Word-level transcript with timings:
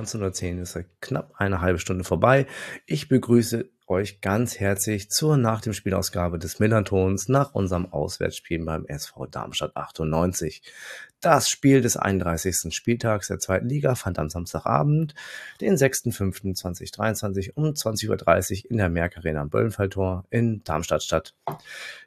19.10 0.00 0.56
Uhr 0.56 0.62
ist 0.62 0.78
knapp 1.00 1.34
eine 1.36 1.60
halbe 1.60 1.78
Stunde 1.78 2.04
vorbei. 2.04 2.46
Ich 2.86 3.08
begrüße 3.08 3.68
euch 3.86 4.20
ganz 4.20 4.58
herzlich 4.58 5.10
zur 5.10 5.36
nach 5.36 5.60
dem 5.60 5.72
Spielausgabe 5.72 6.38
des 6.38 6.60
Millantons 6.60 7.28
nach 7.28 7.54
unserem 7.54 7.92
Auswärtsspiel 7.92 8.64
beim 8.64 8.86
SV 8.86 9.26
Darmstadt 9.26 9.76
98. 9.76 10.62
Das 11.20 11.50
Spiel 11.50 11.82
des 11.82 11.98
31. 11.98 12.74
Spieltags 12.74 13.28
der 13.28 13.38
zweiten 13.38 13.68
Liga 13.68 13.94
fand 13.94 14.18
am 14.18 14.30
Samstagabend, 14.30 15.14
den 15.60 15.74
6.5.2023 15.76 17.50
um 17.56 17.66
20.30 17.66 18.64
Uhr 18.64 18.70
in 18.70 18.78
der 18.78 18.88
Merck 18.88 19.18
Arena 19.18 19.42
am 19.42 19.50
Böllenfalltor 19.50 20.24
in 20.30 20.64
Darmstadt 20.64 21.02
statt. 21.02 21.34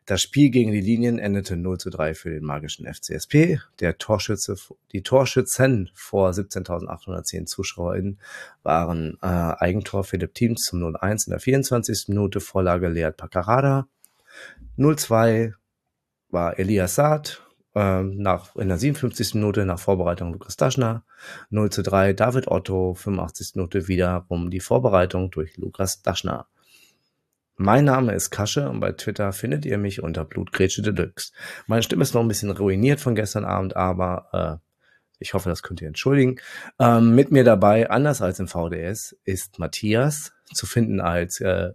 Das 0.07 0.19
Spiel 0.19 0.49
gegen 0.49 0.71
die 0.71 0.81
Linien 0.81 1.19
endete 1.19 1.55
0 1.55 1.77
zu 1.77 1.91
3 1.91 2.15
für 2.15 2.31
den 2.31 2.43
magischen 2.43 2.91
FCSP. 2.91 3.59
Der 3.79 3.99
Torschütze, 3.99 4.55
die 4.91 5.03
Torschützen 5.03 5.91
vor 5.93 6.31
17.810 6.31 7.45
ZuschauerInnen 7.45 8.19
waren 8.63 9.19
äh, 9.21 9.27
Eigentor 9.27 10.05
Philipp 10.05 10.33
Teams 10.33 10.63
zum 10.63 10.81
0-1 10.81 11.27
in 11.27 11.31
der 11.31 11.39
24. 11.39 12.05
Minute, 12.07 12.39
Vorlage 12.39 12.89
Lead 12.89 13.17
Pacarada. 13.17 13.87
0-2 14.79 15.53
war 16.31 16.57
Elias 16.57 16.95
Saad 16.95 17.43
ähm, 17.75 18.17
nach, 18.17 18.55
in 18.55 18.67
der 18.67 18.77
57. 18.77 19.35
Minute 19.35 19.65
nach 19.65 19.79
Vorbereitung 19.79 20.33
Lukas 20.33 20.57
Daschner. 20.57 21.03
0 21.49 21.69
zu 21.71 21.83
3 21.83 22.13
David 22.13 22.47
Otto, 22.47 22.93
85. 22.93 23.55
Minute 23.55 23.87
wiederum 23.87 24.49
die 24.49 24.59
Vorbereitung 24.59 25.31
durch 25.31 25.57
Lukas 25.57 26.01
Daschner. 26.01 26.47
Mein 27.55 27.85
Name 27.85 28.13
ist 28.13 28.31
Kasche 28.31 28.69
und 28.69 28.79
bei 28.79 28.93
Twitter 28.93 29.31
findet 29.31 29.65
ihr 29.65 29.77
mich 29.77 30.01
unter 30.01 30.25
Blutgrätsche 30.25 30.81
Deluxe. 30.81 31.33
Meine 31.67 31.83
Stimme 31.83 32.01
ist 32.01 32.13
noch 32.13 32.21
ein 32.21 32.27
bisschen 32.27 32.49
ruiniert 32.49 32.99
von 32.99 33.13
gestern 33.13 33.45
Abend, 33.45 33.75
aber 33.75 34.61
äh, 34.61 34.73
ich 35.19 35.33
hoffe, 35.33 35.49
das 35.49 35.61
könnt 35.61 35.81
ihr 35.81 35.87
entschuldigen. 35.87 36.37
Ähm, 36.79 37.13
mit 37.13 37.31
mir 37.31 37.43
dabei, 37.43 37.89
anders 37.89 38.21
als 38.21 38.39
im 38.39 38.47
VDS, 38.47 39.15
ist 39.23 39.59
Matthias, 39.59 40.33
zu 40.51 40.65
finden 40.65 40.99
als 40.99 41.39
äh, 41.41 41.73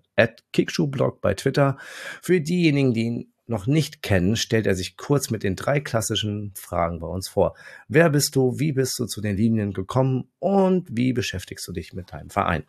Kickschuhblog 0.52 1.20
bei 1.20 1.34
Twitter. 1.34 1.78
Für 2.22 2.41
diejenigen, 2.41 2.92
die 2.92 3.02
ihn 3.02 3.32
noch 3.48 3.66
nicht 3.66 4.02
kennen, 4.02 4.36
stellt 4.36 4.66
er 4.66 4.74
sich 4.74 4.96
kurz 4.96 5.30
mit 5.30 5.42
den 5.42 5.56
drei 5.56 5.80
klassischen 5.80 6.52
Fragen 6.54 7.00
bei 7.00 7.06
uns 7.06 7.28
vor. 7.28 7.54
Wer 7.88 8.10
bist 8.10 8.36
du? 8.36 8.58
Wie 8.58 8.72
bist 8.72 8.98
du 8.98 9.06
zu 9.06 9.20
den 9.20 9.36
Linien 9.36 9.72
gekommen? 9.72 10.28
Und 10.38 10.86
wie 10.91 11.12
beschäftigst 11.12 11.66
du 11.66 11.72
dich 11.72 11.92
mit 11.92 12.12
deinem 12.12 12.30
Verein? 12.30 12.64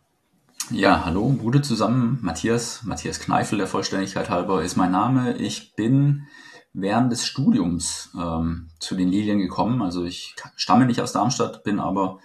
Ja, 0.70 1.04
hallo, 1.04 1.30
gute 1.30 1.62
zusammen. 1.62 2.18
Matthias, 2.22 2.82
Matthias 2.84 3.18
Kneifel, 3.20 3.58
der 3.58 3.66
Vollständigkeit 3.66 4.30
halber, 4.30 4.62
ist 4.62 4.76
mein 4.76 4.92
Name. 4.92 5.36
Ich 5.36 5.74
bin 5.74 6.26
während 6.72 7.10
des 7.10 7.26
Studiums 7.26 8.10
ähm, 8.18 8.68
zu 8.78 8.94
den 8.94 9.08
Lilien 9.08 9.38
gekommen. 9.38 9.82
Also 9.82 10.04
ich 10.04 10.36
stamme 10.56 10.86
nicht 10.86 11.00
aus 11.00 11.12
Darmstadt, 11.12 11.64
bin 11.64 11.80
aber 11.80 12.20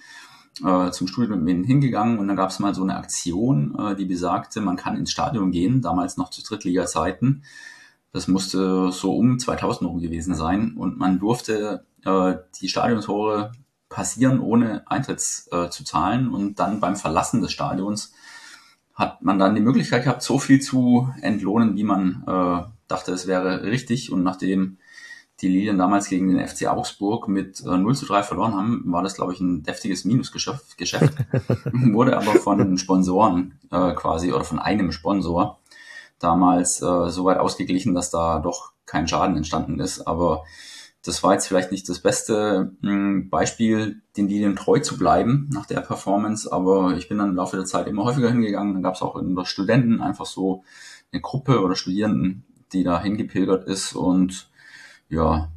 äh, 0.64 0.92
zum 0.92 1.08
Studium 1.08 1.44
mit 1.44 1.58
mir 1.58 1.66
hingegangen 1.66 2.20
und 2.20 2.28
dann 2.28 2.38
gab 2.38 2.50
es 2.50 2.60
mal 2.60 2.76
so 2.76 2.84
eine 2.84 2.96
Aktion, 2.98 3.76
äh, 3.80 3.96
die 3.96 4.06
besagte, 4.06 4.62
man 4.62 4.78
kann 4.78 4.96
ins 4.96 5.12
Stadion 5.12 5.52
gehen, 5.52 5.82
damals 5.82 6.18
noch 6.18 6.30
zu 6.30 6.44
Drittliga-Zeiten 6.44 7.44
das 8.16 8.30
musste 8.30 8.94
so 8.94 9.14
um 9.14 9.40
2000 9.40 9.90
rum 9.90 10.00
gewesen 10.00 10.36
sein 10.36 10.76
und 10.78 10.98
man 10.98 11.20
durfte 11.20 11.86
äh, 12.06 12.36
die 12.62 12.70
Stadiontore 12.70 13.52
passieren, 13.90 14.40
ohne 14.40 14.90
Eintritt 14.90 15.22
äh, 15.52 15.68
zu 15.68 15.84
zahlen. 15.84 16.30
Und 16.30 16.58
dann 16.58 16.80
beim 16.80 16.96
Verlassen 16.96 17.42
des 17.42 17.52
Stadions 17.52 18.14
hat 18.94 19.22
man 19.22 19.38
dann 19.38 19.54
die 19.54 19.60
Möglichkeit 19.60 20.06
gehabt, 20.06 20.22
so 20.22 20.40
viel 20.40 20.62
zu 20.62 21.10
entlohnen, 21.20 21.76
wie 21.76 21.84
man 21.84 22.24
äh, 22.26 22.64
dachte, 22.88 23.12
es 23.12 23.28
wäre 23.28 23.64
richtig. 23.64 24.14
Und 24.14 24.24
nachdem 24.24 24.78
die 25.42 25.50
Lilien 25.50 25.78
damals 25.78 26.08
gegen 26.08 26.30
den 26.30 26.48
FC 26.48 26.68
Augsburg 26.68 27.28
mit 27.28 27.60
äh, 27.66 27.78
0 27.78 27.98
zu 27.98 28.06
3 28.06 28.24
verloren 28.24 28.54
haben, 28.54 28.84
war 28.86 29.04
das, 29.04 29.16
glaube 29.16 29.34
ich, 29.34 29.42
ein 29.42 29.64
deftiges 29.64 30.06
Minusgeschäft. 30.06 30.78
Geschäft. 30.78 31.14
Wurde 31.74 32.16
aber 32.16 32.36
von 32.36 32.78
Sponsoren 32.78 33.60
äh, 33.72 33.94
quasi 33.94 34.32
oder 34.32 34.46
von 34.46 34.60
einem 34.60 34.94
Sponsor 34.94 35.60
damals 36.20 36.82
äh, 36.82 37.10
so 37.10 37.26
weit 37.26 37.38
ausgeglichen, 37.38 37.94
dass 37.94 38.10
da 38.10 38.40
doch 38.40 38.74
kein 38.86 39.08
Schaden 39.08 39.38
entstanden 39.38 39.80
ist. 39.80 40.08
Aber 40.08 40.44
das 41.04 41.24
war 41.24 41.34
jetzt 41.34 41.48
vielleicht 41.48 41.72
nicht 41.72 41.88
das 41.88 42.00
beste 42.00 42.76
mh, 42.82 42.92
hm, 42.92 43.30
Beispiel, 43.30 44.02
den 44.18 44.28
Linien 44.28 44.56
treu 44.56 44.80
zu 44.80 44.98
bleiben 44.98 45.50
nach 45.54 45.66
der 45.66 45.82
Performance. 45.82 46.52
Aber 46.52 46.96
ich 46.98 47.08
bin 47.10 47.18
dann 47.18 47.30
im 47.30 47.36
Laufe 47.36 47.58
der 47.58 47.66
Zeit 47.66 47.88
immer 47.88 48.06
häufiger 48.06 48.30
hingegangen. 48.30 48.74
Dann 48.74 48.84
gab 48.84 48.96
es 48.96 49.02
auch 49.02 49.16
in 49.16 49.36
der 49.36 49.46
Studenten 49.46 50.02
einfach 50.02 50.26
so 50.26 50.64
eine 51.12 51.22
Gruppe 51.22 51.62
oder 51.62 51.76
Studierenden, 51.76 52.46
die 52.74 52.84
da 52.84 53.02
hingepilgert 53.02 53.66
ist. 53.66 53.94
Und 53.94 54.50
ja, 55.10 55.50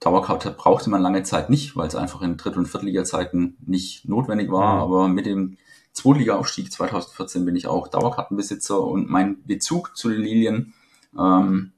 Dauerkarte 0.00 0.50
brauchte 0.50 0.90
man 0.90 1.02
lange 1.02 1.22
Zeit 1.22 1.50
nicht, 1.50 1.76
weil 1.76 1.88
es 1.88 1.94
einfach 1.94 2.22
in 2.22 2.36
Dritt- 2.36 2.56
und 2.56 2.66
Viertliga-Zeiten 2.66 3.56
nicht 3.66 4.08
notwendig 4.08 4.50
war. 4.50 4.76
Mhm. 4.76 4.82
Aber 4.82 5.08
mit 5.08 5.26
dem 5.26 5.58
Zweitliga-Aufstieg. 5.96 6.70
2014 6.70 7.44
bin 7.46 7.56
ich 7.56 7.66
auch 7.66 7.88
Dauerkartenbesitzer 7.88 8.80
und 8.80 9.08
mein 9.08 9.42
Bezug 9.44 9.96
zu 9.96 10.10
den 10.10 10.20
Lilien 10.20 10.74
ähm, 11.18 11.72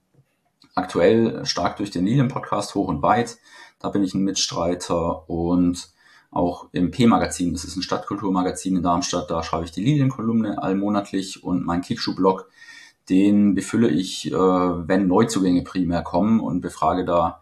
aktuell 0.74 1.46
stark 1.46 1.76
durch 1.76 1.90
den 1.90 2.04
Lilien-Podcast 2.04 2.74
hoch 2.74 2.88
und 2.88 3.00
weit. 3.00 3.38
Da 3.78 3.90
bin 3.90 4.02
ich 4.02 4.14
ein 4.14 4.24
Mitstreiter 4.24 5.30
und 5.30 5.90
auch 6.32 6.66
im 6.72 6.90
P-Magazin, 6.90 7.52
das 7.52 7.64
ist 7.64 7.76
ein 7.76 7.82
Stadtkulturmagazin 7.82 8.76
in 8.76 8.82
Darmstadt, 8.82 9.30
da 9.30 9.42
schreibe 9.42 9.64
ich 9.64 9.70
die 9.70 9.84
Lilienkolumne 9.84 10.62
allmonatlich 10.62 11.42
und 11.42 11.64
mein 11.64 11.80
Kickschuh-Blog, 11.80 12.50
den 13.08 13.54
befülle 13.54 13.88
ich, 13.88 14.30
äh, 14.30 14.34
wenn 14.34 15.06
Neuzugänge 15.06 15.62
primär 15.62 16.02
kommen 16.02 16.40
und 16.40 16.60
befrage 16.60 17.04
da 17.04 17.40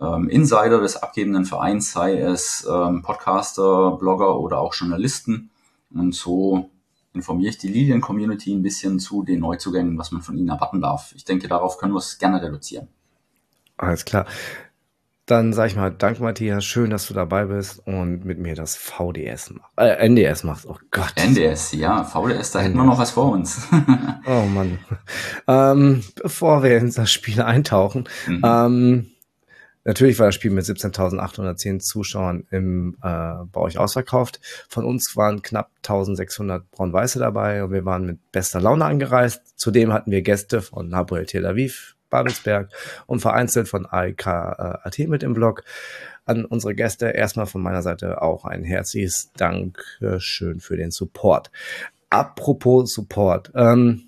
ähm, 0.00 0.28
Insider 0.30 0.80
des 0.80 0.96
abgebenden 0.96 1.44
Vereins, 1.44 1.92
sei 1.92 2.18
es 2.18 2.66
ähm, 2.68 3.02
Podcaster, 3.02 3.92
Blogger 3.92 4.40
oder 4.40 4.58
auch 4.58 4.74
Journalisten 4.74 5.50
und 5.92 6.14
so 6.14 6.70
informiere 7.14 7.50
ich 7.50 7.58
die 7.58 7.68
Lilien-Community 7.68 8.54
ein 8.54 8.62
bisschen 8.62 8.98
zu 9.00 9.22
den 9.22 9.40
Neuzugängen, 9.40 9.98
was 9.98 10.12
man 10.12 10.22
von 10.22 10.38
ihnen 10.38 10.48
erwarten 10.48 10.80
darf. 10.80 11.12
Ich 11.16 11.24
denke, 11.24 11.48
darauf 11.48 11.78
können 11.78 11.92
wir 11.92 11.98
es 11.98 12.18
gerne 12.18 12.42
reduzieren. 12.42 12.88
Alles 13.76 14.04
klar. 14.04 14.26
Dann 15.26 15.52
sage 15.52 15.68
ich 15.68 15.76
mal, 15.76 15.90
danke 15.90 16.22
Matthias, 16.22 16.64
schön, 16.64 16.88
dass 16.88 17.06
du 17.06 17.12
dabei 17.12 17.44
bist 17.44 17.86
und 17.86 18.24
mit 18.24 18.38
mir 18.38 18.54
das 18.54 18.76
VDS 18.76 19.50
machst. 19.50 19.72
Äh, 19.76 20.08
NDS 20.08 20.42
machst. 20.42 20.64
Oh 20.66 20.78
Gott. 20.90 21.12
NDS, 21.16 21.72
ja, 21.72 22.02
VDS, 22.02 22.52
da 22.52 22.60
NDS. 22.60 22.64
hätten 22.64 22.76
wir 22.78 22.84
noch 22.84 22.98
was 22.98 23.10
vor 23.10 23.32
uns. 23.32 23.68
oh 24.26 24.46
Mann. 24.46 24.78
Ähm, 25.46 26.02
bevor 26.22 26.62
wir 26.62 26.78
in 26.78 26.90
das 26.90 27.12
Spiel 27.12 27.42
eintauchen, 27.42 28.08
mhm. 28.26 28.42
ähm, 28.42 29.06
Natürlich 29.84 30.18
war 30.18 30.26
das 30.26 30.34
Spiel 30.34 30.50
mit 30.50 30.64
17.810 30.64 31.80
Zuschauern 31.80 32.46
im, 32.50 32.96
äh, 33.02 33.44
bei 33.52 33.60
euch 33.60 33.78
ausverkauft. 33.78 34.40
Von 34.68 34.84
uns 34.84 35.16
waren 35.16 35.42
knapp 35.42 35.70
1.600 35.82 36.62
Braun-Weiße 36.70 37.18
dabei 37.18 37.64
und 37.64 37.72
wir 37.72 37.84
waren 37.84 38.04
mit 38.04 38.32
bester 38.32 38.60
Laune 38.60 38.84
angereist. 38.84 39.58
Zudem 39.58 39.92
hatten 39.92 40.10
wir 40.10 40.22
Gäste 40.22 40.60
von 40.60 40.94
Hapoel 40.94 41.26
Tel 41.26 41.46
Aviv, 41.46 41.96
Babelsberg 42.10 42.70
und 43.06 43.20
vereinzelt 43.20 43.68
von 43.68 43.86
AIK 43.86 44.26
äh, 44.26 44.30
AT 44.30 44.98
mit 45.00 45.22
im 45.22 45.34
Blog. 45.34 45.64
An 46.24 46.44
unsere 46.44 46.74
Gäste 46.74 47.08
erstmal 47.08 47.46
von 47.46 47.62
meiner 47.62 47.82
Seite 47.82 48.20
auch 48.20 48.44
ein 48.44 48.64
herzliches 48.64 49.30
Dankeschön 49.36 50.60
für 50.60 50.76
den 50.76 50.90
Support. 50.90 51.50
Apropos 52.10 52.92
Support. 52.92 53.52
Ähm, 53.54 54.07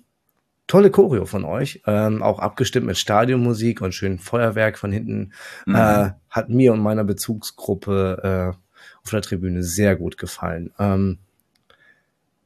tolle 0.71 0.89
Choreo 0.89 1.25
von 1.25 1.43
euch, 1.43 1.81
ähm, 1.85 2.23
auch 2.23 2.39
abgestimmt 2.39 2.85
mit 2.85 2.97
Stadionmusik 2.97 3.81
und 3.81 3.93
schön 3.93 4.19
Feuerwerk 4.19 4.77
von 4.77 4.93
hinten, 4.93 5.33
mhm. 5.65 5.75
äh, 5.75 6.11
hat 6.29 6.47
mir 6.47 6.71
und 6.71 6.79
meiner 6.79 7.03
Bezugsgruppe 7.03 8.53
äh, 8.55 8.79
auf 9.03 9.09
der 9.11 9.21
Tribüne 9.21 9.63
sehr 9.63 9.97
gut 9.97 10.17
gefallen. 10.17 10.71
Ähm, 10.79 11.17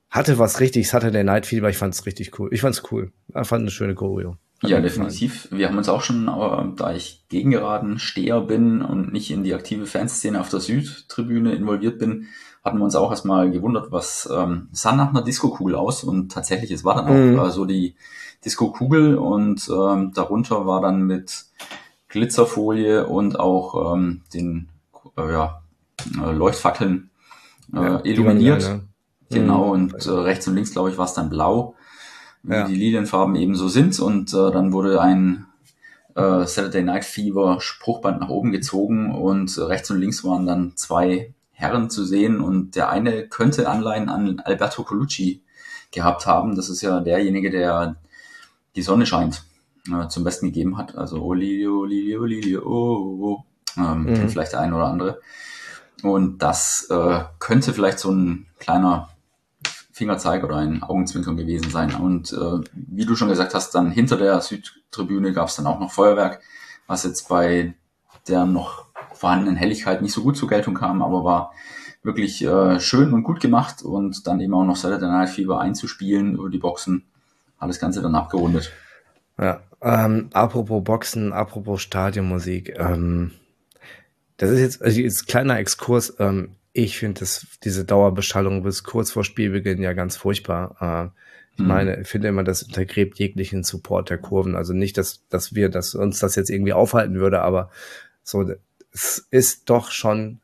hatte 0.10 0.40
was 0.40 0.60
richtig, 0.60 0.92
hatte 0.92 1.12
der 1.12 1.24
Night 1.24 1.46
Fever, 1.46 1.70
ich 1.70 1.78
fand 1.78 1.94
es 1.94 2.08
richtig 2.08 2.40
cool. 2.40 2.50
Ich 2.52 2.62
fand 2.62 2.74
es 2.74 2.92
cool. 2.92 3.12
Ich 3.28 3.48
fand 3.48 3.62
eine 3.62 3.70
schöne 3.70 3.94
Choreo. 3.94 4.38
Hat 4.64 4.72
ja, 4.72 4.82
definitiv. 4.82 5.48
Wir 5.52 5.68
haben 5.68 5.78
uns 5.78 5.90
auch 5.90 6.02
schon, 6.02 6.28
aber 6.28 6.74
da 6.76 6.96
ich 6.96 7.26
gegengeraden 7.30 8.00
Steher 8.00 8.42
bin 8.42 8.82
und 8.82 9.14
nicht 9.14 9.30
in 9.30 9.44
die 9.44 9.54
aktive 9.54 9.86
Fanszene 9.86 10.42
auf 10.42 10.50
der 10.50 10.62
Südtribüne 10.62 11.54
involviert 11.54 12.00
bin, 12.00 12.26
hatten 12.66 12.80
wir 12.80 12.84
uns 12.84 12.96
auch 12.96 13.12
erstmal 13.12 13.52
gewundert, 13.52 13.92
was 13.92 14.28
ähm, 14.34 14.70
sah 14.72 14.94
nach 14.94 15.10
einer 15.10 15.22
Disco-Kugel 15.22 15.76
aus 15.76 16.04
und 16.04 16.32
tatsächlich, 16.32 16.72
es 16.72 16.84
war 16.84 16.96
dann 16.96 17.06
auch 17.06 17.12
mhm. 17.12 17.40
äh, 17.40 17.52
so 17.52 17.66
die 17.66 17.96
Disco-Kugel 18.44 19.18
und 19.18 19.70
ähm, 19.70 20.12
darunter 20.14 20.66
war 20.66 20.82
dann 20.82 21.04
mit 21.04 21.46
Glitzerfolie 22.10 23.06
und 23.06 23.40
auch 23.40 23.94
ähm, 23.94 24.24
den 24.34 24.70
äh, 25.16 25.32
ja, 25.32 25.62
äh, 26.22 26.32
Leuchtfackeln 26.32 27.12
äh, 27.74 27.78
ja, 27.78 28.02
illuminiert. 28.04 28.64
Ja, 28.64 28.74
ne? 28.76 28.82
Genau, 29.30 29.66
mhm. 29.66 29.72
und 29.72 30.06
äh, 30.06 30.10
rechts 30.10 30.48
und 30.48 30.56
links, 30.56 30.72
glaube 30.72 30.90
ich, 30.90 30.98
war 30.98 31.06
es 31.06 31.14
dann 31.14 31.30
blau, 31.30 31.76
wie 32.44 32.64
die 32.68 32.76
Lilienfarben 32.76 33.36
eben 33.36 33.56
so 33.56 33.68
sind. 33.68 34.00
Und 34.00 34.34
äh, 34.34 34.52
dann 34.52 34.72
wurde 34.72 35.02
ein 35.02 35.48
äh, 36.16 36.46
Saturday 36.46 36.84
Night 36.84 37.06
Fever 37.06 37.60
Spruchband 37.60 38.22
nach 38.22 38.30
oben 38.30 38.52
gezogen 38.52 39.16
und 39.16 39.58
rechts 39.58 39.90
und 39.90 40.00
links 40.00 40.24
waren 40.24 40.46
dann 40.46 40.74
zwei 40.76 41.34
Herren 41.56 41.90
zu 41.90 42.06
sehen 42.06 42.42
und 42.42 42.76
der 42.76 42.90
eine 42.90 43.28
könnte 43.28 43.70
Anleihen 43.70 44.10
an 44.10 44.42
Alberto 44.42 44.84
Colucci 44.84 45.42
gehabt 45.92 46.26
haben. 46.26 46.56
Das 46.56 46.70
ist 46.70 46.82
ja 46.82 47.00
derjenige, 47.00 47.50
der 47.50 47.96
die 48.76 48.82
Sonne 48.82 49.06
scheint 49.06 49.44
äh, 49.92 50.08
zum 50.10 50.24
Besten 50.24 50.48
gegeben 50.48 50.78
hat. 50.78 50.96
Also 50.96 51.24
Olilio, 51.24 51.80
Olilio, 51.80 52.62
oh, 52.66 52.98
oh, 52.98 53.26
oh. 53.26 53.44
Ähm, 53.78 54.04
mhm. 54.04 54.14
Kennt 54.14 54.32
vielleicht 54.32 54.54
der 54.54 54.60
eine 54.60 54.76
oder 54.76 54.88
andere. 54.88 55.22
Und 56.04 56.40
das 56.40 56.88
äh, 56.90 57.24
könnte 57.40 57.74
vielleicht 57.74 58.00
so 58.00 58.12
ein 58.12 58.48
kleiner 58.60 59.10
Fingerzeig 59.92 60.44
oder 60.44 60.58
ein 60.58 60.84
Augenzwinkern 60.84 61.38
gewesen 61.38 61.72
sein. 61.72 61.96
Und 61.96 62.34
äh, 62.34 62.60
wie 62.74 63.06
du 63.06 63.16
schon 63.16 63.30
gesagt 63.30 63.54
hast, 63.54 63.74
dann 63.76 63.92
hinter 63.92 64.18
der 64.18 64.42
Südtribüne 64.42 65.32
gab 65.32 65.48
es 65.48 65.56
dann 65.56 65.68
auch 65.68 65.80
noch 65.80 65.92
Feuerwerk, 65.92 66.42
was 66.86 67.04
jetzt 67.04 67.30
bei 67.30 67.74
der 68.28 68.46
noch 68.46 68.85
vorhandenen 69.16 69.56
Helligkeit 69.56 70.02
nicht 70.02 70.14
so 70.14 70.22
gut 70.22 70.38
zur 70.38 70.50
Geltung 70.50 70.74
kam, 70.74 71.02
aber 71.02 71.24
war 71.24 71.54
wirklich 72.04 72.44
äh, 72.46 72.80
schön 72.80 73.14
und 73.14 73.24
gut 73.24 73.40
gemacht 73.40 73.82
und 73.82 74.28
dann 74.28 74.40
eben 74.40 74.54
auch 74.54 74.66
noch 74.66 74.76
Saturday 74.76 75.10
Night 75.10 75.30
Fever 75.30 75.60
einzuspielen 75.60 76.36
über 76.36 76.50
die 76.50 76.60
Boxen, 76.60 77.06
hat 77.58 77.70
das 77.70 77.80
Ganze 77.80 78.02
dann 78.02 78.16
abgerundet. 78.16 78.72
Ja, 79.40 79.62
ähm, 79.82 80.30
apropos 80.34 80.84
Boxen, 80.84 81.34
apropos 81.34 81.82
Stadionmusik, 81.82 82.78
ähm, 82.78 83.32
das 84.38 84.52
ist 84.52 84.60
jetzt, 84.60 84.82
also 84.82 85.00
jetzt 85.00 85.28
kleiner 85.28 85.58
Exkurs, 85.58 86.16
ähm, 86.20 86.56
ich 86.74 86.98
finde 86.98 87.26
diese 87.64 87.86
Dauerbeschallung 87.86 88.64
bis 88.64 88.84
kurz 88.84 89.12
vor 89.12 89.24
Spielbeginn 89.24 89.82
ja 89.82 89.94
ganz 89.94 90.18
furchtbar. 90.18 90.76
Äh, 90.82 91.20
ich 91.54 91.62
mhm. 91.62 91.68
meine, 91.68 92.02
ich 92.02 92.08
finde 92.08 92.28
immer, 92.28 92.44
das 92.44 92.64
untergräbt 92.64 93.18
jeglichen 93.18 93.64
Support 93.64 94.10
der 94.10 94.18
Kurven. 94.18 94.58
Also 94.58 94.74
nicht, 94.74 94.98
dass, 94.98 95.26
dass 95.30 95.56
wir, 95.56 95.70
dass 95.70 95.96
uns 95.96 96.20
das 96.20 96.36
jetzt 96.36 96.50
irgendwie 96.50 96.74
aufhalten 96.74 97.16
würde, 97.16 97.42
aber 97.42 97.70
so, 98.24 98.44
es 98.96 99.28
ist 99.30 99.70
doch 99.70 99.92
schon, 99.92 100.40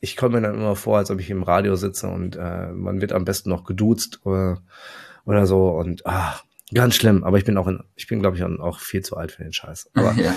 ich 0.00 0.16
komme 0.16 0.36
mir 0.36 0.46
dann 0.46 0.56
immer 0.56 0.76
vor, 0.76 0.98
als 0.98 1.10
ob 1.10 1.18
ich 1.20 1.30
im 1.30 1.42
Radio 1.42 1.74
sitze 1.74 2.08
und 2.08 2.36
äh, 2.36 2.68
man 2.68 3.00
wird 3.00 3.12
am 3.12 3.24
besten 3.24 3.48
noch 3.48 3.64
geduzt 3.64 4.20
oder, 4.24 4.62
oder 5.24 5.46
so 5.46 5.70
und 5.70 6.04
ach, 6.04 6.44
Ganz 6.72 6.94
schlimm, 6.94 7.24
aber 7.24 7.36
ich 7.36 7.44
bin 7.44 7.58
auch 7.58 7.68
in, 7.68 7.84
ich 7.94 8.08
bin, 8.08 8.20
glaube 8.20 8.36
ich, 8.36 8.42
auch 8.42 8.80
viel 8.80 9.02
zu 9.02 9.18
alt 9.18 9.32
für 9.32 9.44
den 9.44 9.52
Scheiß. 9.52 9.90
Aber 9.94 10.12
ja. 10.16 10.34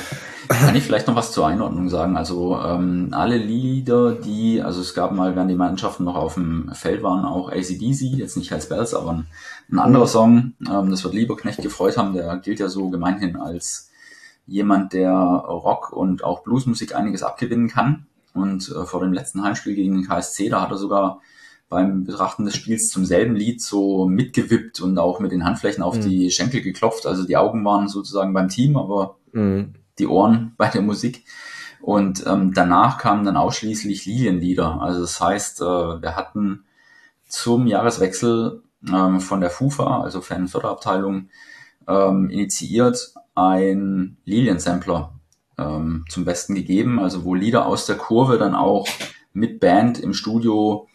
Kann 0.50 0.76
ich 0.76 0.84
vielleicht 0.84 1.08
noch 1.08 1.16
was 1.16 1.32
zur 1.32 1.48
Einordnung 1.48 1.88
sagen? 1.88 2.18
Also 2.18 2.60
ähm, 2.62 3.10
alle 3.12 3.38
Lieder, 3.38 4.12
die, 4.12 4.62
also 4.62 4.82
es 4.82 4.94
gab 4.94 5.14
mal, 5.14 5.36
während 5.36 5.50
die 5.50 5.56
Mannschaften 5.56 6.04
noch 6.04 6.16
auf 6.16 6.34
dem 6.34 6.70
Feld 6.74 7.02
waren, 7.02 7.24
auch 7.24 7.50
ACDC, 7.50 8.18
jetzt 8.18 8.36
nicht 8.36 8.52
als 8.52 8.68
Bells, 8.68 8.94
aber 8.94 9.12
ein, 9.12 9.28
ein 9.72 9.80
anderer 9.80 10.04
mhm. 10.04 10.10
Song, 10.10 10.54
ähm, 10.70 10.92
das 10.92 11.04
wird 11.06 11.14
Lieberknecht 11.14 11.62
gefreut 11.62 11.98
haben, 11.98 12.14
der 12.14 12.38
gilt 12.38 12.60
ja 12.60 12.68
so 12.68 12.90
gemeinhin 12.90 13.38
als 13.38 13.90
jemand, 14.48 14.94
der 14.94 15.12
Rock 15.12 15.92
und 15.92 16.24
auch 16.24 16.44
Bluesmusik 16.44 16.96
einiges 16.96 17.24
abgewinnen 17.24 17.68
kann. 17.68 18.08
Und 18.34 18.70
äh, 18.70 18.86
vor 18.86 19.02
dem 19.02 19.14
letzten 19.14 19.44
Heimspiel 19.44 19.76
gegen 19.76 19.94
den 19.94 20.08
KSC, 20.08 20.50
da 20.50 20.62
hat 20.62 20.72
er 20.72 20.78
sogar 20.78 21.22
beim 21.70 22.06
Betrachten 22.06 22.46
des 22.46 22.56
Spiels 22.56 22.90
zum 22.90 23.06
selben 23.06 23.36
Lied 23.36 23.62
so 23.62 24.08
mitgewippt 24.08 24.80
und 24.80 24.98
auch 24.98 25.20
mit 25.20 25.32
den 25.32 25.44
Handflächen 25.44 25.84
auf 25.84 25.98
mhm. 25.98 26.02
die 26.02 26.32
Schenkel 26.32 26.62
geklopft. 26.62 27.06
Also 27.06 27.26
die 27.26 27.36
Augen 27.36 27.66
waren 27.66 27.90
sozusagen 27.90 28.34
beim 28.34 28.48
Team, 28.48 28.78
aber 28.78 29.18
mhm. 29.34 29.74
die 30.00 30.08
Ohren 30.08 30.54
bei 30.58 30.70
der 30.70 30.82
Musik. 30.82 31.26
Und 31.82 32.26
ähm, 32.26 32.54
danach 32.54 32.98
kamen 32.98 33.26
dann 33.26 33.38
ausschließlich 33.38 34.06
Lilienlieder. 34.06 34.82
Also 34.82 35.02
das 35.02 35.20
heißt, 35.20 35.62
äh, 35.62 35.66
wir 36.02 36.16
hatten 36.16 36.64
zum 37.28 37.68
Jahreswechsel 37.68 38.62
ähm, 38.92 39.20
von 39.20 39.42
der 39.42 39.50
FUFA, 39.50 40.02
also 40.02 40.22
Fan-Förderabteilung, 40.22 41.30
ähm, 41.88 42.30
initiiert 42.30 43.14
ein 43.36 44.18
Lilien-Sampler 44.26 45.14
ähm, 45.58 46.06
zum 46.10 46.26
Besten 46.26 46.56
gegeben, 46.56 47.00
also 47.00 47.24
wo 47.24 47.34
Lieder 47.34 47.66
aus 47.66 47.86
der 47.86 47.98
Kurve 47.98 48.38
dann 48.38 48.56
auch 48.56 48.88
mit 49.34 49.60
Band 49.60 50.00
im 50.00 50.14
Studio 50.14 50.88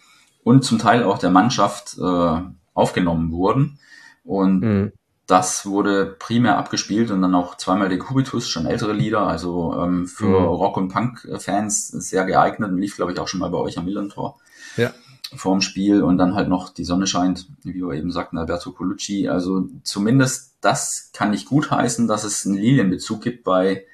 und 0.44 0.64
zum 0.64 0.78
Teil 0.78 1.04
auch 1.04 1.18
der 1.18 1.30
Mannschaft 1.30 1.96
äh, 1.98 2.40
aufgenommen 2.74 3.32
wurden. 3.32 3.78
Und 4.24 4.60
mhm. 4.60 4.92
das 5.26 5.66
wurde 5.66 6.16
primär 6.18 6.58
abgespielt 6.58 7.10
und 7.10 7.22
dann 7.22 7.34
auch 7.34 7.56
zweimal 7.56 7.88
der 7.88 7.98
Kubitus, 7.98 8.48
schon 8.48 8.66
ältere 8.66 8.92
Lieder, 8.92 9.26
also 9.26 9.74
ähm, 9.78 10.06
für 10.06 10.40
mhm. 10.40 10.46
Rock- 10.46 10.76
und 10.76 10.88
Punk-Fans 10.88 11.88
sehr 11.88 12.24
geeignet 12.24 12.70
und 12.70 12.78
lief, 12.78 12.96
glaube 12.96 13.12
ich, 13.12 13.18
auch 13.18 13.28
schon 13.28 13.40
mal 13.40 13.50
bei 13.50 13.58
euch 13.58 13.78
am 13.78 13.84
Millantor. 13.84 14.38
Ja. 14.76 14.92
Vorm 15.36 15.60
Spiel 15.60 16.02
und 16.02 16.18
dann 16.18 16.34
halt 16.34 16.48
noch 16.48 16.70
Die 16.70 16.84
Sonne 16.84 17.06
scheint, 17.06 17.48
wie 17.62 17.74
wir 17.74 17.90
eben 17.92 18.10
sagten, 18.10 18.38
Alberto 18.38 18.72
Colucci. 18.72 19.28
Also 19.28 19.68
zumindest 19.82 20.56
das 20.60 21.10
kann 21.12 21.32
ich 21.32 21.46
gut 21.46 21.70
heißen, 21.70 22.06
dass 22.06 22.24
es 22.24 22.46
einen 22.46 22.56
Lilienbezug 22.56 23.22
gibt 23.22 23.44
bei 23.44 23.84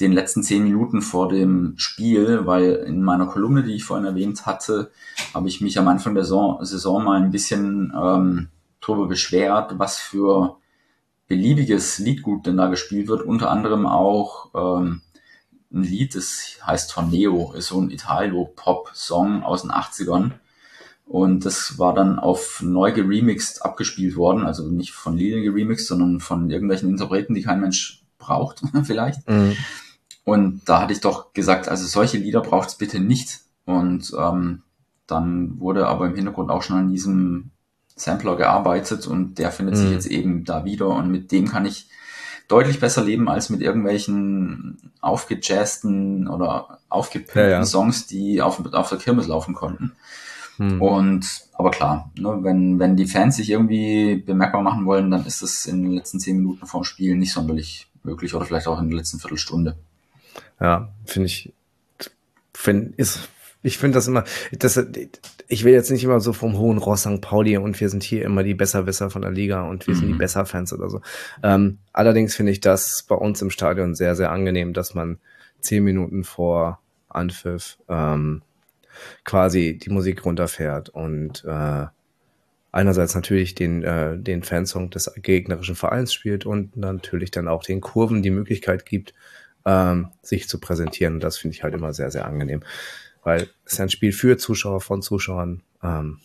den 0.00 0.12
letzten 0.12 0.42
zehn 0.42 0.64
Minuten 0.64 1.02
vor 1.02 1.28
dem 1.28 1.74
Spiel, 1.76 2.46
weil 2.46 2.72
in 2.86 3.02
meiner 3.02 3.26
Kolumne, 3.26 3.62
die 3.62 3.74
ich 3.74 3.84
vorhin 3.84 4.06
erwähnt 4.06 4.46
hatte, 4.46 4.90
habe 5.34 5.48
ich 5.48 5.60
mich 5.60 5.78
am 5.78 5.88
Anfang 5.88 6.14
der 6.14 6.24
Saison, 6.24 6.64
Saison 6.64 7.04
mal 7.04 7.20
ein 7.20 7.30
bisschen 7.30 7.92
ähm, 7.94 8.48
darüber 8.80 9.06
beschwert, 9.06 9.78
was 9.78 9.98
für 9.98 10.56
beliebiges 11.28 11.98
Liedgut 11.98 12.46
denn 12.46 12.56
da 12.56 12.66
gespielt 12.68 13.08
wird. 13.08 13.22
Unter 13.22 13.50
anderem 13.50 13.86
auch 13.86 14.50
ähm, 14.54 15.02
ein 15.72 15.82
Lied, 15.82 16.14
das 16.14 16.58
heißt 16.66 16.90
Torneo, 16.90 17.52
ist 17.56 17.68
so 17.68 17.80
ein 17.80 17.90
Italo-Pop-Song 17.90 19.42
aus 19.42 19.62
den 19.62 19.70
80ern. 19.70 20.32
Und 21.12 21.44
das 21.44 21.78
war 21.78 21.92
dann 21.92 22.18
auf 22.18 22.62
neu 22.62 22.90
geremixed 22.90 23.66
abgespielt 23.66 24.16
worden, 24.16 24.46
also 24.46 24.70
nicht 24.70 24.92
von 24.92 25.14
Lilien 25.14 25.42
geremixed, 25.42 25.86
sondern 25.86 26.20
von 26.20 26.48
irgendwelchen 26.48 26.88
Interpreten, 26.88 27.34
die 27.34 27.42
kein 27.42 27.60
Mensch 27.60 28.02
braucht, 28.16 28.62
vielleicht. 28.84 29.28
Mhm. 29.28 29.54
Und 30.24 30.62
da 30.64 30.80
hatte 30.80 30.94
ich 30.94 31.02
doch 31.02 31.34
gesagt, 31.34 31.68
also 31.68 31.86
solche 31.86 32.16
Lieder 32.16 32.40
braucht 32.40 32.70
es 32.70 32.76
bitte 32.76 32.98
nicht. 32.98 33.40
Und 33.66 34.10
ähm, 34.18 34.62
dann 35.06 35.60
wurde 35.60 35.86
aber 35.86 36.06
im 36.06 36.14
Hintergrund 36.14 36.50
auch 36.50 36.62
schon 36.62 36.78
an 36.78 36.90
diesem 36.90 37.50
Sampler 37.94 38.36
gearbeitet 38.36 39.06
und 39.06 39.34
der 39.34 39.52
findet 39.52 39.74
mhm. 39.74 39.80
sich 39.80 39.90
jetzt 39.90 40.06
eben 40.06 40.46
da 40.46 40.64
wieder 40.64 40.88
und 40.88 41.10
mit 41.10 41.30
dem 41.30 41.46
kann 41.46 41.66
ich 41.66 41.90
deutlich 42.48 42.80
besser 42.80 43.04
leben 43.04 43.28
als 43.28 43.50
mit 43.50 43.60
irgendwelchen 43.60 44.92
aufgejazzten 45.02 46.26
oder 46.26 46.78
aufgepimpten 46.88 47.42
ja, 47.42 47.48
ja. 47.50 47.64
Songs, 47.66 48.06
die 48.06 48.40
auf, 48.40 48.64
auf 48.72 48.88
der 48.88 48.96
Kirmes 48.96 49.26
laufen 49.26 49.52
konnten. 49.52 49.92
Mhm. 50.62 50.80
Und 50.80 51.48
aber 51.54 51.70
klar, 51.70 52.10
ne, 52.16 52.38
wenn, 52.42 52.78
wenn 52.78 52.96
die 52.96 53.06
Fans 53.06 53.36
sich 53.36 53.50
irgendwie 53.50 54.16
bemerkbar 54.16 54.62
machen 54.62 54.86
wollen, 54.86 55.10
dann 55.10 55.26
ist 55.26 55.42
es 55.42 55.66
in 55.66 55.82
den 55.82 55.92
letzten 55.92 56.20
zehn 56.20 56.36
Minuten 56.36 56.66
vorm 56.66 56.84
Spiel 56.84 57.16
nicht 57.16 57.32
sonderlich 57.32 57.88
möglich 58.04 58.34
oder 58.34 58.44
vielleicht 58.44 58.68
auch 58.68 58.80
in 58.80 58.88
der 58.88 58.98
letzten 58.98 59.18
Viertelstunde. 59.18 59.76
Ja, 60.60 60.92
finde 61.04 61.26
ich, 61.26 61.52
find, 62.54 62.94
ist, 62.96 63.28
ich 63.62 63.78
finde 63.78 63.96
das 63.96 64.06
immer, 64.06 64.24
das, 64.52 64.80
ich 65.48 65.64
will 65.64 65.72
jetzt 65.72 65.90
nicht 65.90 66.04
immer 66.04 66.20
so 66.20 66.32
vom 66.32 66.56
hohen 66.56 66.78
Ross 66.78 67.00
St. 67.02 67.20
Pauli 67.20 67.56
und 67.56 67.80
wir 67.80 67.88
sind 67.88 68.04
hier 68.04 68.24
immer 68.24 68.44
die 68.44 68.54
Besserwisser 68.54 69.10
von 69.10 69.22
der 69.22 69.32
Liga 69.32 69.62
und 69.62 69.86
wir 69.86 69.94
mhm. 69.94 69.98
sind 69.98 70.08
die 70.08 70.14
mhm. 70.14 70.18
Besserfans 70.18 70.72
oder 70.72 70.90
so. 70.90 71.00
Ähm, 71.42 71.78
allerdings 71.92 72.36
finde 72.36 72.52
ich 72.52 72.60
das 72.60 73.04
bei 73.08 73.16
uns 73.16 73.42
im 73.42 73.50
Stadion 73.50 73.96
sehr, 73.96 74.14
sehr 74.14 74.30
angenehm, 74.30 74.74
dass 74.74 74.94
man 74.94 75.18
zehn 75.60 75.82
Minuten 75.82 76.22
vor 76.22 76.80
Anpfiff 77.08 77.78
ähm, 77.88 78.42
quasi 79.24 79.78
die 79.78 79.90
Musik 79.90 80.24
runterfährt 80.24 80.88
und 80.88 81.44
äh, 81.44 81.86
einerseits 82.72 83.14
natürlich 83.14 83.54
den, 83.54 83.82
äh, 83.84 84.18
den 84.18 84.42
Fansong 84.42 84.90
des 84.90 85.12
gegnerischen 85.16 85.76
Vereins 85.76 86.12
spielt 86.12 86.46
und 86.46 86.76
natürlich 86.76 87.30
dann 87.30 87.48
auch 87.48 87.62
den 87.62 87.80
Kurven 87.80 88.22
die 88.22 88.30
Möglichkeit 88.30 88.86
gibt, 88.86 89.12
ähm, 89.66 90.08
sich 90.22 90.48
zu 90.48 90.58
präsentieren. 90.58 91.14
Und 91.14 91.22
das 91.22 91.36
finde 91.36 91.54
ich 91.54 91.62
halt 91.62 91.74
immer 91.74 91.92
sehr, 91.92 92.10
sehr 92.10 92.26
angenehm. 92.26 92.62
Weil 93.22 93.48
es 93.64 93.74
ist 93.74 93.80
ein 93.80 93.90
Spiel 93.90 94.12
für 94.12 94.36
Zuschauer, 94.36 94.80
von 94.80 95.02
Zuschauern. 95.02 95.62
Ähm, 95.82 96.18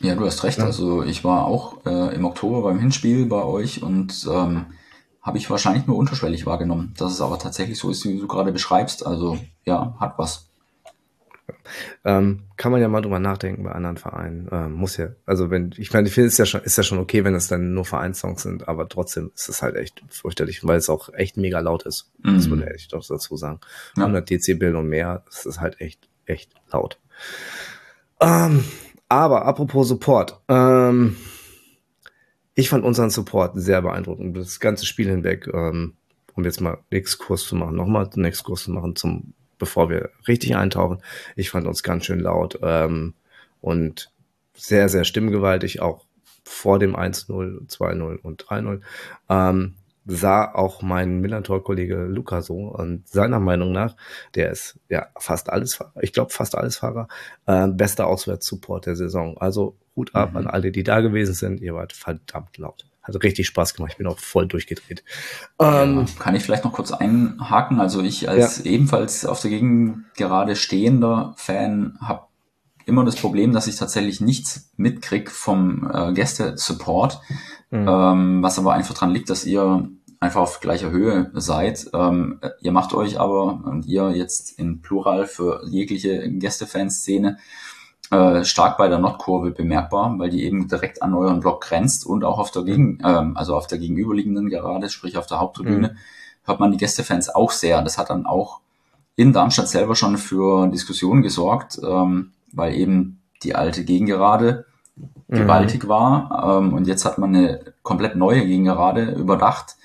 ja, 0.00 0.14
du 0.14 0.24
hast 0.26 0.44
recht. 0.44 0.58
Ja. 0.58 0.64
Also 0.64 1.02
ich 1.02 1.24
war 1.24 1.46
auch 1.46 1.84
äh, 1.86 2.14
im 2.14 2.24
Oktober 2.24 2.62
beim 2.62 2.78
Hinspiel 2.78 3.26
bei 3.26 3.42
euch 3.42 3.82
und 3.82 4.28
ähm, 4.30 4.66
habe 5.22 5.38
ich 5.38 5.48
wahrscheinlich 5.50 5.86
nur 5.86 5.96
unterschwellig 5.96 6.46
wahrgenommen. 6.46 6.94
Dass 6.96 7.12
es 7.12 7.20
aber 7.20 7.38
tatsächlich 7.38 7.78
so 7.78 7.90
ist, 7.90 8.04
wie 8.04 8.18
du 8.18 8.26
gerade 8.26 8.52
beschreibst. 8.52 9.06
Also 9.06 9.38
ja, 9.64 9.96
hat 9.98 10.18
was. 10.18 10.50
Ähm, 12.04 12.44
kann 12.56 12.72
man 12.72 12.80
ja 12.80 12.88
mal 12.88 13.00
drüber 13.00 13.18
nachdenken 13.18 13.64
bei 13.64 13.72
anderen 13.72 13.96
Vereinen. 13.96 14.48
Ähm, 14.52 14.72
muss 14.72 14.96
ja, 14.96 15.08
also 15.26 15.50
wenn, 15.50 15.74
ich 15.76 15.92
meine, 15.92 16.08
ich 16.08 16.14
finde 16.14 16.28
es 16.28 16.38
ja 16.38 16.46
schon, 16.46 16.62
ist 16.62 16.76
ja 16.76 16.82
schon 16.82 16.98
okay, 16.98 17.24
wenn 17.24 17.34
es 17.34 17.48
dann 17.48 17.74
nur 17.74 17.84
Vereinssongs 17.84 18.42
sind, 18.42 18.68
aber 18.68 18.88
trotzdem 18.88 19.30
ist 19.34 19.48
es 19.48 19.62
halt 19.62 19.76
echt 19.76 20.02
fürchterlich, 20.08 20.66
weil 20.66 20.78
es 20.78 20.88
auch 20.88 21.12
echt 21.12 21.36
mega 21.36 21.60
laut 21.60 21.84
ist. 21.84 22.10
Mhm. 22.22 22.36
Das 22.36 22.50
würde 22.50 22.72
ich 22.76 22.88
doch 22.88 23.06
dazu 23.06 23.36
sagen. 23.36 23.60
Ja. 23.96 24.04
100 24.04 24.28
Dezibel 24.28 24.76
und 24.76 24.88
mehr, 24.88 25.22
das 25.26 25.46
ist 25.46 25.60
halt 25.60 25.80
echt, 25.80 26.08
echt 26.26 26.52
laut. 26.72 26.98
Ähm, 28.20 28.64
aber 29.08 29.44
apropos 29.44 29.88
Support, 29.88 30.40
ähm, 30.48 31.16
ich 32.54 32.68
fand 32.68 32.84
unseren 32.84 33.10
Support 33.10 33.52
sehr 33.56 33.82
beeindruckend, 33.82 34.36
das 34.36 34.60
ganze 34.60 34.86
Spiel 34.86 35.08
hinweg, 35.08 35.48
ähm, 35.52 35.94
um 36.34 36.44
jetzt 36.44 36.60
mal 36.60 36.74
einen 36.74 36.84
Exkurs 36.90 37.44
zu 37.44 37.56
machen, 37.56 37.76
nochmal 37.76 38.08
einen 38.12 38.24
Exkurs 38.24 38.64
zu 38.64 38.70
machen 38.70 38.96
zum 38.96 39.34
bevor 39.58 39.88
wir 39.90 40.10
richtig 40.26 40.56
eintauchen. 40.56 41.02
Ich 41.36 41.50
fand 41.50 41.66
uns 41.66 41.82
ganz 41.82 42.06
schön 42.06 42.20
laut 42.20 42.58
ähm, 42.62 43.14
und 43.60 44.10
sehr, 44.54 44.88
sehr 44.88 45.04
stimmgewaltig, 45.04 45.80
auch 45.80 46.04
vor 46.44 46.78
dem 46.78 46.94
1-0, 46.94 47.68
2-0 47.68 48.20
und 48.20 48.44
3-0. 48.44 48.80
Ähm, 49.28 49.74
sah 50.06 50.52
auch 50.52 50.82
mein 50.82 51.20
Millantor-Kollege 51.20 52.04
Luca 52.04 52.42
so 52.42 52.68
und 52.68 53.08
seiner 53.08 53.40
Meinung 53.40 53.72
nach, 53.72 53.96
der 54.34 54.50
ist 54.50 54.78
ja 54.88 55.06
fast 55.18 55.50
alles 55.50 55.76
Fahrer, 55.76 55.92
ich 56.02 56.12
glaube 56.12 56.30
fast 56.30 56.56
alles 56.56 56.76
Fahrer, 56.76 57.08
äh, 57.46 57.68
bester 57.68 58.06
Auswärtssupport 58.06 58.86
der 58.86 58.96
Saison. 58.96 59.38
Also 59.38 59.76
Hut 59.96 60.14
ab 60.14 60.32
mhm. 60.32 60.38
an 60.38 60.46
alle, 60.46 60.72
die 60.72 60.82
da 60.82 61.00
gewesen 61.00 61.34
sind. 61.34 61.60
Ihr 61.60 61.74
wart 61.74 61.92
verdammt 61.92 62.58
laut. 62.58 62.84
Hat 63.04 63.22
richtig 63.22 63.46
Spaß 63.46 63.74
gemacht. 63.74 63.92
Ich 63.92 63.98
bin 63.98 64.06
auch 64.06 64.18
voll 64.18 64.48
durchgedreht. 64.48 65.04
Ähm, 65.60 65.98
ja, 65.98 66.04
kann 66.18 66.34
ich 66.34 66.42
vielleicht 66.42 66.64
noch 66.64 66.72
kurz 66.72 66.90
einhaken? 66.90 67.78
Also 67.78 68.02
ich 68.02 68.28
als 68.28 68.64
ja. 68.64 68.70
ebenfalls 68.70 69.26
auf 69.26 69.40
der 69.40 69.50
Gegend 69.50 70.04
gerade 70.16 70.56
stehender 70.56 71.34
Fan 71.36 71.98
habe 72.00 72.26
immer 72.86 73.04
das 73.04 73.16
Problem, 73.16 73.52
dass 73.52 73.66
ich 73.66 73.76
tatsächlich 73.76 74.20
nichts 74.20 74.70
mitkrieg 74.76 75.30
vom 75.30 75.90
äh, 75.92 76.12
Gäste-Support, 76.12 77.20
mhm. 77.70 77.86
ähm, 77.88 78.42
was 78.42 78.58
aber 78.58 78.72
einfach 78.72 78.94
dran 78.94 79.12
liegt, 79.12 79.30
dass 79.30 79.44
ihr 79.44 79.88
einfach 80.20 80.40
auf 80.40 80.60
gleicher 80.60 80.90
Höhe 80.90 81.30
seid. 81.34 81.90
Ähm, 81.92 82.40
ihr 82.60 82.72
macht 82.72 82.94
euch 82.94 83.20
aber, 83.20 83.62
und 83.64 83.86
ihr 83.86 84.10
jetzt 84.10 84.58
in 84.58 84.80
Plural 84.80 85.26
für 85.26 85.62
jegliche 85.66 86.30
Gästefanszene, 86.30 87.38
äh, 88.14 88.44
stark 88.44 88.78
bei 88.78 88.88
der 88.88 88.98
Nordkurve 88.98 89.50
bemerkbar, 89.50 90.14
weil 90.18 90.30
die 90.30 90.44
eben 90.44 90.68
direkt 90.68 91.02
an 91.02 91.14
euren 91.14 91.40
Block 91.40 91.62
grenzt 91.62 92.06
und 92.06 92.24
auch 92.24 92.38
auf 92.38 92.50
der 92.50 92.62
Gegen, 92.62 92.98
ähm, 93.04 93.36
also 93.36 93.56
auf 93.56 93.66
der 93.66 93.78
gegenüberliegenden 93.78 94.48
Gerade, 94.48 94.88
sprich 94.88 95.16
auf 95.18 95.26
der 95.26 95.40
Haupttribüne, 95.40 95.88
mhm. 95.88 95.96
hört 96.44 96.60
man 96.60 96.70
die 96.70 96.76
Gästefans 96.76 97.28
auch 97.28 97.50
sehr. 97.50 97.82
Das 97.82 97.98
hat 97.98 98.10
dann 98.10 98.26
auch 98.26 98.60
in 99.16 99.32
Darmstadt 99.32 99.68
selber 99.68 99.96
schon 99.96 100.16
für 100.16 100.68
Diskussionen 100.68 101.22
gesorgt, 101.22 101.80
ähm, 101.84 102.32
weil 102.52 102.74
eben 102.74 103.20
die 103.42 103.54
alte 103.54 103.84
Gegengerade 103.84 104.66
mhm. 105.28 105.36
gewaltig 105.36 105.88
war 105.88 106.58
ähm, 106.58 106.72
und 106.72 106.86
jetzt 106.86 107.04
hat 107.04 107.18
man 107.18 107.34
eine 107.34 107.74
komplett 107.82 108.16
neue 108.16 108.46
Gegengerade 108.46 109.12
überdacht. 109.12 109.76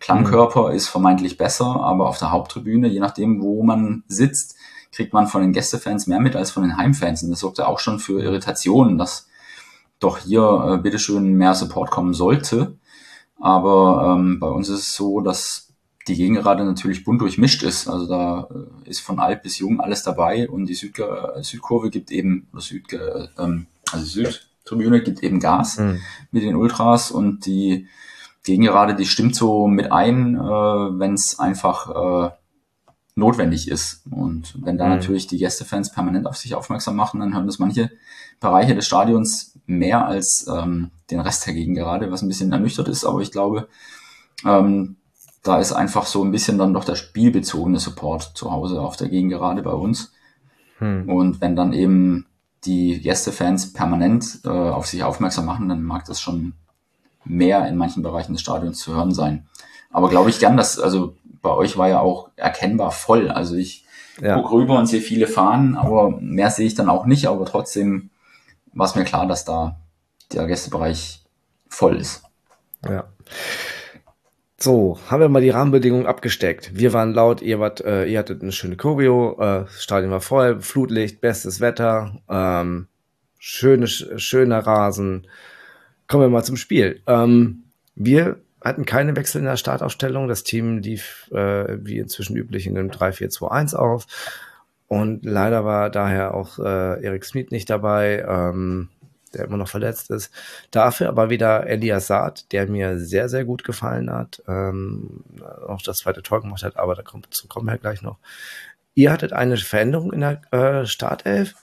Klangkörper 0.00 0.68
mhm. 0.68 0.74
ist 0.74 0.88
vermeintlich 0.88 1.38
besser, 1.38 1.80
aber 1.82 2.08
auf 2.08 2.18
der 2.18 2.30
Haupttribüne, 2.30 2.88
je 2.88 3.00
nachdem, 3.00 3.42
wo 3.42 3.62
man 3.62 4.02
sitzt, 4.08 4.56
kriegt 4.92 5.12
man 5.12 5.26
von 5.26 5.42
den 5.42 5.52
Gästefans 5.52 6.06
mehr 6.06 6.20
mit 6.20 6.36
als 6.36 6.50
von 6.50 6.62
den 6.62 6.76
Heimfans. 6.76 7.22
Und 7.22 7.30
das 7.30 7.40
sorgte 7.40 7.68
auch 7.68 7.78
schon 7.78 7.98
für 7.98 8.22
Irritationen, 8.22 8.98
dass 8.98 9.28
doch 9.98 10.18
hier 10.18 10.42
äh, 10.42 10.78
bitteschön 10.78 11.34
mehr 11.34 11.54
Support 11.54 11.90
kommen 11.90 12.14
sollte. 12.14 12.76
Aber 13.38 14.16
ähm, 14.16 14.40
bei 14.40 14.48
uns 14.48 14.68
ist 14.68 14.80
es 14.80 14.94
so, 14.94 15.20
dass 15.20 15.68
die 16.08 16.16
Gegengerade 16.16 16.64
natürlich 16.64 17.04
bunt 17.04 17.20
durchmischt 17.20 17.62
ist. 17.62 17.88
Also 17.88 18.06
da 18.06 18.48
äh, 18.50 18.88
ist 18.88 19.00
von 19.00 19.18
alt 19.18 19.42
bis 19.42 19.58
jung 19.58 19.80
alles 19.80 20.02
dabei 20.02 20.48
und 20.48 20.66
die 20.66 20.74
Süd 20.74 20.96
Südkurve 21.40 21.90
gibt 21.90 22.10
eben, 22.10 22.48
oder 22.52 22.62
Süd, 22.62 22.84
ähm, 23.38 23.66
also 23.92 24.04
Südtribüne 24.04 25.02
gibt 25.02 25.22
eben 25.22 25.40
Gas 25.40 25.78
mhm. 25.78 26.00
mit 26.30 26.42
den 26.42 26.56
Ultras 26.56 27.10
und 27.10 27.46
die 27.46 27.86
Gegengerade, 28.42 28.94
die 28.94 29.04
stimmt 29.04 29.36
so 29.36 29.66
mit 29.66 29.92
ein, 29.92 30.34
äh, 30.34 30.38
wenn 30.38 31.14
es 31.14 31.38
einfach 31.38 32.28
äh, 32.28 32.30
notwendig 33.14 33.68
ist. 33.68 34.04
Und 34.10 34.54
wenn 34.64 34.78
da 34.78 34.84
mhm. 34.84 34.90
natürlich 34.92 35.26
die 35.26 35.38
Gästefans 35.38 35.92
permanent 35.92 36.26
auf 36.26 36.36
sich 36.36 36.54
aufmerksam 36.54 36.96
machen, 36.96 37.20
dann 37.20 37.34
hören 37.34 37.46
das 37.46 37.58
manche 37.58 37.90
Bereiche 38.40 38.74
des 38.74 38.86
Stadions 38.86 39.58
mehr 39.66 40.06
als 40.06 40.46
ähm, 40.48 40.90
den 41.10 41.20
Rest 41.20 41.46
der 41.46 41.54
Gegend 41.54 41.76
gerade, 41.76 42.10
was 42.10 42.22
ein 42.22 42.28
bisschen 42.28 42.52
ernüchtert 42.52 42.88
ist. 42.88 43.04
Aber 43.04 43.20
ich 43.20 43.30
glaube, 43.30 43.68
ähm, 44.44 44.96
da 45.42 45.58
ist 45.58 45.72
einfach 45.72 46.06
so 46.06 46.22
ein 46.24 46.32
bisschen 46.32 46.58
dann 46.58 46.74
doch 46.74 46.84
der 46.84 46.96
spielbezogene 46.96 47.78
Support 47.78 48.32
zu 48.34 48.50
Hause 48.50 48.80
auf 48.80 48.96
der 48.96 49.08
Gegend 49.08 49.32
gerade 49.32 49.62
bei 49.62 49.72
uns. 49.72 50.12
Mhm. 50.80 51.08
Und 51.08 51.40
wenn 51.40 51.56
dann 51.56 51.72
eben 51.72 52.26
die 52.64 53.00
Gästefans 53.00 53.72
permanent 53.72 54.40
äh, 54.44 54.48
auf 54.48 54.86
sich 54.86 55.02
aufmerksam 55.02 55.46
machen, 55.46 55.68
dann 55.68 55.82
mag 55.82 56.04
das 56.04 56.20
schon 56.20 56.54
mehr 57.24 57.66
in 57.68 57.76
manchen 57.76 58.02
Bereichen 58.02 58.32
des 58.32 58.42
Stadions 58.42 58.78
zu 58.78 58.94
hören 58.94 59.12
sein. 59.12 59.46
Aber 59.90 60.08
glaube 60.08 60.30
ich 60.30 60.38
gern, 60.38 60.56
dass, 60.56 60.78
also 60.78 61.16
bei 61.42 61.50
euch 61.50 61.76
war 61.76 61.88
ja 61.88 62.00
auch 62.00 62.30
erkennbar 62.36 62.90
voll. 62.90 63.30
Also 63.30 63.56
ich 63.56 63.84
ja. 64.20 64.34
gucke 64.36 64.54
rüber 64.54 64.78
und 64.78 64.86
sehe 64.86 65.00
viele 65.00 65.26
Fahnen, 65.26 65.76
aber 65.76 66.10
mehr 66.20 66.50
sehe 66.50 66.66
ich 66.66 66.74
dann 66.74 66.88
auch 66.88 67.06
nicht. 67.06 67.26
Aber 67.26 67.44
trotzdem 67.44 68.10
war 68.72 68.86
es 68.86 68.94
mir 68.94 69.04
klar, 69.04 69.26
dass 69.26 69.44
da 69.44 69.80
der 70.32 70.46
Gästebereich 70.46 71.24
voll 71.68 71.96
ist. 71.96 72.22
Ja. 72.88 73.04
So, 74.62 74.98
haben 75.08 75.20
wir 75.20 75.30
mal 75.30 75.40
die 75.40 75.50
Rahmenbedingungen 75.50 76.06
abgesteckt. 76.06 76.72
Wir 76.74 76.92
waren 76.92 77.14
laut, 77.14 77.40
ihr, 77.40 77.60
wart, 77.60 77.80
äh, 77.80 78.04
ihr 78.04 78.18
hattet 78.18 78.42
eine 78.42 78.52
schöne 78.52 78.76
Choreo, 78.76 79.40
äh, 79.40 79.66
Stadion 79.70 80.10
war 80.10 80.20
voll, 80.20 80.60
Flutlicht, 80.60 81.22
bestes 81.22 81.62
Wetter, 81.62 82.20
ähm, 82.28 82.86
schöne, 83.38 83.86
schöner 83.86 84.58
Rasen. 84.58 85.26
Kommen 86.08 86.24
wir 86.24 86.28
mal 86.28 86.44
zum 86.44 86.56
Spiel. 86.56 87.00
Ähm, 87.06 87.64
wir 87.94 88.40
hatten 88.62 88.84
keine 88.84 89.16
Wechsel 89.16 89.38
in 89.38 89.46
der 89.46 89.56
Startaufstellung. 89.56 90.28
Das 90.28 90.42
Team 90.42 90.78
lief 90.78 91.30
äh, 91.32 91.78
wie 91.84 91.98
inzwischen 91.98 92.36
üblich 92.36 92.66
in 92.66 92.76
einem 92.76 92.90
3-4-2-1 92.90 93.74
auf. 93.76 94.06
Und 94.88 95.24
leider 95.24 95.64
war 95.64 95.88
daher 95.88 96.34
auch 96.34 96.58
äh, 96.58 97.02
Erik 97.04 97.24
Smith 97.24 97.50
nicht 97.50 97.70
dabei, 97.70 98.24
ähm, 98.28 98.88
der 99.32 99.44
immer 99.44 99.56
noch 99.56 99.68
verletzt 99.68 100.10
ist. 100.10 100.32
Dafür 100.72 101.08
aber 101.08 101.30
wieder 101.30 101.66
Elias 101.68 102.08
Saad, 102.08 102.50
der 102.52 102.66
mir 102.66 102.98
sehr, 102.98 103.28
sehr 103.28 103.44
gut 103.44 103.62
gefallen 103.62 104.10
hat. 104.10 104.42
Ähm, 104.48 105.22
auch 105.66 105.80
das 105.82 105.98
zweite 105.98 106.22
Tor 106.22 106.40
gemacht 106.42 106.64
hat, 106.64 106.76
aber 106.76 106.96
da 106.96 107.02
kommt, 107.02 107.26
dazu 107.26 107.46
kommen 107.46 107.66
wir 107.66 107.78
gleich 107.78 108.02
noch. 108.02 108.18
Ihr 108.94 109.12
hattet 109.12 109.32
eine 109.32 109.56
Veränderung 109.56 110.12
in 110.12 110.20
der 110.20 110.40
äh, 110.52 110.86
Startelf. 110.86 111.54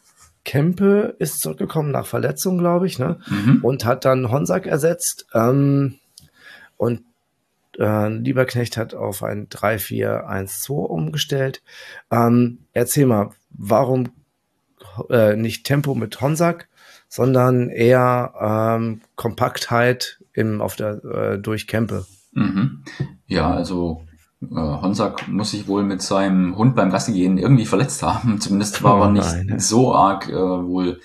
Kempe 0.45 1.15
ist 1.19 1.41
zurückgekommen 1.41 1.91
nach 1.91 2.05
Verletzung, 2.05 2.57
glaube 2.57 2.87
ich, 2.87 2.99
ne? 2.99 3.19
Mhm. 3.27 3.59
Und 3.61 3.83
hat 3.83 4.05
dann 4.05 4.31
Honsack 4.31 4.65
ersetzt. 4.65 5.27
Ähm, 5.33 5.99
und 6.77 7.01
äh, 7.77 8.09
Lieberknecht 8.09 8.77
hat 8.77 8.93
auf 8.93 9.23
ein 9.23 9.49
3-4-1-2 9.49 10.71
umgestellt. 10.71 11.61
Ähm, 12.11 12.59
erzähl 12.73 13.05
mal, 13.05 13.31
warum 13.49 14.09
äh, 15.09 15.35
nicht 15.35 15.65
Tempo 15.65 15.95
mit 15.95 16.19
Honsack, 16.21 16.67
sondern 17.09 17.69
eher 17.69 18.33
ähm, 18.39 19.01
Kompaktheit 19.15 20.19
im, 20.33 20.61
auf 20.61 20.75
der 20.75 21.03
äh, 21.03 21.39
durch 21.39 21.67
Kempe? 21.67 22.05
Mhm. 22.33 22.83
Ja, 23.27 23.51
also 23.51 24.03
äh, 24.41 24.55
Honsack 24.55 25.27
muss 25.27 25.51
sich 25.51 25.67
wohl 25.67 25.83
mit 25.83 26.01
seinem 26.01 26.57
Hund 26.57 26.75
beim 26.75 26.89
Gassi 26.89 27.13
gehen 27.13 27.37
irgendwie 27.37 27.65
verletzt 27.65 28.03
haben. 28.03 28.39
Zumindest 28.41 28.83
war 28.83 28.99
oh, 28.99 29.03
er 29.03 29.11
nicht 29.11 29.25
nein, 29.25 29.59
so 29.59 29.93
arg 29.93 30.29
äh, 30.29 30.33
wohl 30.33 30.99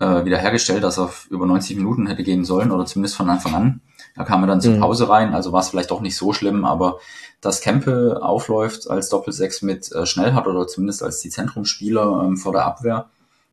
äh, 0.00 0.24
wiederhergestellt, 0.24 0.82
dass 0.82 0.98
er 0.98 1.10
über 1.30 1.46
90 1.46 1.76
Minuten 1.76 2.06
hätte 2.06 2.22
gehen 2.22 2.44
sollen 2.44 2.70
oder 2.70 2.86
zumindest 2.86 3.16
von 3.16 3.30
Anfang 3.30 3.54
an. 3.54 3.80
Da 4.16 4.24
kam 4.24 4.42
er 4.42 4.46
dann 4.46 4.60
zur 4.60 4.74
mhm. 4.74 4.80
Pause 4.80 5.08
rein, 5.08 5.34
also 5.34 5.52
war 5.52 5.60
es 5.60 5.68
vielleicht 5.68 5.90
doch 5.90 6.00
nicht 6.00 6.16
so 6.16 6.32
schlimm, 6.32 6.64
aber 6.64 6.98
dass 7.40 7.60
Kempe 7.60 8.20
aufläuft 8.22 8.88
als 8.88 9.08
Doppelsechs 9.08 9.62
mit 9.62 9.90
äh, 9.92 10.06
Schnellhardt 10.06 10.46
oder 10.46 10.66
zumindest 10.66 11.02
als 11.02 11.20
die 11.20 11.30
Zentrumsspieler 11.30 12.22
ähm, 12.24 12.36
vor 12.36 12.52
der 12.52 12.64
Abwehr, 12.64 13.10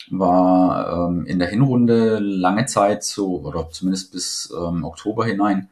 war 0.10 1.10
ähm, 1.10 1.26
in 1.26 1.40
der 1.40 1.48
Hinrunde 1.48 2.20
lange 2.20 2.66
Zeit 2.66 3.04
so, 3.04 3.42
oder 3.42 3.70
zumindest 3.70 4.12
bis 4.12 4.54
ähm, 4.56 4.84
Oktober 4.84 5.26
hinein, 5.26 5.70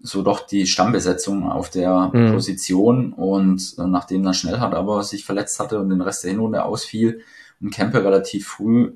so 0.00 0.22
doch 0.22 0.46
die 0.46 0.66
Stammbesetzung 0.66 1.50
auf 1.50 1.70
der 1.70 2.10
mhm. 2.12 2.32
Position 2.32 3.12
und 3.12 3.74
äh, 3.78 3.86
nachdem 3.86 4.22
dann 4.22 4.34
Schnellhardt 4.34 4.74
aber 4.74 5.02
sich 5.02 5.24
verletzt 5.24 5.58
hatte 5.58 5.80
und 5.80 5.90
den 5.90 6.00
Rest 6.00 6.24
der 6.24 6.30
Hinrunde 6.30 6.64
ausfiel 6.64 7.22
und 7.60 7.70
Kempe 7.70 8.04
relativ 8.04 8.46
früh 8.46 8.92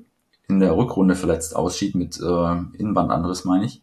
in 0.47 0.59
der 0.59 0.75
Rückrunde 0.75 1.15
verletzt 1.15 1.55
ausschied 1.55 1.95
mit 1.95 2.19
äh, 2.19 2.55
Innenbandanriss, 2.77 3.45
meine 3.45 3.65
ich, 3.65 3.81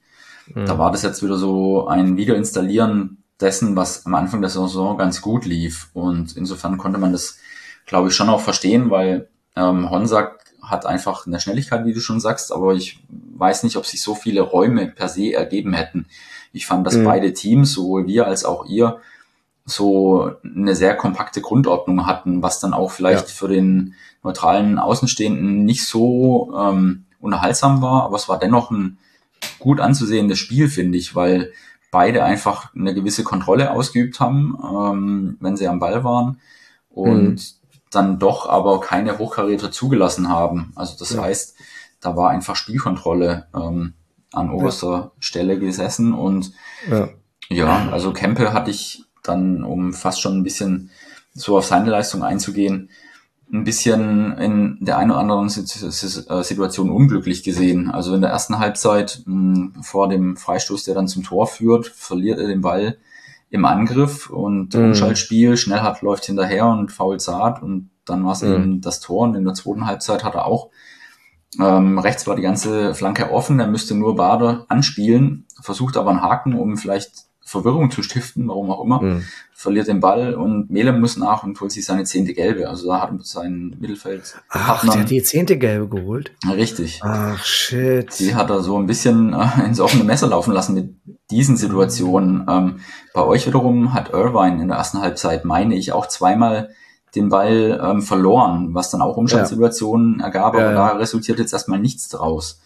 Mhm. 0.54 0.66
Da 0.66 0.78
war 0.78 0.90
das 0.90 1.02
jetzt 1.02 1.22
wieder 1.22 1.36
so 1.36 1.86
ein 1.88 2.16
Wiederinstallieren 2.16 3.22
dessen, 3.40 3.76
was 3.76 4.06
am 4.06 4.14
Anfang 4.14 4.40
der 4.40 4.50
Saison 4.50 4.98
ganz 4.98 5.20
gut 5.20 5.44
lief. 5.44 5.90
Und 5.94 6.36
insofern 6.36 6.78
konnte 6.78 6.98
man 6.98 7.12
das, 7.12 7.38
glaube 7.86 8.08
ich, 8.08 8.14
schon 8.14 8.28
auch 8.28 8.40
verstehen, 8.40 8.90
weil 8.90 9.28
ähm, 9.56 9.90
Honsack 9.90 10.44
hat 10.62 10.86
einfach 10.86 11.26
eine 11.26 11.40
Schnelligkeit, 11.40 11.84
wie 11.84 11.94
du 11.94 12.00
schon 12.00 12.20
sagst, 12.20 12.52
aber 12.52 12.74
ich 12.74 13.02
weiß 13.08 13.62
nicht, 13.62 13.76
ob 13.76 13.86
sich 13.86 14.02
so 14.02 14.14
viele 14.14 14.42
Räume 14.42 14.86
per 14.88 15.08
se 15.08 15.32
ergeben 15.32 15.72
hätten. 15.72 16.06
Ich 16.52 16.66
fand, 16.66 16.86
dass 16.86 16.96
mhm. 16.96 17.04
beide 17.04 17.32
Teams, 17.32 17.72
sowohl 17.72 18.06
wir 18.06 18.26
als 18.26 18.44
auch 18.44 18.66
ihr, 18.66 18.98
so 19.64 20.32
eine 20.44 20.74
sehr 20.74 20.96
kompakte 20.96 21.40
Grundordnung 21.40 22.06
hatten, 22.06 22.42
was 22.42 22.60
dann 22.60 22.74
auch 22.74 22.90
vielleicht 22.90 23.28
ja. 23.28 23.34
für 23.34 23.48
den 23.48 23.94
neutralen 24.22 24.78
Außenstehenden 24.78 25.64
nicht 25.64 25.86
so 25.86 26.52
ähm, 26.56 27.04
unterhaltsam 27.20 27.80
war, 27.80 28.04
aber 28.04 28.16
es 28.16 28.28
war 28.28 28.38
dennoch 28.38 28.70
ein 28.70 28.98
gut 29.58 29.80
anzusehendes 29.80 30.38
Spiel, 30.38 30.68
finde 30.68 30.98
ich, 30.98 31.14
weil 31.14 31.52
beide 31.90 32.24
einfach 32.24 32.74
eine 32.74 32.94
gewisse 32.94 33.24
Kontrolle 33.24 33.72
ausgeübt 33.72 34.20
haben, 34.20 34.56
ähm, 34.62 35.36
wenn 35.40 35.56
sie 35.56 35.68
am 35.68 35.80
Ball 35.80 36.04
waren 36.04 36.40
und 36.88 37.34
mhm. 37.34 37.40
dann 37.90 38.18
doch 38.18 38.48
aber 38.48 38.80
keine 38.80 39.18
Hochkaräter 39.18 39.72
zugelassen 39.72 40.28
haben. 40.28 40.72
Also 40.76 40.96
das 40.98 41.12
ja. 41.12 41.22
heißt, 41.22 41.56
da 42.00 42.16
war 42.16 42.30
einfach 42.30 42.56
Spielkontrolle 42.56 43.46
ähm, 43.54 43.94
an 44.32 44.50
oberster 44.50 44.92
ja. 44.92 45.12
Stelle 45.18 45.58
gesessen 45.58 46.14
und 46.14 46.52
ja. 46.88 47.08
ja, 47.48 47.88
also 47.90 48.12
Kempe 48.12 48.52
hatte 48.52 48.70
ich 48.70 49.04
dann, 49.22 49.64
um 49.64 49.92
fast 49.92 50.20
schon 50.20 50.38
ein 50.38 50.44
bisschen 50.44 50.90
so 51.34 51.58
auf 51.58 51.66
seine 51.66 51.90
Leistung 51.90 52.22
einzugehen, 52.22 52.90
ein 53.52 53.64
bisschen 53.64 54.36
in 54.38 54.78
der 54.80 54.98
einen 54.98 55.10
oder 55.10 55.20
anderen 55.20 55.48
äh, 55.48 56.42
Situation 56.42 56.90
unglücklich 56.90 57.42
gesehen. 57.42 57.90
Also 57.90 58.14
in 58.14 58.20
der 58.20 58.30
ersten 58.30 58.58
Halbzeit 58.58 59.22
mh, 59.26 59.54
hm, 59.74 59.82
vor 59.82 60.08
dem 60.08 60.36
Freistoß, 60.36 60.84
der 60.84 60.94
dann 60.94 61.08
zum 61.08 61.22
Tor 61.22 61.46
führt, 61.46 61.86
verliert 61.86 62.38
er 62.38 62.46
den 62.46 62.60
Ball 62.60 62.98
im 63.50 63.64
Angriff 63.64 64.30
und 64.30 64.74
mhm. 64.74 64.86
Umschaltspiel. 64.86 65.56
Schnellhardt 65.56 66.02
läuft 66.02 66.26
hinterher 66.26 66.66
und 66.66 66.92
fault 66.92 67.20
Saat 67.20 67.62
und 67.62 67.90
dann 68.04 68.24
war 68.24 68.32
es 68.32 68.42
mhm. 68.42 68.52
eben 68.52 68.80
das 68.80 69.00
Tor 69.00 69.22
und 69.22 69.34
in 69.34 69.44
der 69.44 69.54
zweiten 69.54 69.86
Halbzeit 69.86 70.22
hat 70.22 70.34
er 70.34 70.46
auch 70.46 70.70
ähm, 71.58 71.98
rechts 71.98 72.26
war 72.26 72.36
die 72.36 72.42
ganze 72.42 72.94
Flanke 72.94 73.32
offen, 73.32 73.58
er 73.58 73.66
müsste 73.66 73.94
nur 73.96 74.14
Bader 74.14 74.66
anspielen, 74.68 75.46
versucht 75.60 75.96
aber 75.96 76.10
einen 76.10 76.22
Haken, 76.22 76.54
um 76.54 76.76
vielleicht 76.76 77.24
Verwirrung 77.50 77.90
zu 77.90 78.04
stiften, 78.04 78.46
warum 78.46 78.70
auch 78.70 78.84
immer, 78.84 79.02
mhm. 79.02 79.24
verliert 79.52 79.88
den 79.88 79.98
Ball 79.98 80.34
und 80.34 80.70
Melem 80.70 81.00
muss 81.00 81.16
nach 81.16 81.42
und 81.42 81.60
holt 81.60 81.72
sich 81.72 81.84
seine 81.84 82.04
zehnte 82.04 82.32
Gelbe. 82.32 82.68
Also 82.68 82.86
da 82.86 83.00
hat 83.00 83.10
sein 83.26 83.76
Mittelfeld. 83.80 84.36
Ach, 84.50 84.86
der 84.86 85.00
hat 85.00 85.10
die 85.10 85.22
zehnte 85.24 85.58
Gelbe 85.58 85.88
geholt? 85.88 86.30
Richtig. 86.48 87.00
Ach, 87.02 87.44
shit. 87.44 88.16
Die 88.20 88.36
hat 88.36 88.50
er 88.50 88.62
so 88.62 88.78
ein 88.78 88.86
bisschen 88.86 89.34
äh, 89.34 89.64
ins 89.66 89.80
offene 89.80 90.04
Messer 90.04 90.28
laufen 90.28 90.54
lassen 90.54 90.74
mit 90.74 90.94
diesen 91.32 91.56
Situationen. 91.56 92.46
Ähm, 92.48 92.80
bei 93.14 93.24
euch 93.24 93.48
wiederum 93.48 93.94
hat 93.94 94.10
Irvine 94.10 94.62
in 94.62 94.68
der 94.68 94.76
ersten 94.76 95.00
Halbzeit, 95.00 95.44
meine 95.44 95.74
ich, 95.74 95.90
auch 95.90 96.06
zweimal 96.06 96.70
den 97.16 97.30
Ball 97.30 97.80
ähm, 97.82 98.02
verloren, 98.02 98.74
was 98.74 98.92
dann 98.92 99.02
auch 99.02 99.16
Umschaltsituationen 99.16 100.20
ja. 100.20 100.26
ergab, 100.26 100.54
aber 100.54 100.62
ja, 100.62 100.70
ja. 100.70 100.74
da 100.74 100.96
resultiert 100.98 101.40
jetzt 101.40 101.52
erstmal 101.52 101.80
nichts 101.80 102.08
draus. 102.08 102.60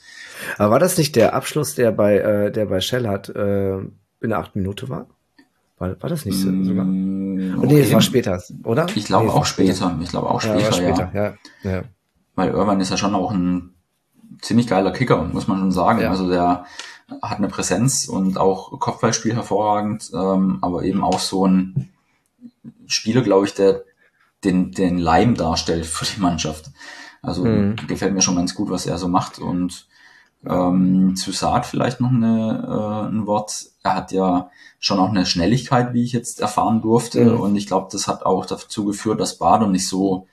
Aber 0.58 0.72
war 0.72 0.78
das 0.78 0.98
nicht 0.98 1.16
der 1.16 1.32
Abschluss, 1.32 1.74
der 1.74 1.90
bei, 1.90 2.18
äh, 2.18 2.52
der 2.52 2.66
bei 2.66 2.82
Shell 2.82 3.08
hat, 3.08 3.30
äh, 3.30 3.78
in 4.24 4.30
der 4.30 4.40
acht 4.40 4.56
Minute 4.56 4.88
war? 4.88 5.06
War, 5.78 6.00
war 6.00 6.10
das 6.10 6.24
nicht 6.24 6.38
so, 6.38 6.50
mm, 6.50 6.64
sogar? 6.64 6.84
Okay. 6.84 7.74
Nee, 7.74 7.80
es 7.80 7.92
war 7.92 8.00
später, 8.00 8.42
oder? 8.64 8.86
Ich 8.94 9.04
glaube 9.04 9.26
nee, 9.26 9.32
auch 9.32 9.44
später. 9.44 9.74
später. 9.74 9.98
Ich 10.02 10.08
glaube 10.08 10.30
auch 10.30 10.40
später, 10.40 10.72
später 10.72 11.10
ja. 11.14 11.34
ja. 11.62 11.70
ja. 11.70 11.82
Weil 12.34 12.50
Irvine 12.50 12.82
ist 12.82 12.90
ja 12.90 12.96
schon 12.96 13.14
auch 13.14 13.30
ein 13.32 13.74
ziemlich 14.40 14.66
geiler 14.66 14.92
Kicker, 14.92 15.22
muss 15.24 15.48
man 15.48 15.58
schon 15.58 15.72
sagen. 15.72 16.00
Ja. 16.00 16.10
Also 16.10 16.28
der 16.28 16.64
hat 17.22 17.38
eine 17.38 17.48
Präsenz 17.48 18.08
und 18.08 18.38
auch 18.38 18.78
Kopfballspiel 18.78 19.34
hervorragend, 19.34 20.10
ähm, 20.14 20.58
aber 20.62 20.84
eben 20.84 21.02
auch 21.02 21.18
so 21.18 21.46
ein 21.46 21.90
Spieler, 22.86 23.22
glaube 23.22 23.46
ich, 23.46 23.54
der 23.54 23.82
den, 24.44 24.72
den 24.72 24.98
Leim 24.98 25.34
darstellt 25.34 25.86
für 25.86 26.04
die 26.04 26.20
Mannschaft. 26.20 26.70
Also 27.22 27.44
mhm. 27.44 27.76
gefällt 27.88 28.14
mir 28.14 28.22
schon 28.22 28.36
ganz 28.36 28.54
gut, 28.54 28.70
was 28.70 28.86
er 28.86 28.98
so 28.98 29.08
macht. 29.08 29.38
Und 29.38 29.86
ähm, 30.48 31.16
zu 31.16 31.32
Saad 31.32 31.66
vielleicht 31.66 32.00
noch 32.00 32.10
eine, 32.10 32.64
äh, 32.66 33.08
ein 33.08 33.26
Wort. 33.26 33.66
Er 33.82 33.94
hat 33.94 34.12
ja 34.12 34.50
schon 34.78 34.98
auch 34.98 35.10
eine 35.10 35.26
Schnelligkeit, 35.26 35.94
wie 35.94 36.04
ich 36.04 36.12
jetzt 36.12 36.40
erfahren 36.40 36.82
durfte. 36.82 37.24
Mhm. 37.24 37.40
Und 37.40 37.56
ich 37.56 37.66
glaube, 37.66 37.88
das 37.90 38.08
hat 38.08 38.24
auch 38.24 38.46
dazu 38.46 38.84
geführt, 38.84 39.20
dass 39.20 39.38
Bader 39.38 39.66
nicht 39.66 39.88
so 39.88 40.26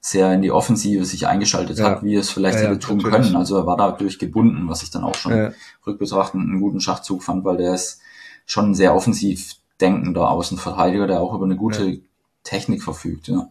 sehr 0.00 0.34
in 0.34 0.42
die 0.42 0.50
Offensive 0.50 1.04
sich 1.06 1.26
eingeschaltet 1.26 1.78
ja. 1.78 1.86
hat, 1.86 2.02
wie 2.02 2.14
es 2.14 2.30
vielleicht 2.30 2.58
ja, 2.58 2.68
hätte 2.68 2.78
tun 2.78 2.98
natürlich. 2.98 3.22
können. 3.22 3.36
Also 3.36 3.56
er 3.56 3.66
war 3.66 3.78
dadurch 3.78 4.18
gebunden, 4.18 4.68
was 4.68 4.82
ich 4.82 4.90
dann 4.90 5.02
auch 5.02 5.14
schon 5.14 5.34
ja. 5.34 5.52
rückbetrachtend 5.86 6.42
einen 6.42 6.60
guten 6.60 6.80
Schachzug 6.80 7.22
fand, 7.22 7.44
weil 7.44 7.56
der 7.56 7.74
ist 7.74 8.00
schon 8.44 8.70
ein 8.70 8.74
sehr 8.74 8.94
offensiv 8.94 9.54
denkender 9.80 10.30
Außenverteidiger, 10.30 11.06
der 11.06 11.20
auch 11.20 11.34
über 11.34 11.46
eine 11.46 11.56
gute 11.56 11.84
ja. 11.88 11.98
Technik 12.42 12.82
verfügt. 12.82 13.28
Ja. 13.28 13.48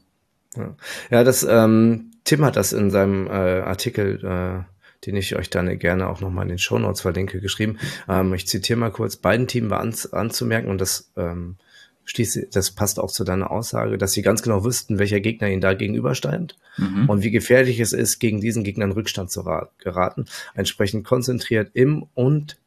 Ja, 0.56 0.76
ja 1.10 1.24
das 1.24 1.44
ähm, 1.44 2.12
Tim 2.24 2.46
hat 2.46 2.56
das 2.56 2.72
in 2.74 2.90
seinem 2.90 3.28
äh, 3.28 3.62
Artikel, 3.62 4.24
äh, 4.24 4.73
den 5.06 5.16
ich 5.16 5.36
euch 5.36 5.50
dann 5.50 5.78
gerne 5.80 6.08
auch 6.10 6.22
nochmal 6.22 6.44
in 6.44 6.50
den 6.50 6.58
Show 6.60 6.80
Notes 6.80 7.02
verlinke, 7.02 7.42
geschrieben. 7.42 7.78
Ähm, 8.08 8.34
ich 8.34 8.48
zitiere 8.48 8.80
mal 8.80 8.92
kurz, 8.92 9.16
beiden 9.16 9.48
Teams 9.48 9.70
war 9.70 9.80
an, 9.80 9.94
anzumerken 10.12 10.70
und 10.70 10.80
das 10.80 11.12
ähm, 11.18 11.58
schließt, 12.06 12.56
das 12.56 12.72
passt 12.72 13.00
auch 13.00 13.12
zu 13.12 13.24
deiner 13.24 13.52
Aussage, 13.52 13.98
dass 13.98 14.14
sie 14.14 14.22
ganz 14.22 14.42
genau 14.42 14.64
wüssten, 14.64 15.00
welcher 15.00 15.20
Gegner 15.20 15.50
ihnen 15.50 15.62
da 15.62 15.74
gegenübersteht 15.74 16.56
mhm. 16.78 17.10
und 17.10 17.24
wie 17.24 17.32
gefährlich 17.32 17.80
es 17.80 17.94
ist, 17.94 18.20
gegen 18.20 18.42
diesen 18.42 18.64
Gegner 18.64 18.86
in 18.86 18.92
Rückstand 18.92 19.32
zu 19.32 19.44
geraten. 19.78 20.26
Entsprechend 20.54 21.06
konzentriert 21.06 21.72
im 21.74 22.06
und 22.14 22.58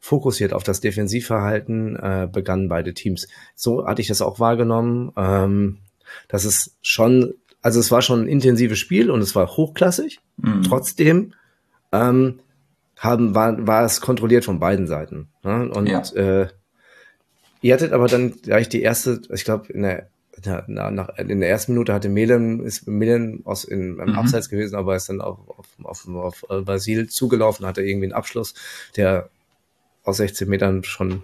fokussiert 0.00 0.52
auf 0.52 0.62
das 0.62 0.80
Defensivverhalten 0.80 1.96
äh, 1.96 2.28
begannen 2.30 2.68
beide 2.68 2.92
Teams. 2.92 3.26
So 3.54 3.86
hatte 3.86 4.02
ich 4.02 4.08
das 4.08 4.20
auch 4.20 4.38
wahrgenommen. 4.38 5.12
Ähm, 5.16 5.78
das 6.28 6.44
ist 6.44 6.76
schon, 6.82 7.34
also 7.62 7.80
es 7.80 7.90
war 7.90 8.02
schon 8.02 8.22
ein 8.24 8.28
intensives 8.28 8.78
Spiel 8.78 9.10
und 9.10 9.20
es 9.20 9.34
war 9.34 9.48
hochklassig. 9.56 10.20
Mhm. 10.36 10.62
Trotzdem 10.62 11.32
ähm, 11.94 12.40
haben, 12.98 13.34
war, 13.34 13.66
war 13.66 13.84
es 13.84 14.00
kontrolliert 14.00 14.44
von 14.44 14.58
beiden 14.58 14.86
Seiten. 14.86 15.28
Ne? 15.42 15.70
Und 15.70 15.88
ja. 15.88 16.02
äh, 16.14 16.48
ihr 17.60 17.74
hattet 17.74 17.92
aber 17.92 18.08
dann 18.08 18.32
gleich 18.42 18.68
die 18.68 18.82
erste, 18.82 19.20
ich 19.32 19.44
glaube, 19.44 19.72
in 19.72 19.82
der 19.82 20.08
na, 20.66 20.90
nach, 20.90 21.16
in 21.16 21.40
der 21.40 21.48
ersten 21.48 21.72
Minute 21.72 21.94
hatte 21.94 22.08
Melen, 22.08 22.60
ist 22.64 22.88
Melen 22.88 23.42
aus 23.44 23.64
in, 23.64 23.98
im 23.98 24.10
mhm. 24.10 24.18
Abseits 24.18 24.48
gewesen, 24.48 24.74
aber 24.74 24.96
ist 24.96 25.08
dann 25.08 25.20
auf, 25.20 25.38
auf, 25.48 25.78
auf, 25.84 26.08
auf 26.08 26.44
äh, 26.50 26.60
Basil 26.62 27.08
zugelaufen, 27.08 27.66
hatte 27.66 27.82
irgendwie 27.82 28.06
einen 28.06 28.14
Abschluss, 28.14 28.54
der 28.96 29.30
aus 30.02 30.18
16 30.18 30.48
Metern 30.48 30.84
schon 30.84 31.22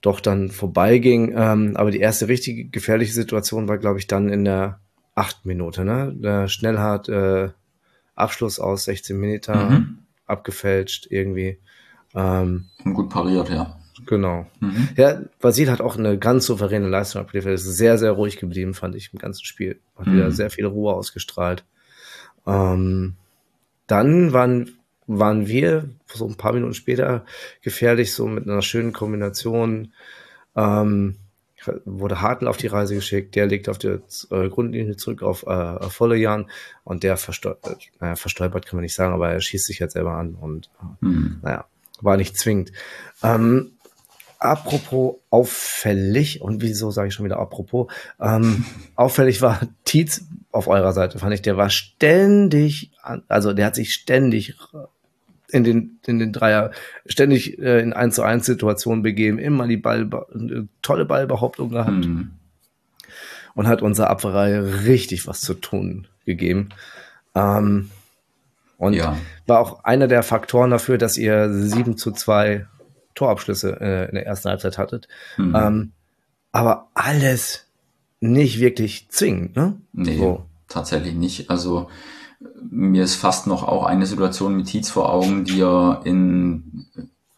doch 0.00 0.20
dann 0.20 0.50
vorbeiging. 0.50 1.34
Ähm, 1.36 1.76
aber 1.76 1.90
die 1.90 2.00
erste 2.00 2.28
richtige 2.28 2.64
gefährliche 2.64 3.12
Situation 3.12 3.68
war, 3.68 3.78
glaube 3.78 3.98
ich, 3.98 4.06
dann 4.06 4.28
in 4.28 4.44
der 4.44 4.80
acht 5.14 5.44
Minute. 5.44 5.84
Ne? 5.84 6.14
Der 6.16 6.48
Schnellhart 6.48 7.08
äh, 7.08 7.50
Abschluss 8.18 8.58
aus 8.58 8.84
16 8.84 9.18
Meter 9.18 9.70
mhm. 9.70 9.98
abgefälscht 10.26 11.06
irgendwie. 11.10 11.58
Ähm, 12.14 12.66
gut 12.84 13.10
pariert, 13.10 13.50
ja. 13.50 13.78
Genau. 14.06 14.46
Mhm. 14.60 14.88
Ja, 14.96 15.20
Vasil 15.40 15.70
hat 15.70 15.80
auch 15.80 15.96
eine 15.96 16.18
ganz 16.18 16.46
souveräne 16.46 16.88
Leistung 16.88 17.20
abgeliefert. 17.20 17.54
Ist 17.54 17.64
sehr, 17.64 17.98
sehr 17.98 18.12
ruhig 18.12 18.36
geblieben, 18.36 18.74
fand 18.74 18.94
ich 18.94 19.10
im 19.12 19.18
ganzen 19.18 19.44
Spiel. 19.44 19.80
Hat 19.96 20.06
mhm. 20.06 20.14
wieder 20.14 20.30
sehr 20.30 20.50
viel 20.50 20.66
Ruhe 20.66 20.94
ausgestrahlt. 20.94 21.64
Ähm, 22.46 23.14
dann 23.86 24.32
waren 24.32 24.70
waren 25.08 25.48
wir 25.48 25.88
so 26.06 26.26
ein 26.26 26.36
paar 26.36 26.52
Minuten 26.52 26.74
später 26.74 27.24
gefährlich, 27.62 28.12
so 28.12 28.26
mit 28.28 28.46
einer 28.46 28.62
schönen 28.62 28.92
Kombination. 28.92 29.94
Ähm, 30.54 31.16
wurde 31.84 32.20
Hartl 32.20 32.48
auf 32.48 32.56
die 32.56 32.66
Reise 32.66 32.94
geschickt, 32.94 33.34
der 33.34 33.46
legt 33.46 33.68
auf 33.68 33.78
die 33.78 33.98
äh, 34.30 34.48
Grundlinie 34.48 34.96
zurück 34.96 35.22
auf, 35.22 35.44
äh, 35.44 35.50
auf 35.50 35.98
Vollejan 35.98 36.50
und 36.84 37.02
der 37.02 37.16
verstolpert, 37.16 37.88
naja, 38.00 38.16
verstolpert 38.16 38.66
kann 38.66 38.76
man 38.76 38.82
nicht 38.82 38.94
sagen, 38.94 39.14
aber 39.14 39.30
er 39.30 39.40
schießt 39.40 39.66
sich 39.66 39.78
jetzt 39.78 39.94
selber 39.94 40.12
an 40.12 40.34
und 40.34 40.70
mhm. 41.00 41.38
naja, 41.42 41.66
war 42.00 42.16
nicht 42.16 42.36
zwingend. 42.36 42.72
Ähm, 43.22 43.72
apropos 44.38 45.16
auffällig, 45.30 46.40
und 46.40 46.62
wieso 46.62 46.90
sage 46.90 47.08
ich 47.08 47.14
schon 47.14 47.24
wieder 47.24 47.38
apropos, 47.38 47.90
ähm, 48.20 48.64
auffällig 48.94 49.42
war 49.42 49.60
Tietz 49.84 50.22
auf 50.52 50.68
eurer 50.68 50.92
Seite, 50.92 51.18
fand 51.18 51.34
ich, 51.34 51.42
der 51.42 51.56
war 51.56 51.70
ständig, 51.70 52.92
also 53.28 53.52
der 53.52 53.66
hat 53.66 53.74
sich 53.74 53.92
ständig 53.92 54.54
in 55.50 55.64
den, 55.64 56.00
in 56.06 56.18
den 56.18 56.32
Dreier 56.32 56.72
ständig 57.06 57.58
äh, 57.58 57.80
in 57.80 57.92
1 57.92 58.14
zu 58.14 58.22
1 58.22 58.44
Situationen 58.44 59.02
begeben, 59.02 59.38
immer 59.38 59.66
die 59.66 59.76
Ball, 59.76 60.08
eine 60.34 60.68
tolle 60.82 61.04
Ballbehauptung 61.04 61.70
gehabt. 61.70 62.06
Mhm. 62.06 62.30
Und 63.54 63.66
hat 63.66 63.82
unserer 63.82 64.08
Abwehrreihe 64.10 64.84
richtig 64.84 65.26
was 65.26 65.40
zu 65.40 65.54
tun 65.54 66.06
gegeben. 66.24 66.68
Ähm, 67.34 67.90
und 68.76 68.92
ja. 68.92 69.18
war 69.46 69.58
auch 69.58 69.82
einer 69.82 70.06
der 70.06 70.22
Faktoren 70.22 70.70
dafür, 70.70 70.96
dass 70.96 71.16
ihr 71.16 71.52
7 71.52 71.96
zu 71.96 72.12
2 72.12 72.66
Torabschlüsse 73.16 73.80
äh, 73.80 74.08
in 74.08 74.14
der 74.14 74.26
ersten 74.26 74.48
Halbzeit 74.48 74.78
hattet. 74.78 75.08
Mhm. 75.36 75.56
Ähm, 75.56 75.92
aber 76.52 76.88
alles 76.94 77.66
nicht 78.20 78.60
wirklich 78.60 79.08
zwingend, 79.08 79.56
ne? 79.56 79.76
Nee, 79.92 80.18
so. 80.18 80.44
tatsächlich 80.68 81.14
nicht. 81.14 81.50
Also 81.50 81.88
mir 82.40 83.04
ist 83.04 83.16
fast 83.16 83.46
noch 83.46 83.64
auch 83.64 83.84
eine 83.84 84.06
Situation 84.06 84.56
mit 84.56 84.66
Tietz 84.66 84.90
vor 84.90 85.12
Augen, 85.12 85.44
die 85.44 85.60
er 85.60 86.02
in 86.04 86.86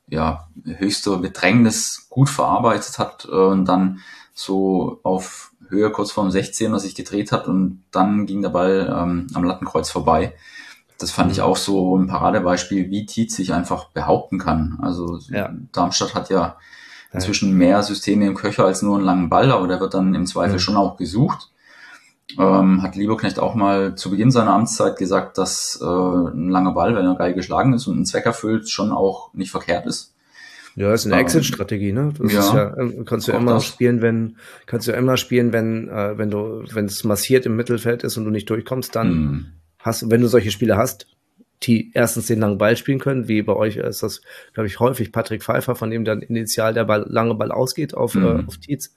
ja, 0.09 0.49
höchster 0.65 1.19
Bedrängnis 1.19 2.07
gut 2.11 2.29
verarbeitet 2.29 2.99
hat 2.99 3.27
äh, 3.31 3.35
und 3.35 3.65
dann 3.67 4.01
so 4.35 5.01
auf 5.03 5.53
Höhe 5.69 5.91
kurz 5.91 6.11
vorm 6.11 6.29
16er 6.29 6.79
sich 6.79 6.95
gedreht 6.95 7.31
hat 7.31 7.47
und 7.47 7.85
dann 7.93 8.27
ging 8.27 8.43
der 8.43 8.49
Ball 8.49 8.93
ähm, 8.95 9.29
am 9.35 9.45
Lattenkreuz 9.45 9.89
vorbei. 9.89 10.35
Das 10.99 11.13
fand 11.13 11.31
ich 11.33 11.39
mhm. 11.39 11.45
auch 11.45 11.57
so 11.57 11.97
ein 11.97 12.09
Paradebeispiel, 12.09 12.91
wie 12.91 13.07
Tietz 13.07 13.37
sich 13.37 13.55
einfach 13.55 13.87
behaupten 13.91 14.39
kann. 14.39 14.79
Also 14.83 15.19
ja. 15.29 15.55
Darmstadt 15.73 16.15
hat 16.15 16.29
ja 16.29 16.57
inzwischen 17.13 17.57
mehr 17.57 17.83
Systeme 17.83 18.27
im 18.27 18.35
Köcher 18.35 18.65
als 18.65 18.83
nur 18.83 18.97
einen 18.97 19.07
langen 19.07 19.29
Ball, 19.31 19.51
aber 19.53 19.69
der 19.69 19.81
wird 19.81 19.95
dann 19.95 20.15
im 20.15 20.27
Zweifel 20.27 20.55
mhm. 20.55 20.61
schon 20.61 20.77
auch 20.77 20.97
gesucht 20.97 21.51
ähm, 22.39 22.83
hat 22.83 22.97
Lieberknecht 22.97 23.39
auch 23.39 23.55
mal 23.55 23.95
zu 23.95 24.11
Beginn 24.11 24.31
seiner 24.31 24.53
Amtszeit 24.53 24.97
gesagt, 24.97 25.39
dass 25.39 25.79
äh, 25.83 25.85
ein 25.85 26.49
langer 26.49 26.73
Ball, 26.73 26.95
wenn 26.95 27.07
er 27.07 27.15
geil 27.17 27.35
geschlagen 27.35 27.73
ist 27.73 27.87
und 27.87 27.97
einen 27.97 28.07
Zweck 28.07 28.27
erfüllt, 28.27 28.71
schon 28.71 28.93
auch 28.93 29.33
nicht 29.35 29.51
verkehrt 29.51 29.87
ist. 29.87 30.15
Ja, 30.77 30.93
ist 30.93 31.07
eine 31.07 31.17
ähm, 31.17 31.23
Exit-Strategie, 31.23 31.93
ne? 31.93 32.13
Das 32.19 32.33
ja, 32.33 32.41
ist 32.41 32.53
ja, 32.53 32.77
ähm, 32.77 33.05
kannst 33.05 33.29
du 33.29 33.33
immer 33.33 33.55
das. 33.55 33.67
spielen, 33.67 34.03
wenn, 34.03 34.37
kannst 34.67 34.87
du 34.89 34.93
immer 34.93 35.17
spielen, 35.17 35.53
wenn, 35.53 35.89
äh, 35.89 36.17
wenn 36.17 36.31
du, 36.31 36.65
wenn 36.73 36.87
es 36.87 37.05
massiert 37.05 37.45
im 37.47 37.57
Mittelfeld 37.57 38.05
ist 38.05 38.17
und 38.17 38.25
du 38.25 38.31
nicht 38.31 38.49
durchkommst, 38.49 38.95
dann 38.95 39.13
mm. 39.13 39.47
hast 39.81 40.11
wenn 40.11 40.21
du 40.21 40.29
solche 40.29 40.51
Spiele 40.51 40.77
hast, 40.77 41.07
die 41.65 41.91
erstens 41.93 42.27
den 42.27 42.41
langen 42.41 42.59
Ball 42.59 42.77
spielen 42.77 43.01
können, 43.01 43.29
wie 43.29 43.43
bei 43.43 43.53
euch 43.53 43.77
ist 43.77 44.03
das, 44.03 44.23
glaube 44.55 44.69
ich, 44.69 44.81
häufig 44.81 45.13
Patrick 45.13 45.43
Pfeiffer, 45.43 45.75
von 45.75 45.91
dem 45.91 46.05
dann 46.05 46.23
initial 46.23 46.73
der 46.73 46.85
Ball, 46.85 47.05
lange 47.09 47.35
Ball 47.35 47.53
ausgeht 47.53 47.95
auf, 47.95 48.15
mm. 48.15 48.25
äh, 48.25 48.45
auf 48.47 48.57
Tietz. 48.59 48.95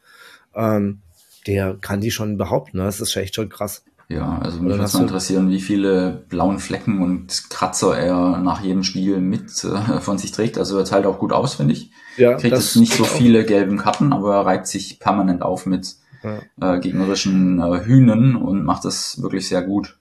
Ähm, 0.55 1.01
der 1.47 1.75
kann 1.75 2.01
die 2.01 2.11
schon 2.11 2.37
behaupten. 2.37 2.77
Ne? 2.77 2.83
Das 2.83 3.01
ist 3.01 3.15
echt 3.15 3.35
schon 3.35 3.49
krass. 3.49 3.83
Ja, 4.09 4.39
also 4.39 4.59
mich 4.59 4.77
würde 4.77 4.91
mal 4.91 5.01
interessieren, 5.01 5.49
wie 5.49 5.61
viele 5.61 6.25
blauen 6.29 6.59
Flecken 6.59 7.01
und 7.01 7.49
Kratzer 7.49 7.97
er 7.97 8.37
nach 8.39 8.61
jedem 8.61 8.83
Spiel 8.83 9.19
mit 9.19 9.63
äh, 9.63 9.99
von 10.01 10.17
sich 10.17 10.31
trägt. 10.31 10.57
Also 10.57 10.77
er 10.77 10.85
teilt 10.85 11.05
auch 11.05 11.19
gut 11.19 11.31
aus, 11.31 11.55
finde 11.55 11.73
ich. 11.73 11.91
Ja, 12.17 12.35
Kriegt 12.35 12.55
jetzt 12.55 12.75
nicht 12.75 12.93
so 12.93 13.05
viele 13.05 13.45
gelben 13.45 13.77
Karten, 13.77 14.13
aber 14.13 14.35
er 14.35 14.45
reibt 14.45 14.67
sich 14.67 14.99
permanent 14.99 15.41
auf 15.41 15.65
mit 15.65 15.95
ja. 16.23 16.75
äh, 16.75 16.79
gegnerischen 16.79 17.59
äh, 17.59 17.85
Hühnen 17.85 18.35
und 18.35 18.63
macht 18.63 18.85
das 18.85 19.21
wirklich 19.21 19.47
sehr 19.47 19.63
gut. 19.63 19.97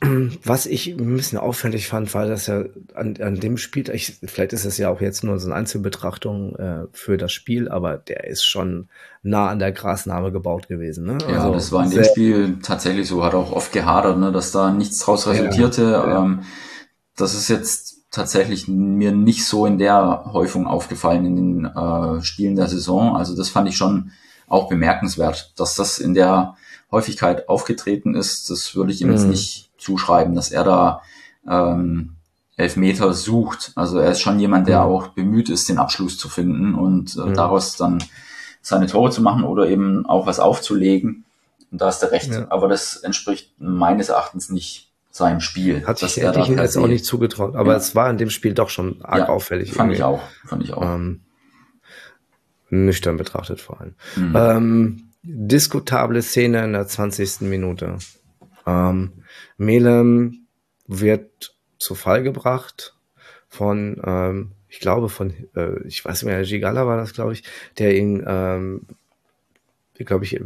Was 0.44 0.66
ich 0.66 0.88
ein 0.88 1.16
bisschen 1.16 1.38
auffällig 1.38 1.86
fand, 1.86 2.12
war, 2.14 2.26
dass 2.26 2.48
er 2.48 2.70
an, 2.94 3.16
an 3.20 3.38
dem 3.38 3.58
Spiel, 3.58 3.90
ich, 3.90 4.18
vielleicht 4.24 4.52
ist 4.52 4.64
es 4.64 4.78
ja 4.78 4.88
auch 4.88 5.00
jetzt 5.00 5.24
nur 5.24 5.38
so 5.38 5.46
eine 5.46 5.56
Einzelbetrachtung 5.56 6.56
äh, 6.56 6.86
für 6.92 7.18
das 7.18 7.32
Spiel, 7.32 7.68
aber 7.68 7.98
der 7.98 8.24
ist 8.24 8.44
schon 8.44 8.88
nah 9.22 9.48
an 9.48 9.58
der 9.58 9.72
Grasnarbe 9.72 10.32
gebaut 10.32 10.68
gewesen. 10.68 11.04
Ne? 11.04 11.18
Ja, 11.28 11.40
also 11.40 11.52
das 11.52 11.72
war 11.72 11.84
in 11.84 11.90
dem 11.90 12.04
Spiel 12.04 12.58
tatsächlich 12.62 13.08
so, 13.08 13.22
hat 13.22 13.34
auch 13.34 13.52
oft 13.52 13.72
gehadert, 13.72 14.18
ne, 14.18 14.32
dass 14.32 14.52
da 14.52 14.70
nichts 14.70 15.00
draus 15.00 15.26
resultierte. 15.26 15.82
Ja, 15.82 16.08
ja. 16.08 16.22
Ähm, 16.22 16.40
das 17.16 17.34
ist 17.34 17.48
jetzt 17.48 17.98
tatsächlich 18.10 18.68
mir 18.68 19.12
nicht 19.12 19.44
so 19.44 19.66
in 19.66 19.78
der 19.78 20.24
Häufung 20.32 20.66
aufgefallen 20.66 21.26
in 21.26 21.36
den 21.36 21.64
äh, 21.66 22.22
Spielen 22.22 22.56
der 22.56 22.68
Saison. 22.68 23.16
Also 23.16 23.36
das 23.36 23.50
fand 23.50 23.68
ich 23.68 23.76
schon 23.76 24.12
auch 24.48 24.68
bemerkenswert, 24.68 25.52
dass 25.56 25.76
das 25.76 25.98
in 25.98 26.14
der 26.14 26.56
Häufigkeit 26.90 27.48
aufgetreten 27.48 28.14
ist. 28.14 28.50
Das 28.50 28.74
würde 28.74 28.92
ich 28.92 29.00
ihm 29.00 29.08
mhm. 29.08 29.14
jetzt 29.14 29.26
nicht 29.26 29.70
zuschreiben, 29.78 30.34
dass 30.34 30.50
er 30.50 30.64
da 30.64 31.02
ähm, 31.48 32.16
Elfmeter 32.56 33.12
sucht. 33.12 33.72
Also 33.74 33.98
er 33.98 34.10
ist 34.10 34.20
schon 34.20 34.38
jemand, 34.38 34.68
der 34.68 34.80
mhm. 34.80 34.86
auch 34.86 35.08
bemüht 35.08 35.48
ist, 35.48 35.68
den 35.68 35.78
Abschluss 35.78 36.18
zu 36.18 36.28
finden 36.28 36.74
und 36.74 37.16
äh, 37.16 37.20
mhm. 37.20 37.34
daraus 37.34 37.76
dann 37.76 38.02
seine 38.62 38.86
Tore 38.86 39.10
zu 39.10 39.22
machen 39.22 39.44
oder 39.44 39.68
eben 39.68 40.06
auch 40.06 40.26
was 40.26 40.38
aufzulegen. 40.38 41.24
Und 41.72 41.80
da 41.80 41.86
hast 41.86 42.02
du 42.02 42.10
recht. 42.10 42.30
Ja. 42.30 42.46
Aber 42.50 42.68
das 42.68 42.96
entspricht 42.96 43.52
meines 43.58 44.08
Erachtens 44.08 44.50
nicht 44.50 44.90
seinem 45.10 45.40
Spiel. 45.40 45.86
Hat 45.86 45.98
sich 45.98 46.18
er 46.18 46.36
ich 46.36 46.48
jetzt 46.48 46.76
auch 46.76 46.86
nicht 46.86 47.04
zugetraut, 47.04 47.56
aber 47.56 47.72
ja. 47.72 47.78
es 47.78 47.94
war 47.94 48.08
in 48.10 48.18
dem 48.18 48.30
Spiel 48.30 48.54
doch 48.54 48.70
schon 48.70 49.02
arg 49.02 49.18
ja, 49.18 49.28
auffällig. 49.28 49.72
Fand 49.72 49.92
irgendwie. 49.92 49.96
ich 49.96 50.04
auch, 50.04 50.22
fand 50.46 50.62
ich 50.62 50.72
auch. 50.72 50.82
Ähm, 50.82 51.20
nüchtern 52.70 53.16
betrachtet 53.16 53.60
vor 53.60 53.80
allem. 53.80 53.94
Mhm. 54.14 54.36
Ähm, 54.36 55.09
diskutable 55.22 56.22
Szene 56.22 56.64
in 56.64 56.72
der 56.72 56.86
20. 56.86 57.42
Minute. 57.42 57.98
Ähm, 58.66 59.12
Melem 59.56 60.46
wird 60.86 61.54
zu 61.78 61.94
Fall 61.94 62.22
gebracht 62.22 62.96
von, 63.48 64.00
ähm, 64.04 64.52
ich 64.68 64.80
glaube 64.80 65.08
von, 65.08 65.32
äh, 65.54 65.80
ich 65.86 66.04
weiß 66.04 66.22
nicht 66.22 66.32
mehr, 66.32 66.42
Gigala 66.42 66.86
war 66.86 66.96
das, 66.96 67.14
glaube 67.14 67.32
ich, 67.32 67.42
der 67.78 67.96
ihn, 67.96 68.24
ähm, 68.26 68.86
glaube 69.94 70.24
ich, 70.24 70.40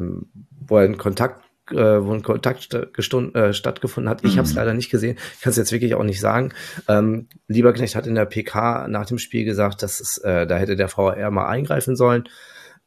wo 0.66 0.78
er 0.78 0.86
in 0.86 0.98
Kontakt 0.98 1.44
äh, 1.70 2.04
wo 2.04 2.12
ein 2.12 2.22
Kontakt 2.22 2.74
äh, 2.74 3.52
stattgefunden 3.54 4.10
hat. 4.10 4.22
Ich 4.22 4.34
mhm. 4.34 4.38
habe 4.38 4.48
es 4.48 4.54
leider 4.54 4.74
nicht 4.74 4.90
gesehen. 4.90 5.16
Ich 5.34 5.40
kann 5.40 5.50
es 5.50 5.56
jetzt 5.56 5.72
wirklich 5.72 5.94
auch 5.94 6.02
nicht 6.02 6.20
sagen. 6.20 6.52
Ähm, 6.88 7.28
Lieberknecht 7.48 7.96
hat 7.96 8.06
in 8.06 8.14
der 8.14 8.26
PK 8.26 8.86
nach 8.88 9.06
dem 9.06 9.18
Spiel 9.18 9.44
gesagt, 9.44 9.82
dass 9.82 10.00
es, 10.00 10.18
äh, 10.18 10.46
da 10.46 10.56
hätte 10.56 10.76
der 10.76 10.94
VAR 10.94 11.30
mal 11.30 11.46
eingreifen 11.46 11.96
sollen. 11.96 12.28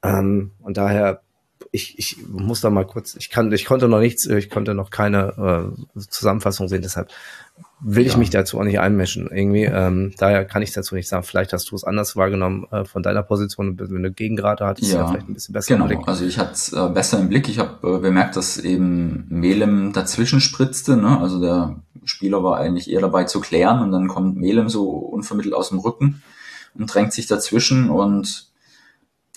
Ähm, 0.04 0.52
und 0.60 0.78
daher, 0.78 1.22
ich, 1.78 1.98
ich 2.00 2.28
muss 2.28 2.62
da 2.62 2.70
mal 2.70 2.86
kurz, 2.86 3.16
ich 3.16 3.30
kann, 3.30 3.52
ich 3.52 3.66
konnte 3.66 3.88
noch 3.88 4.00
nichts, 4.00 4.26
ich 4.26 4.50
konnte 4.50 4.74
noch 4.74 4.90
keine 4.90 5.74
äh, 5.96 6.00
Zusammenfassung 6.10 6.68
sehen, 6.68 6.82
deshalb 6.82 7.10
will 7.80 8.04
ja. 8.04 8.10
ich 8.10 8.18
mich 8.18 8.30
dazu 8.30 8.60
auch 8.60 8.64
nicht 8.64 8.80
einmischen. 8.80 9.30
Irgendwie, 9.32 9.64
ähm, 9.64 10.14
daher 10.18 10.46
kann 10.46 10.62
ich 10.62 10.72
dazu 10.74 10.96
nicht 10.96 11.08
sagen. 11.08 11.24
Vielleicht 11.24 11.54
hast 11.54 11.70
du 11.70 11.76
es 11.76 11.84
anders 11.84 12.16
wahrgenommen 12.16 12.66
äh, 12.72 12.86
von 12.86 13.04
deiner 13.04 13.24
Position, 13.24 13.80
wenn 13.80 14.04
du 14.04 14.12
Gegengrade 14.12 14.66
hattest, 14.66 14.92
ja, 14.92 15.00
ja 15.00 15.08
vielleicht 15.08 15.30
ein 15.30 15.34
bisschen 15.34 15.54
besser 15.54 15.76
genau. 15.76 15.86
im 15.86 15.90
Blick. 15.90 16.08
Also 16.08 16.26
ich 16.26 16.40
hatte 16.40 16.54
es 16.54 16.74
äh, 16.74 16.90
besser 16.90 17.20
im 17.20 17.30
Blick. 17.30 17.48
Ich 17.48 17.60
habe 17.60 17.98
äh, 17.98 18.00
bemerkt, 18.00 18.36
dass 18.36 18.58
eben 18.58 19.28
Melem 19.30 19.94
dazwischen 19.94 20.42
spritzte. 20.42 20.98
Ne? 20.98 21.20
Also 21.20 21.40
der 21.40 21.76
Spieler 22.04 22.44
war 22.44 22.58
eigentlich 22.58 22.90
eher 22.90 23.02
dabei 23.02 23.26
zu 23.26 23.40
klären 23.42 23.82
und 23.82 23.92
dann 23.92 24.08
kommt 24.08 24.38
Melem 24.38 24.70
so 24.70 24.90
unvermittelt 24.90 25.54
aus 25.54 25.70
dem 25.70 25.80
Rücken 25.80 26.24
und 26.74 26.94
drängt 26.94 27.14
sich 27.14 27.28
dazwischen 27.28 27.90
und 27.90 28.48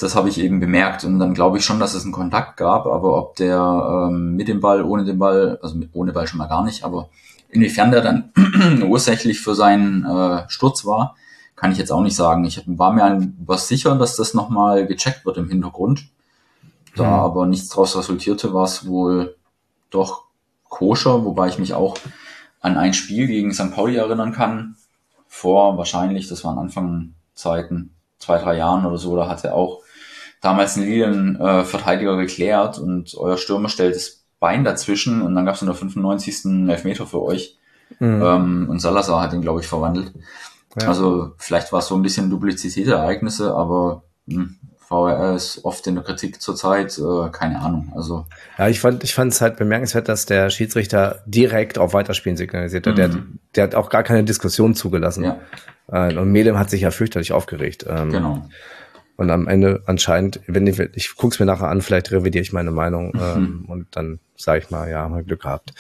das 0.02 0.14
habe 0.14 0.28
ich 0.28 0.38
eben 0.38 0.60
bemerkt 0.60 1.04
und 1.04 1.18
dann 1.18 1.34
glaube 1.34 1.58
ich 1.58 1.64
schon, 1.64 1.80
dass 1.80 1.94
es 1.94 2.04
einen 2.04 2.12
Kontakt 2.12 2.56
gab, 2.56 2.86
aber 2.86 3.16
ob 3.16 3.36
der 3.36 4.08
ähm, 4.08 4.36
mit 4.36 4.48
dem 4.48 4.60
Ball, 4.60 4.82
ohne 4.82 5.04
den 5.04 5.18
Ball, 5.18 5.58
also 5.62 5.76
mit, 5.76 5.90
ohne 5.92 6.12
Ball 6.12 6.26
schon 6.26 6.38
mal 6.38 6.48
gar 6.48 6.64
nicht, 6.64 6.84
aber 6.84 7.08
Inwiefern 7.50 7.90
der 7.90 8.00
dann 8.00 8.32
ursächlich 8.88 9.40
für 9.40 9.54
seinen 9.54 10.04
äh, 10.04 10.48
Sturz 10.48 10.84
war, 10.84 11.16
kann 11.56 11.72
ich 11.72 11.78
jetzt 11.78 11.92
auch 11.92 12.02
nicht 12.02 12.16
sagen. 12.16 12.44
Ich 12.44 12.62
war 12.66 12.92
mir 12.92 13.32
was 13.44 13.68
sicher, 13.68 13.94
dass 13.96 14.16
das 14.16 14.34
nochmal 14.34 14.86
gecheckt 14.86 15.26
wird 15.26 15.36
im 15.36 15.48
Hintergrund. 15.48 16.06
Da 16.96 17.04
mhm. 17.04 17.12
aber 17.12 17.46
nichts 17.46 17.68
daraus 17.68 17.96
resultierte, 17.96 18.54
war 18.54 18.64
es 18.64 18.86
wohl 18.86 19.36
doch 19.90 20.24
koscher, 20.68 21.24
wobei 21.24 21.48
ich 21.48 21.58
mich 21.58 21.74
auch 21.74 21.96
an 22.60 22.76
ein 22.76 22.94
Spiel 22.94 23.26
gegen 23.26 23.52
St. 23.52 23.72
Pauli 23.72 23.96
erinnern 23.96 24.32
kann. 24.32 24.76
Vor 25.26 25.76
wahrscheinlich, 25.76 26.28
das 26.28 26.44
waren 26.44 26.58
Anfangzeiten, 26.58 27.94
zwei, 28.18 28.38
drei 28.38 28.56
Jahren 28.56 28.86
oder 28.86 28.98
so, 28.98 29.16
da 29.16 29.28
hat 29.28 29.44
er 29.44 29.54
auch 29.54 29.80
damals 30.40 30.76
einen 30.76 30.86
Lilienverteidiger 30.86 32.14
äh, 32.14 32.22
geklärt 32.22 32.78
und 32.78 33.14
euer 33.16 33.36
Stürmer 33.36 33.68
stellt 33.68 33.96
es 33.96 34.24
Bein 34.38 34.64
dazwischen 34.64 35.20
und 35.20 35.34
dann 35.34 35.44
gab 35.44 35.54
es 35.54 35.60
in 35.60 35.66
der 35.66 35.74
95. 35.74 36.68
Elfmeter 36.68 37.06
für 37.06 37.22
euch. 37.22 37.58
Mhm. 37.98 38.22
Ähm, 38.22 38.66
und 38.70 38.80
Salazar 38.80 39.20
hat 39.20 39.34
ihn, 39.34 39.42
glaube 39.42 39.60
ich, 39.60 39.66
verwandelt. 39.66 40.12
Ja. 40.80 40.88
Also 40.88 41.32
vielleicht 41.36 41.72
war 41.72 41.80
es 41.80 41.88
so 41.88 41.94
ein 41.94 42.02
bisschen 42.02 42.30
Duplizität 42.30 42.86
der 42.86 42.96
Ereignisse, 42.96 43.54
aber 43.54 44.04
mh, 44.26 44.36
hm, 44.36 44.56
VRR 44.90 45.36
ist 45.36 45.64
oft 45.64 45.86
in 45.86 45.94
der 45.94 46.04
Kritik 46.04 46.40
zurzeit, 46.40 46.98
äh, 46.98 47.28
keine 47.30 47.60
Ahnung. 47.60 47.92
Also 47.94 48.26
ja, 48.58 48.68
ich 48.68 48.80
fand, 48.80 49.04
ich 49.04 49.14
fand 49.14 49.32
es 49.32 49.40
halt 49.40 49.56
bemerkenswert, 49.56 50.08
dass 50.08 50.26
der 50.26 50.50
Schiedsrichter 50.50 51.22
direkt 51.26 51.78
auf 51.78 51.94
Weiterspielen 51.94 52.36
signalisiert 52.36 52.86
hat. 52.86 52.94
Mhm. 52.94 52.96
Der, 52.96 53.10
der 53.54 53.64
hat 53.64 53.74
auch 53.76 53.88
gar 53.88 54.02
keine 54.02 54.24
Diskussion 54.24 54.74
zugelassen. 54.74 55.24
Ja. 55.24 55.38
Äh, 55.92 56.16
und 56.16 56.32
Medem 56.32 56.58
hat 56.58 56.70
sich 56.70 56.80
ja 56.80 56.90
fürchterlich 56.90 57.32
aufgeregt. 57.32 57.84
Ähm, 57.88 58.10
genau. 58.10 58.48
Und 59.20 59.30
am 59.30 59.48
Ende 59.48 59.82
anscheinend, 59.84 60.40
wenn 60.46 60.66
ich, 60.66 60.80
ich 60.80 61.14
guck's 61.14 61.38
mir 61.38 61.44
nachher 61.44 61.68
an, 61.68 61.82
vielleicht 61.82 62.10
revidiere 62.10 62.40
ich 62.40 62.54
meine 62.54 62.70
Meinung 62.70 63.08
mhm. 63.08 63.20
ähm, 63.20 63.64
und 63.68 63.86
dann 63.90 64.18
sage 64.34 64.60
ich 64.60 64.70
mal, 64.70 64.88
ja, 64.88 65.06
mal 65.10 65.22
Glück 65.22 65.42
gehabt. 65.42 65.74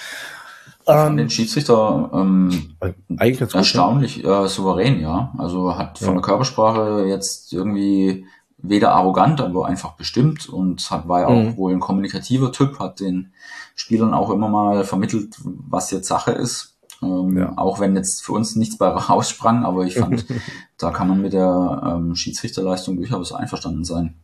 Ähm, 0.86 1.16
den 1.16 1.30
Schiedsrichter 1.30 2.10
ähm, 2.12 2.76
eigentlich 3.16 3.40
ganz 3.40 3.54
erstaunlich 3.54 4.22
äh, 4.22 4.46
souverän, 4.46 5.00
ja. 5.00 5.32
Also 5.38 5.74
hat 5.74 5.98
von 5.98 6.08
ja. 6.08 6.12
der 6.12 6.22
Körpersprache 6.22 7.06
jetzt 7.08 7.50
irgendwie 7.54 8.26
weder 8.58 8.92
arrogant, 8.92 9.40
aber 9.40 9.66
einfach 9.66 9.92
bestimmt 9.92 10.46
und 10.46 10.90
hat, 10.90 11.08
war 11.08 11.20
ja 11.20 11.28
auch 11.28 11.42
mhm. 11.42 11.56
wohl 11.56 11.72
ein 11.72 11.80
kommunikativer 11.80 12.52
Typ, 12.52 12.78
hat 12.78 13.00
den 13.00 13.32
Spielern 13.74 14.12
auch 14.12 14.28
immer 14.28 14.50
mal 14.50 14.84
vermittelt, 14.84 15.34
was 15.42 15.90
jetzt 15.92 16.08
Sache 16.08 16.32
ist. 16.32 16.76
Ähm, 17.02 17.36
ja. 17.36 17.52
Auch 17.56 17.80
wenn 17.80 17.96
jetzt 17.96 18.22
für 18.22 18.32
uns 18.32 18.56
nichts 18.56 18.76
bei 18.78 18.88
raussprang, 18.88 19.64
aber 19.64 19.84
ich 19.84 19.98
fand, 19.98 20.26
da 20.78 20.90
kann 20.90 21.08
man 21.08 21.22
mit 21.22 21.32
der 21.32 21.82
ähm, 21.86 22.14
Schiedsrichterleistung 22.14 22.96
durchaus 22.96 23.32
einverstanden 23.32 23.84
sein. 23.84 24.14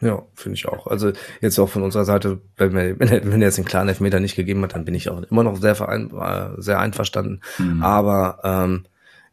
Ja, 0.00 0.22
finde 0.34 0.56
ich 0.56 0.68
auch. 0.68 0.86
Also 0.86 1.12
jetzt 1.40 1.58
auch 1.58 1.68
von 1.68 1.82
unserer 1.82 2.04
Seite, 2.04 2.40
wenn, 2.56 2.74
wir, 2.74 2.98
wenn, 3.00 3.08
er, 3.12 3.24
wenn 3.24 3.40
er 3.40 3.48
jetzt 3.48 3.58
den 3.58 3.64
klaren 3.64 3.88
Elfmeter 3.88 4.20
nicht 4.20 4.36
gegeben 4.36 4.62
hat, 4.62 4.74
dann 4.74 4.84
bin 4.84 4.94
ich 4.94 5.08
auch 5.08 5.22
immer 5.22 5.42
noch 5.42 5.56
sehr, 5.56 5.74
verein, 5.74 6.10
äh, 6.10 6.50
sehr 6.60 6.78
einverstanden. 6.80 7.40
Mhm. 7.58 7.82
Aber 7.82 8.38
ähm, 8.44 8.84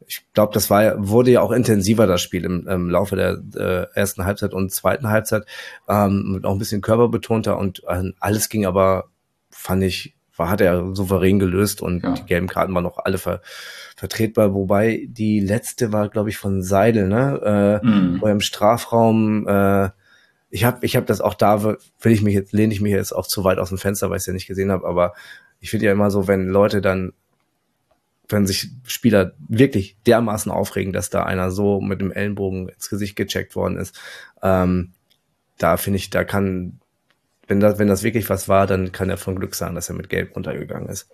ich 0.07 0.25
glaube, 0.33 0.53
das 0.53 0.69
war 0.69 1.07
wurde 1.07 1.31
ja 1.31 1.41
auch 1.41 1.51
intensiver, 1.51 2.07
das 2.07 2.21
Spiel 2.21 2.45
im, 2.45 2.67
im 2.67 2.89
Laufe 2.89 3.15
der 3.15 3.41
äh, 3.55 3.87
ersten 3.97 4.25
Halbzeit 4.25 4.53
und 4.53 4.71
zweiten 4.71 5.09
Halbzeit. 5.09 5.45
Ähm, 5.87 6.41
auch 6.43 6.51
ein 6.51 6.59
bisschen 6.59 6.81
körperbetonter 6.81 7.57
und 7.57 7.83
äh, 7.87 8.11
alles 8.19 8.49
ging 8.49 8.65
aber, 8.65 9.05
fand 9.49 9.83
ich, 9.83 10.15
war, 10.35 10.49
hat 10.49 10.61
er 10.61 10.95
souverän 10.95 11.39
gelöst 11.39 11.81
und 11.81 12.03
ja. 12.03 12.13
die 12.13 12.25
gelben 12.25 12.47
Karten 12.47 12.73
waren 12.73 12.83
noch 12.83 12.97
alle 12.97 13.17
ver, 13.17 13.41
vertretbar, 13.95 14.53
wobei 14.53 15.05
die 15.07 15.39
letzte 15.39 15.91
war, 15.91 16.09
glaube 16.09 16.29
ich, 16.29 16.37
von 16.37 16.63
Seidel, 16.63 17.07
ne? 17.07 17.81
Äh, 17.83 17.85
mhm. 17.85 18.21
Wo 18.21 18.25
er 18.25 18.31
im 18.31 18.41
Strafraum 18.41 19.47
äh, 19.47 19.89
ich 20.53 20.65
habe 20.65 20.85
ich 20.85 20.95
hab 20.95 21.07
das 21.07 21.19
auch 21.19 21.33
da, 21.33 21.63
will 21.63 21.77
ich 22.03 22.21
mich 22.21 22.35
jetzt, 22.35 22.53
lehne 22.53 22.71
ich 22.71 22.79
mich 22.79 22.91
jetzt 22.91 23.11
auch 23.11 23.25
zu 23.25 23.43
weit 23.43 23.57
aus 23.57 23.69
dem 23.69 23.79
Fenster, 23.79 24.11
weil 24.11 24.17
ich 24.17 24.21
es 24.21 24.27
ja 24.27 24.33
nicht 24.33 24.45
gesehen 24.45 24.71
habe, 24.71 24.85
aber 24.87 25.15
ich 25.59 25.71
finde 25.71 25.87
ja 25.87 25.91
immer 25.91 26.11
so, 26.11 26.27
wenn 26.27 26.47
Leute 26.47 26.79
dann, 26.79 27.13
wenn 28.29 28.45
sich 28.45 28.69
Spieler 28.85 29.33
wirklich 29.39 29.97
dermaßen 30.05 30.51
aufregen, 30.51 30.93
dass 30.93 31.09
da 31.09 31.23
einer 31.23 31.49
so 31.49 31.81
mit 31.81 32.01
dem 32.01 32.11
Ellenbogen 32.11 32.69
ins 32.69 32.87
Gesicht 32.87 33.15
gecheckt 33.15 33.55
worden 33.55 33.77
ist, 33.77 33.99
ähm, 34.43 34.91
da 35.57 35.75
finde 35.77 35.97
ich, 35.97 36.11
da 36.11 36.23
kann, 36.23 36.79
wenn 37.53 37.59
das, 37.59 37.77
wenn 37.77 37.87
das 37.87 38.01
wirklich 38.01 38.29
was 38.31 38.49
war, 38.49 38.65
dann 38.65 38.91
kann 38.91 39.11
er 39.11 39.17
von 39.17 39.35
Glück 39.35 39.53
sagen, 39.53 39.75
dass 39.75 39.87
er 39.87 39.95
mit 39.95 40.09
Gelb 40.09 40.35
runtergegangen 40.35 40.89
ist. 40.89 41.07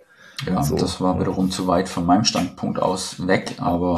Ja, 0.46 0.62
so. 0.62 0.74
das 0.74 0.98
war 0.98 1.20
wiederum 1.20 1.50
zu 1.50 1.66
weit 1.66 1.90
von 1.90 2.06
meinem 2.06 2.24
Standpunkt 2.24 2.78
aus 2.78 3.26
weg, 3.26 3.56
aber 3.58 3.96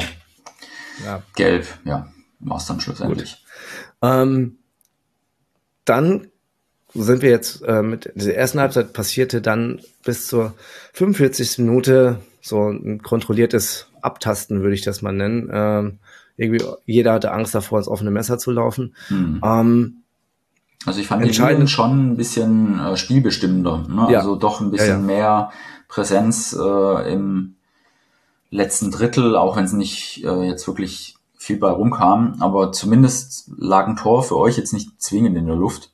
ja. 1.05 1.23
Gelb, 1.37 1.65
ja, 1.85 2.07
war 2.39 2.57
es 2.57 2.65
dann 2.65 2.81
schlussendlich. 2.81 3.45
Ähm, 4.01 4.57
dann 5.85 6.27
sind 6.93 7.21
wir 7.21 7.29
jetzt 7.29 7.61
äh, 7.63 7.81
mit 7.81 8.11
der 8.13 8.37
ersten 8.37 8.59
Halbzeit 8.59 8.91
passierte 8.91 9.41
dann 9.41 9.79
bis 10.03 10.27
zur 10.27 10.53
45. 10.91 11.59
Minute 11.59 12.19
so 12.41 12.69
ein 12.69 13.01
kontrolliertes 13.01 13.87
Abtasten, 14.01 14.61
würde 14.63 14.75
ich 14.75 14.81
das 14.81 15.01
mal 15.01 15.13
nennen. 15.13 15.49
Ähm, 15.51 15.99
irgendwie 16.35 16.65
jeder 16.85 17.13
hatte 17.13 17.31
Angst 17.31 17.55
davor, 17.55 17.77
ins 17.77 17.87
offene 17.87 18.11
Messer 18.11 18.37
zu 18.37 18.51
laufen. 18.51 18.95
Mhm. 19.09 19.41
Ähm, 19.43 20.02
Also 20.85 20.99
ich 20.99 21.07
fand 21.07 21.23
die 21.23 21.29
Lilien 21.29 21.67
schon 21.67 22.11
ein 22.11 22.17
bisschen 22.17 22.79
äh, 22.79 22.97
spielbestimmender. 22.97 23.85
Ne? 23.87 24.07
Ja. 24.11 24.19
Also 24.19 24.35
doch 24.35 24.61
ein 24.61 24.71
bisschen 24.71 24.87
ja, 24.87 24.95
ja. 24.95 24.99
mehr 24.99 25.51
Präsenz 25.87 26.53
äh, 26.53 27.13
im 27.13 27.55
letzten 28.49 28.91
Drittel, 28.91 29.35
auch 29.35 29.55
wenn 29.55 29.65
es 29.65 29.73
nicht 29.73 30.23
äh, 30.23 30.43
jetzt 30.43 30.67
wirklich 30.67 31.15
viel 31.35 31.57
bei 31.57 31.69
rumkam. 31.69 32.37
Aber 32.39 32.71
zumindest 32.71 33.51
lag 33.57 33.87
ein 33.87 33.95
Tor 33.95 34.23
für 34.23 34.37
euch 34.37 34.57
jetzt 34.57 34.73
nicht 34.73 35.01
zwingend 35.01 35.37
in 35.37 35.47
der 35.47 35.55
Luft. 35.55 35.89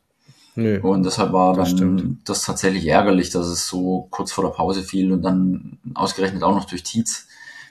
Nö, 0.56 0.82
und 0.82 1.04
deshalb 1.04 1.32
war 1.32 1.54
das 1.54 1.76
dann 1.76 1.98
stimmt. 1.98 2.30
das 2.30 2.44
tatsächlich 2.44 2.86
ärgerlich, 2.88 3.30
dass 3.30 3.48
es 3.48 3.68
so 3.68 4.08
kurz 4.10 4.32
vor 4.32 4.44
der 4.44 4.52
Pause 4.52 4.84
fiel 4.84 5.14
und 5.14 5.22
dann 5.22 5.78
ausgerechnet 5.94 6.44
auch 6.44 6.56
noch 6.56 6.66
durch 6.66 6.84
Tietz 6.84 7.28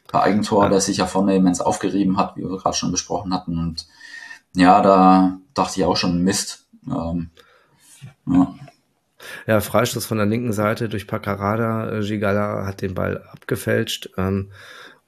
per 0.07 0.23
Eigentor, 0.23 0.65
ja. 0.65 0.69
der 0.71 0.81
sich 0.81 0.97
ja 0.97 1.07
vorne 1.07 1.37
immens 1.37 1.61
aufgerieben 1.61 2.17
hat, 2.17 2.37
wie 2.37 2.49
wir 2.49 2.57
gerade 2.57 2.77
schon 2.77 2.91
besprochen 2.91 3.35
hatten. 3.35 3.59
Und 3.59 3.87
ja, 4.55 4.81
da 4.81 5.39
dachte 5.55 5.79
ich 5.79 5.85
auch 5.85 5.97
schon 5.97 6.23
Mist. 6.23 6.67
Ähm, 6.91 7.31
ja. 8.27 8.55
ja, 9.47 9.61
Freistoß 9.61 10.07
von 10.07 10.19
der 10.19 10.27
linken 10.27 10.53
Seite 10.53 10.89
durch 10.89 11.07
Paccarada. 11.07 11.99
Äh, 11.99 12.03
Gigala 12.03 12.67
hat 12.67 12.83
den 12.83 12.95
Ball 12.95 13.23
abgefälscht 13.33 14.11
ähm, 14.17 14.53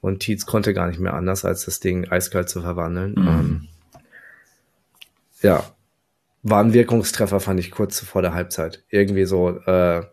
und 0.01 0.19
Tietz 0.19 0.45
konnte 0.45 0.73
gar 0.73 0.87
nicht 0.87 0.99
mehr 0.99 1.13
anders, 1.13 1.45
als 1.45 1.65
das 1.65 1.79
Ding 1.79 2.09
eiskalt 2.09 2.49
zu 2.49 2.61
verwandeln. 2.61 3.13
Mhm. 3.13 3.27
Ähm, 3.27 3.67
ja, 5.41 5.63
war 6.43 6.63
ein 6.63 6.73
Wirkungstreffer, 6.73 7.39
fand 7.39 7.59
ich 7.59 7.71
kurz 7.71 7.99
vor 7.99 8.21
der 8.21 8.33
Halbzeit. 8.33 8.83
Irgendwie 8.89 9.25
so, 9.25 9.59
äh, 9.65 10.03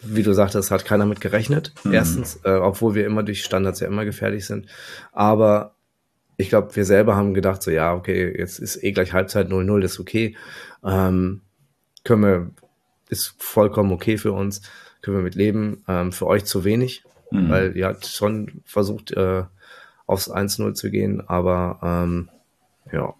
wie 0.00 0.22
du 0.22 0.32
sagtest, 0.32 0.70
hat 0.70 0.84
keiner 0.84 1.06
mit 1.06 1.20
gerechnet. 1.20 1.72
Mhm. 1.84 1.92
Erstens, 1.92 2.40
äh, 2.44 2.50
obwohl 2.50 2.94
wir 2.94 3.06
immer 3.06 3.22
durch 3.22 3.44
Standards 3.44 3.80
ja 3.80 3.86
immer 3.86 4.04
gefährlich 4.04 4.46
sind. 4.46 4.66
Aber 5.12 5.76
ich 6.36 6.48
glaube, 6.48 6.74
wir 6.76 6.84
selber 6.84 7.16
haben 7.16 7.34
gedacht, 7.34 7.62
so, 7.62 7.70
ja, 7.70 7.94
okay, 7.94 8.34
jetzt 8.36 8.58
ist 8.58 8.82
eh 8.82 8.92
gleich 8.92 9.12
Halbzeit 9.12 9.48
0-0, 9.48 9.82
ist 9.84 10.00
okay. 10.00 10.36
Ähm, 10.86 11.42
können 12.04 12.22
wir, 12.22 12.50
ist 13.08 13.34
vollkommen 13.38 13.92
okay 13.92 14.18
für 14.18 14.32
uns, 14.32 14.62
können 15.02 15.16
wir 15.16 15.24
mit 15.24 15.34
leben. 15.34 15.84
Ähm, 15.88 16.12
für 16.12 16.26
euch 16.26 16.44
zu 16.44 16.64
wenig, 16.64 17.04
mhm. 17.30 17.50
weil 17.50 17.76
ihr 17.76 17.86
habt 17.86 18.06
schon 18.06 18.62
versucht, 18.64 19.10
äh, 19.12 19.44
aufs 20.06 20.30
1-0 20.30 20.74
zu 20.74 20.90
gehen, 20.90 21.22
aber 21.28 21.80
ähm, 21.82 22.28
ja. 22.92 23.14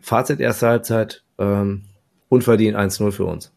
Fazit 0.00 0.40
erste 0.40 0.66
Halbzeit, 0.66 1.22
ähm, 1.38 1.84
unverdient 2.28 2.76
1-0 2.76 3.12
für 3.12 3.24
uns. 3.24 3.52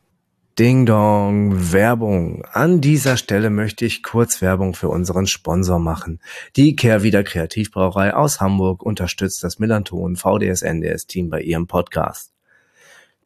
Ding 0.60 0.86
Dong, 0.86 1.72
Werbung. 1.72 2.44
An 2.52 2.82
dieser 2.82 3.16
Stelle 3.16 3.50
möchte 3.50 3.86
ich 3.86 4.04
kurz 4.04 4.42
Werbung 4.42 4.74
für 4.76 4.90
unseren 4.90 5.26
Sponsor 5.26 5.80
machen. 5.80 6.20
Die 6.58 6.76
Kehrwieder 6.76 7.24
Kreativbrauerei 7.24 8.14
aus 8.14 8.42
Hamburg 8.42 8.84
unterstützt 8.84 9.44
das 9.44 9.58
Millanton 9.60 10.18
VDS 10.18 10.62
NDS 10.62 11.08
Team 11.08 11.30
bei 11.30 11.42
ihrem 11.42 11.66
Podcast. 11.66 12.34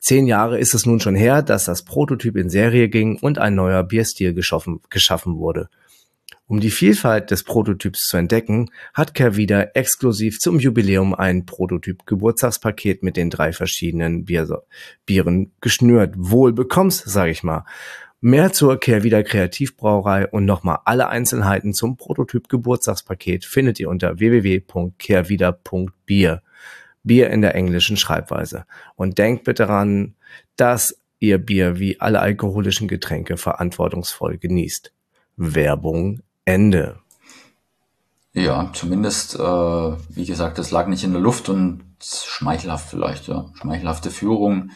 Zehn 0.04 0.28
Jahre 0.28 0.60
ist 0.60 0.74
es 0.74 0.86
nun 0.86 1.00
schon 1.00 1.16
her, 1.16 1.42
dass 1.42 1.64
das 1.64 1.86
Prototyp 1.86 2.36
in 2.36 2.50
Serie 2.50 2.90
ging 2.90 3.18
und 3.20 3.38
ein 3.38 3.56
neuer 3.56 3.84
Bierstil 3.84 4.34
geschaffen, 4.34 4.82
geschaffen 4.90 5.38
wurde. 5.38 5.70
Um 6.46 6.60
die 6.60 6.72
Vielfalt 6.72 7.32
des 7.32 7.46
Prototyps 7.46 8.08
zu 8.08 8.18
entdecken, 8.18 8.70
hat 8.94 9.14
Kervida 9.14 9.62
exklusiv 9.76 10.40
zum 10.40 10.60
Jubiläum 10.60 11.14
ein 11.14 11.46
Prototyp-Geburtstagspaket 11.46 13.02
mit 13.02 13.16
den 13.16 13.30
drei 13.30 13.54
verschiedenen 13.54 14.26
Bier 14.26 14.64
Bieren 15.06 15.54
geschnürt. 15.62 16.16
Wohl 16.18 16.52
bekommst, 16.52 17.04
sag 17.06 17.30
ich 17.30 17.44
mal. 17.44 17.64
Mehr 18.20 18.52
zur 18.52 18.82
Kehrwieder 18.82 19.24
Kreativbrauerei 19.24 20.28
und 20.28 20.44
nochmal 20.44 20.80
alle 20.84 21.08
Einzelheiten 21.08 21.74
zum 21.74 21.96
Prototyp-Geburtstagspaket 21.96 23.46
findet 23.46 23.80
ihr 23.80 23.88
unter 23.88 24.20
www.kehrwieder.bier. 24.20 26.42
Bier 27.04 27.30
in 27.30 27.42
der 27.42 27.56
englischen 27.56 27.98
Schreibweise. 27.98 28.66
Und 28.96 29.18
denkt 29.18 29.44
bitte 29.44 29.66
daran, 29.66 30.16
dass 30.56 30.98
ihr 31.20 31.38
Bier 31.38 31.80
wie 31.80 32.00
alle 32.00 32.20
alkoholischen 32.20 32.88
Getränke 32.88 33.38
verantwortungsvoll 33.38 34.38
genießt. 34.38 34.92
Werbung 35.38 36.22
Ende. 36.46 37.00
Ja, 38.34 38.72
zumindest, 38.74 39.36
äh, 39.36 39.40
wie 39.40 40.26
gesagt, 40.26 40.58
das 40.58 40.72
lag 40.72 40.88
nicht 40.88 41.04
in 41.04 41.14
der 41.14 41.22
Luft 41.22 41.50
und 41.50 41.84
schmeichelhaft 42.02 42.90
vielleicht, 42.90 43.28
ja. 43.28 43.46
Schmeichelhafte 43.54 44.10
Führung. 44.10 44.72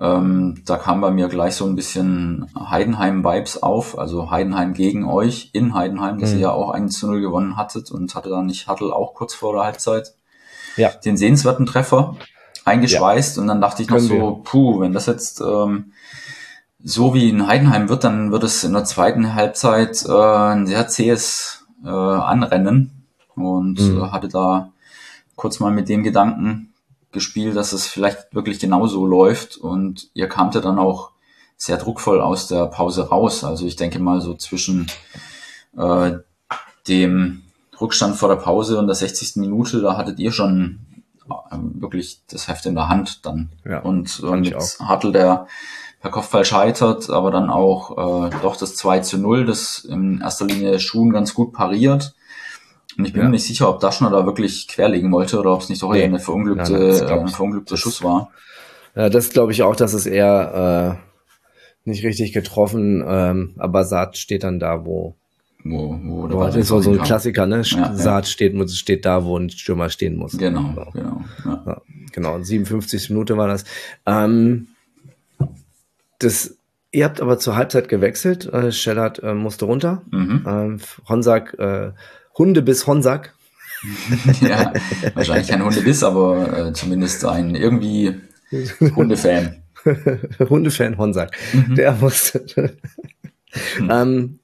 Ähm, 0.00 0.62
da 0.64 0.76
kam 0.76 1.00
bei 1.00 1.10
mir 1.10 1.28
gleich 1.28 1.54
so 1.54 1.66
ein 1.66 1.76
bisschen 1.76 2.50
Heidenheim-Vibes 2.58 3.62
auf, 3.62 3.96
also 3.98 4.30
Heidenheim 4.30 4.74
gegen 4.74 5.04
euch 5.04 5.50
in 5.52 5.74
Heidenheim, 5.74 6.16
mhm. 6.16 6.22
ihr 6.22 6.38
ja 6.38 6.50
auch 6.50 6.70
1 6.70 6.98
zu 6.98 7.06
0 7.06 7.20
gewonnen 7.20 7.56
hattet 7.56 7.92
und 7.92 8.14
hatte 8.14 8.30
dann 8.30 8.46
nicht 8.46 8.66
Hattel 8.66 8.92
auch 8.92 9.14
kurz 9.14 9.34
vor 9.34 9.52
der 9.52 9.64
Halbzeit 9.64 10.14
ja. 10.76 10.90
den 10.90 11.16
sehenswerten 11.16 11.66
Treffer 11.66 12.16
eingeschweißt 12.64 13.36
ja. 13.36 13.42
und 13.42 13.48
dann 13.48 13.60
dachte 13.60 13.82
ich 13.82 13.88
noch 13.88 13.96
Können 13.96 14.08
so, 14.08 14.14
wir. 14.14 14.40
puh, 14.44 14.80
wenn 14.80 14.92
das 14.92 15.06
jetzt 15.06 15.40
ähm, 15.40 15.92
so 16.82 17.14
wie 17.14 17.30
in 17.30 17.46
Heidenheim 17.46 17.88
wird, 17.88 18.04
dann 18.04 18.30
wird 18.32 18.44
es 18.44 18.64
in 18.64 18.72
der 18.72 18.84
zweiten 18.84 19.34
Halbzeit 19.34 20.04
äh, 20.06 20.12
ein 20.12 20.66
sehr 20.66 20.88
zähes 20.88 21.64
äh, 21.84 21.88
Anrennen 21.88 23.06
und 23.34 23.80
mhm. 23.80 24.02
äh, 24.02 24.10
hatte 24.10 24.28
da 24.28 24.72
kurz 25.36 25.60
mal 25.60 25.72
mit 25.72 25.88
dem 25.88 26.02
Gedanken 26.02 26.72
gespielt, 27.12 27.56
dass 27.56 27.72
es 27.72 27.86
vielleicht 27.86 28.34
wirklich 28.34 28.58
genauso 28.58 29.06
läuft 29.06 29.56
und 29.56 30.08
ihr 30.14 30.28
kamt 30.28 30.54
ja 30.54 30.60
dann 30.60 30.78
auch 30.78 31.10
sehr 31.56 31.76
druckvoll 31.76 32.20
aus 32.20 32.48
der 32.48 32.66
Pause 32.66 33.08
raus. 33.08 33.44
Also 33.44 33.66
ich 33.66 33.76
denke 33.76 33.98
mal 34.00 34.20
so 34.20 34.34
zwischen 34.34 34.88
äh, 35.76 36.12
dem 36.88 37.43
Rückstand 37.80 38.16
vor 38.16 38.28
der 38.28 38.36
Pause 38.36 38.78
und 38.78 38.86
der 38.86 38.94
60. 38.94 39.36
Minute, 39.36 39.80
da 39.80 39.96
hattet 39.96 40.18
ihr 40.18 40.32
schon 40.32 40.80
äh, 41.28 41.56
wirklich 41.80 42.20
das 42.28 42.48
Heft 42.48 42.66
in 42.66 42.74
der 42.74 42.88
Hand 42.88 43.24
dann. 43.26 43.50
Ja, 43.64 43.80
und 43.80 44.22
äh, 44.24 44.36
mit 44.36 44.54
Hartl, 44.80 45.12
der 45.12 45.46
per 46.00 46.10
Kopfball 46.10 46.44
scheitert, 46.44 47.08
aber 47.08 47.30
dann 47.30 47.48
auch 47.48 48.28
äh, 48.28 48.30
doch 48.42 48.56
das 48.56 48.76
2 48.76 49.00
zu 49.00 49.18
0, 49.18 49.46
das 49.46 49.84
in 49.84 50.20
erster 50.20 50.44
Linie 50.44 50.78
Schuhen 50.78 51.10
ganz 51.10 51.32
gut 51.32 51.52
pariert. 51.52 52.14
Und 52.98 53.06
ich 53.06 53.12
bin 53.12 53.22
ja. 53.22 53.28
mir 53.28 53.32
nicht 53.32 53.46
sicher, 53.46 53.68
ob 53.68 53.80
Daschner 53.80 54.10
da 54.10 54.26
wirklich 54.26 54.68
querlegen 54.68 55.10
wollte 55.10 55.40
oder 55.40 55.52
ob 55.52 55.62
es 55.62 55.68
nicht 55.68 55.82
doch 55.82 55.94
eher 55.94 56.04
eine 56.04 56.20
verunglückte, 56.20 56.72
Nein, 56.72 57.08
äh, 57.08 57.20
ein 57.20 57.28
verunglückter 57.28 57.76
Schuss 57.76 58.04
war. 58.04 58.30
Ja, 58.94 59.08
das 59.08 59.30
glaube 59.30 59.52
ich 59.52 59.62
auch, 59.62 59.74
dass 59.74 59.94
es 59.94 60.06
eher 60.06 60.98
äh, 61.00 61.88
nicht 61.88 62.04
richtig 62.04 62.32
getroffen, 62.32 63.02
ähm, 63.06 63.54
aber 63.58 63.84
Saat 63.84 64.16
steht 64.16 64.44
dann 64.44 64.60
da, 64.60 64.84
wo 64.84 65.16
wo, 65.64 65.98
wo 66.02 66.28
der 66.28 66.36
Boah, 66.36 66.46
das 66.46 66.56
ist 66.56 66.68
so 66.68 66.78
ein 66.90 67.00
Klassiker, 67.00 67.46
ne? 67.46 67.62
Ja, 67.64 67.94
Saat 67.94 68.26
ja. 68.26 68.30
steht, 68.30 68.70
steht 68.70 69.06
da, 69.06 69.24
wo 69.24 69.38
ein 69.38 69.48
Stürmer 69.48 69.88
stehen 69.88 70.16
muss. 70.16 70.36
Genau, 70.36 70.74
genau. 70.74 70.90
Genau, 70.92 71.24
ja. 71.44 71.62
ja, 71.66 71.82
genau. 72.12 72.42
57 72.42 73.08
Minuten 73.08 73.38
war 73.38 73.48
das. 73.48 73.64
Ähm, 74.04 74.68
das, 76.18 76.58
ihr 76.92 77.06
habt 77.06 77.22
aber 77.22 77.38
zur 77.38 77.56
Halbzeit 77.56 77.88
gewechselt. 77.88 78.44
Äh, 78.52 78.72
Schellert 78.72 79.22
äh, 79.22 79.32
musste 79.32 79.64
runter. 79.64 80.02
Mhm. 80.10 80.44
Ähm, 80.46 80.80
Honsack, 81.08 81.54
äh, 81.58 81.92
Hunde 82.36 82.60
bis 82.60 82.86
Honsack. 82.86 83.34
ja, 84.42 84.72
wahrscheinlich 85.14 85.48
kein 85.48 85.64
Hundebiss, 85.64 86.02
aber 86.02 86.68
äh, 86.68 86.72
zumindest 86.74 87.24
ein 87.24 87.54
irgendwie 87.54 88.14
Hundefan. 88.96 89.62
Hundefan 90.38 90.98
Honsack. 90.98 91.34
Mhm. 91.54 91.74
Der 91.74 91.92
musste. 91.92 92.76
mhm. 93.78 93.90
ähm, 93.90 94.38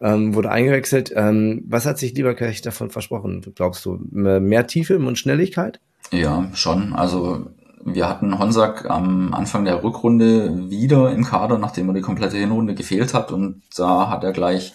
ähm, 0.00 0.34
wurde 0.34 0.50
eingewechselt. 0.50 1.12
Ähm, 1.14 1.64
was 1.68 1.86
hat 1.86 1.98
sich 1.98 2.14
Lieberkirch 2.14 2.62
davon 2.62 2.90
versprochen, 2.90 3.44
glaubst 3.54 3.84
du? 3.84 3.98
Mehr 4.10 4.66
Tiefe 4.66 4.98
und 4.98 5.18
Schnelligkeit? 5.18 5.80
Ja, 6.10 6.48
schon. 6.54 6.94
Also 6.94 7.46
wir 7.84 8.08
hatten 8.08 8.38
Honsack 8.38 8.88
am 8.88 9.34
Anfang 9.34 9.64
der 9.64 9.82
Rückrunde 9.82 10.70
wieder 10.70 11.12
im 11.12 11.24
Kader, 11.24 11.58
nachdem 11.58 11.88
er 11.88 11.94
die 11.94 12.00
komplette 12.00 12.36
Hinrunde 12.36 12.74
gefehlt 12.74 13.14
hat. 13.14 13.32
Und 13.32 13.62
da 13.76 14.08
hat 14.10 14.24
er 14.24 14.32
gleich 14.32 14.74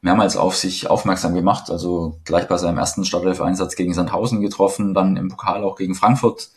mehrmals 0.00 0.36
auf 0.36 0.56
sich 0.56 0.88
aufmerksam 0.90 1.34
gemacht. 1.34 1.70
Also 1.70 2.20
gleich 2.24 2.48
bei 2.48 2.56
seinem 2.56 2.78
ersten 2.78 3.04
Startelf-Einsatz 3.04 3.76
gegen 3.76 3.94
Sandhausen 3.94 4.40
getroffen, 4.40 4.94
dann 4.94 5.16
im 5.16 5.28
Pokal 5.28 5.64
auch 5.64 5.76
gegen 5.76 5.94
Frankfurt 5.94 6.50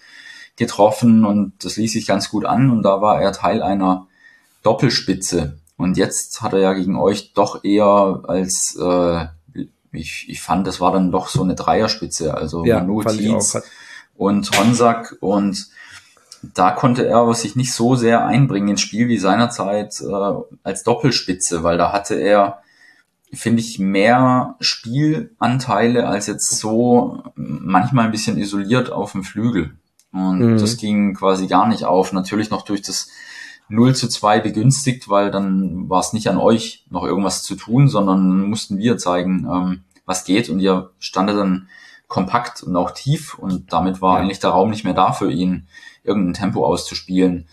getroffen 0.58 1.26
und 1.26 1.54
das 1.64 1.76
ließ 1.76 1.92
sich 1.92 2.08
ganz 2.08 2.30
gut 2.30 2.46
an 2.46 2.70
und 2.70 2.84
da 2.84 3.02
war 3.02 3.22
er 3.22 3.34
Teil 3.34 3.62
einer 3.62 4.08
Doppelspitze. 4.64 5.58
Und 5.78 5.98
jetzt 5.98 6.42
hat 6.42 6.54
er 6.54 6.60
ja 6.60 6.74
gegen 6.74 6.96
euch 6.96 7.34
doch 7.34 7.64
eher 7.64 8.22
als, 8.28 8.78
äh, 8.80 9.26
ich, 9.92 10.26
ich 10.30 10.42
fand, 10.42 10.68
das 10.68 10.80
war 10.80 10.92
dann 10.92 11.12
doch 11.12 11.28
so 11.28 11.44
eine 11.44 11.56
Dreierspitze, 11.56 12.34
also 12.34 12.66
ja, 12.66 12.80
Manu 12.80 13.04
Tietz 13.04 13.62
und 14.16 14.50
Honsack 14.58 15.18
und 15.20 15.68
da 16.54 16.72
konnte 16.72 17.08
er 17.08 17.34
sich 17.34 17.56
nicht 17.56 17.74
so 17.74 17.96
sehr 17.96 18.26
einbringen 18.26 18.70
ins 18.70 18.82
Spiel 18.82 19.08
wie 19.08 19.18
seinerzeit 19.18 20.00
äh, 20.02 20.34
als 20.64 20.84
Doppelspitze, 20.84 21.64
weil 21.64 21.78
da 21.78 21.92
hatte 21.92 22.16
er, 22.16 22.60
finde 23.34 23.62
ich, 23.62 23.80
mehr 23.80 24.56
Spielanteile 24.60 26.08
als 26.08 26.28
jetzt 26.28 26.58
so 26.58 27.24
manchmal 27.36 28.06
ein 28.06 28.12
bisschen 28.12 28.38
isoliert 28.38 28.92
auf 28.92 29.14
dem 29.14 29.24
Flügel. 29.24 29.76
Und 30.12 30.40
mhm. 30.40 30.58
das 30.58 30.78
ging 30.78 31.14
quasi 31.14 31.48
gar 31.48 31.68
nicht 31.68 31.84
auf. 31.84 32.14
Natürlich 32.14 32.50
noch 32.50 32.62
durch 32.62 32.82
das 32.82 33.10
0 33.70 33.96
zu 33.96 34.08
2 34.08 34.40
begünstigt, 34.40 35.10
weil 35.10 35.32
dann 35.32 35.90
war 35.90 36.00
es 36.00 36.14
nicht 36.14 36.30
an 36.30 36.38
euch 36.38 36.86
noch 36.90 37.04
irgendwas 37.04 37.44
zu 37.44 37.56
tun, 37.56 37.88
sondern 37.88 38.42
mussten 38.42 38.78
wir 38.78 38.98
zeigen, 38.98 39.48
ähm, 39.52 39.84
was 40.06 40.24
geht. 40.24 40.50
Und 40.50 40.60
ihr 40.60 40.92
standet 41.00 41.38
dann 41.38 41.68
kompakt 42.08 42.64
und 42.64 42.76
auch 42.76 42.92
tief 42.92 43.36
und 43.36 43.74
damit 43.74 44.02
war 44.02 44.18
ja. 44.18 44.24
eigentlich 44.24 44.40
der 44.40 44.52
Raum 44.52 44.70
nicht 44.70 44.84
mehr 44.84 44.94
da 44.94 45.12
für 45.12 45.32
ihn, 45.32 45.68
irgendein 46.04 46.34
Tempo 46.34 46.66
auszuspielen. 46.66 47.48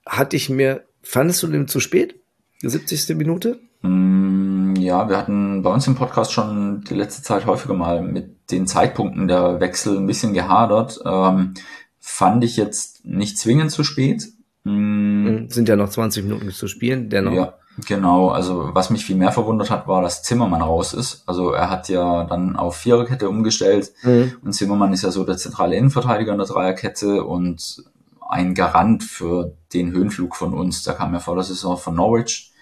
hatte 0.06 0.36
ich 0.36 0.50
mir, 0.50 0.86
fandest 1.02 1.42
du 1.42 1.48
den 1.48 1.68
zu 1.68 1.80
spät? 1.80 2.16
Die 2.62 2.70
70. 2.70 3.18
Minute? 3.18 3.60
Mm, 3.82 4.76
ja, 4.76 5.10
wir 5.10 5.18
hatten 5.18 5.64
bei 5.64 5.74
uns 5.74 5.88
im 5.88 5.96
Podcast 5.96 6.32
schon 6.32 6.82
die 6.82 6.94
letzte 6.94 7.24
Zeit 7.24 7.48
häufiger 7.48 7.74
mal 7.74 8.04
mit 8.04 8.52
den 8.52 8.68
Zeitpunkten 8.68 9.28
der 9.28 9.60
Wechsel 9.60 9.98
ein 9.98 10.06
bisschen 10.06 10.34
gehadert. 10.34 11.00
Ähm, 11.04 11.56
fand 12.00 12.44
ich 12.44 12.56
jetzt 12.56 13.04
nicht 13.04 13.40
zwingend 13.40 13.72
zu 13.72 13.84
spät. 13.84 14.28
Mm. 14.64 15.48
Sind 15.48 15.68
ja 15.68 15.76
noch 15.76 15.90
20 15.90 16.24
Minuten 16.24 16.52
zu 16.52 16.68
spielen, 16.68 17.10
dennoch. 17.10 17.34
Ja 17.34 17.54
Genau, 17.86 18.30
also 18.30 18.70
was 18.74 18.90
mich 18.90 19.06
viel 19.06 19.18
mehr 19.18 19.34
verwundert 19.34 19.70
hat, 19.70 19.88
war, 19.88 20.02
dass 20.02 20.24
Zimmermann 20.24 20.62
raus 20.62 20.94
ist. 20.94 21.24
Also 21.26 21.52
er 21.52 21.70
hat 21.70 21.90
ja 21.90 22.24
dann 22.24 22.56
auf 22.56 22.78
Viererkette 22.78 23.28
umgestellt 23.28 23.92
mhm. 24.04 24.34
und 24.44 24.54
Zimmermann 24.54 24.94
ist 24.94 25.04
ja 25.04 25.12
so 25.12 25.26
der 25.26 25.36
zentrale 25.36 25.76
Innenverteidiger 25.76 26.32
in 26.32 26.38
der 26.38 26.48
Dreierkette 26.48 27.26
und 27.26 27.84
ein 28.28 28.54
Garant 28.54 29.04
für 29.04 29.54
den 29.74 29.92
Höhenflug 29.92 30.36
von 30.36 30.54
uns. 30.54 30.84
Der 30.84 30.94
kam 30.94 31.14
ja 31.14 31.20
vor 31.20 31.36
der 31.36 31.44
Saison 31.44 31.78
von 31.78 31.96
Norwich, 31.96 32.54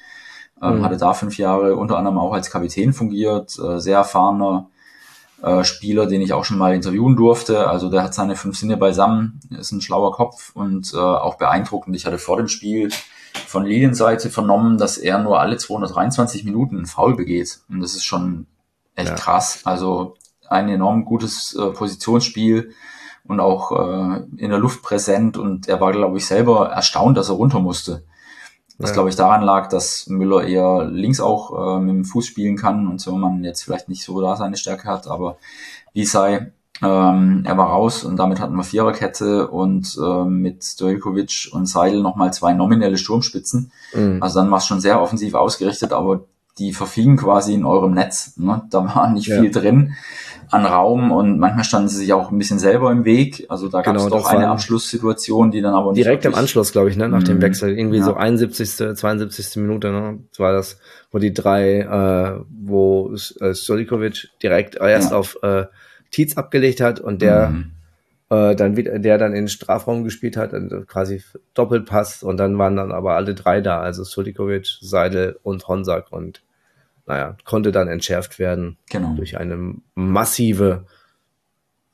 ähm, 0.61 0.79
mhm. 0.79 0.83
hatte 0.83 0.97
da 0.97 1.13
fünf 1.13 1.37
Jahre 1.37 1.75
unter 1.75 1.97
anderem 1.97 2.17
auch 2.17 2.33
als 2.33 2.49
Kapitän 2.49 2.91
fungiert, 2.91 3.57
äh, 3.59 3.79
sehr 3.79 3.97
erfahrener 3.97 4.69
äh, 5.43 5.63
Spieler, 5.63 6.07
den 6.07 6.21
ich 6.21 6.33
auch 6.33 6.43
schon 6.43 6.57
mal 6.57 6.73
interviewen 6.73 7.15
durfte. 7.15 7.67
Also 7.67 7.89
der 7.89 8.01
hat 8.01 8.15
seine 8.15 8.35
fünf 8.35 8.57
Sinne 8.57 8.77
beisammen, 8.77 9.39
ist 9.51 9.71
ein 9.71 9.81
schlauer 9.81 10.13
Kopf 10.13 10.51
und 10.55 10.91
äh, 10.93 10.97
auch 10.97 11.35
beeindruckend. 11.35 11.95
Ich 11.95 12.07
hatte 12.07 12.17
vor 12.17 12.37
dem 12.37 12.47
Spiel 12.47 12.89
von 13.33 13.65
Lilienseite 13.65 14.29
vernommen, 14.29 14.77
dass 14.77 14.97
er 14.97 15.19
nur 15.19 15.39
alle 15.39 15.57
223 15.57 16.43
Minuten 16.43 16.77
einen 16.77 16.85
Foul 16.85 17.15
begeht. 17.15 17.61
Und 17.69 17.81
das 17.81 17.95
ist 17.95 18.05
schon 18.05 18.47
echt 18.95 19.09
ja. 19.09 19.15
krass. 19.15 19.61
Also 19.63 20.15
ein 20.47 20.69
enorm 20.69 21.05
gutes 21.05 21.55
äh, 21.55 21.71
Positionsspiel 21.71 22.73
und 23.25 23.39
auch 23.39 23.71
äh, 23.71 24.23
in 24.37 24.49
der 24.49 24.59
Luft 24.59 24.81
präsent. 24.83 25.37
Und 25.37 25.67
er 25.67 25.81
war, 25.81 25.91
glaube 25.91 26.17
ich, 26.17 26.25
selber 26.25 26.69
erstaunt, 26.69 27.17
dass 27.17 27.29
er 27.29 27.35
runter 27.35 27.59
musste. 27.59 28.03
Was, 28.77 28.89
ja. 28.89 28.95
glaube 28.95 29.09
ich, 29.09 29.15
daran 29.15 29.43
lag, 29.43 29.69
dass 29.69 30.07
Müller 30.07 30.43
eher 30.43 30.85
links 30.85 31.19
auch 31.19 31.77
äh, 31.77 31.79
mit 31.79 31.95
dem 31.95 32.05
Fuß 32.05 32.25
spielen 32.25 32.57
kann 32.57 32.87
und 32.87 32.99
so 32.99 33.15
man 33.15 33.43
jetzt 33.43 33.63
vielleicht 33.63 33.87
nicht 33.87 34.03
so 34.03 34.19
da 34.19 34.35
seine 34.35 34.57
Stärke 34.57 34.87
hat. 34.87 35.07
Aber 35.07 35.37
wie 35.93 36.05
sei, 36.05 36.51
ähm, 36.83 37.43
er 37.45 37.57
war 37.57 37.67
raus 37.67 38.03
und 38.03 38.17
damit 38.17 38.39
hatten 38.39 38.55
wir 38.55 38.63
Viererkette 38.63 39.47
und 39.47 39.97
äh, 40.01 40.25
mit 40.25 40.63
Stojkovic 40.63 41.49
und 41.51 41.65
Seidel 41.67 42.01
nochmal 42.01 42.33
zwei 42.33 42.53
nominelle 42.53 42.97
Sturmspitzen. 42.97 43.71
Mhm. 43.93 44.21
Also 44.21 44.39
dann 44.39 44.51
war 44.51 44.57
es 44.57 44.65
schon 44.65 44.81
sehr 44.81 45.01
offensiv 45.01 45.33
ausgerichtet, 45.33 45.93
aber 45.93 46.25
die 46.59 46.73
verfingen 46.73 47.17
quasi 47.17 47.53
in 47.53 47.65
eurem 47.65 47.93
Netz. 47.93 48.37
Ne? 48.37 48.63
Da 48.69 48.83
war 48.95 49.11
nicht 49.11 49.27
ja. 49.27 49.39
viel 49.39 49.51
drin 49.51 49.93
an 50.49 50.65
Raum 50.65 51.11
und 51.11 51.39
manchmal 51.39 51.63
standen 51.63 51.89
sie 51.89 51.97
sich 51.97 52.13
auch 52.13 52.31
ein 52.31 52.37
bisschen 52.37 52.59
selber 52.59 52.91
im 52.91 53.05
Weg. 53.05 53.47
Also 53.49 53.69
da 53.69 53.81
gab 53.81 53.95
es 53.95 54.03
genau, 54.03 54.17
doch 54.17 54.27
eine 54.27 54.49
Abschlusssituation, 54.49 55.49
die 55.49 55.61
dann 55.61 55.73
aber 55.73 55.93
nicht 55.93 56.05
direkt 56.05 56.25
im 56.25 56.35
Anschluss, 56.35 56.71
glaube 56.71 56.89
ich, 56.89 56.97
ne, 56.97 57.09
nach 57.09 57.21
mhm. 57.21 57.25
dem 57.25 57.41
Wechsel 57.41 57.75
irgendwie 57.75 57.97
ja. 57.97 58.05
so 58.05 58.13
71., 58.13 58.95
72. 58.95 59.55
Minute, 59.55 59.91
ne, 59.91 60.19
das 60.29 60.39
war 60.39 60.53
das, 60.53 60.77
wo 61.11 61.17
die 61.17 61.33
drei, 61.33 61.79
äh, 61.79 62.43
wo 62.51 63.15
äh, 63.39 63.55
Stolikovic 63.55 64.29
direkt 64.43 64.75
erst 64.75 65.11
ja. 65.11 65.17
auf 65.17 65.37
äh, 65.41 65.65
Tietz 66.13 66.37
abgelegt 66.37 66.79
hat 66.79 66.99
und 66.99 67.21
der 67.21 67.49
mhm. 67.49 67.71
äh, 68.29 68.55
dann 68.55 68.77
wieder, 68.77 68.97
der 68.99 69.17
dann 69.17 69.31
in 69.31 69.43
den 69.43 69.49
Strafraum 69.49 70.03
gespielt 70.03 70.37
hat, 70.37 70.53
also 70.53 70.81
quasi 70.81 71.21
Doppelpass 71.53 72.23
und 72.23 72.37
dann 72.37 72.57
waren 72.57 72.77
dann 72.77 72.91
aber 72.91 73.15
alle 73.15 73.35
drei 73.35 73.59
da, 73.59 73.81
also 73.81 74.03
Sulikovic, 74.03 74.77
Seidel 74.79 75.37
und 75.43 75.67
Honsack 75.67 76.11
und 76.11 76.43
naja, 77.05 77.35
konnte 77.43 77.73
dann 77.73 77.89
entschärft 77.89 78.39
werden 78.39 78.77
genau. 78.89 79.13
durch 79.15 79.37
eine 79.37 79.75
massive 79.93 80.85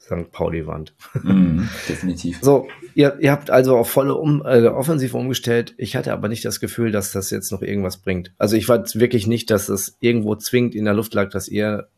St. 0.10 0.32
Pauli-Wand. 0.32 0.94
Mm, 1.22 1.62
definitiv. 1.90 2.40
So, 2.42 2.68
ihr, 2.96 3.18
ihr 3.20 3.32
habt 3.32 3.50
also 3.50 3.78
auf 3.78 3.90
volle 3.90 4.16
um, 4.16 4.42
äh, 4.46 4.66
Offensive 4.68 5.16
umgestellt. 5.16 5.76
Ich 5.78 5.96
hatte 5.96 6.14
aber 6.14 6.28
nicht 6.28 6.46
das 6.46 6.60
Gefühl, 6.60 6.92
dass 6.92 7.12
das 7.12 7.30
jetzt 7.30 7.52
noch 7.52 7.62
irgendwas 7.62 7.98
bringt. 7.98 8.34
Also 8.38 8.56
ich 8.56 8.68
war 8.68 8.84
wirklich 8.96 9.28
nicht, 9.28 9.52
dass 9.52 9.70
es 9.70 9.98
irgendwo 10.00 10.36
zwingend 10.36 10.76
in 10.76 10.86
der 10.86 10.94
Luft 10.94 11.14
lag, 11.14 11.30
dass 11.30 11.48
ihr 11.48 11.90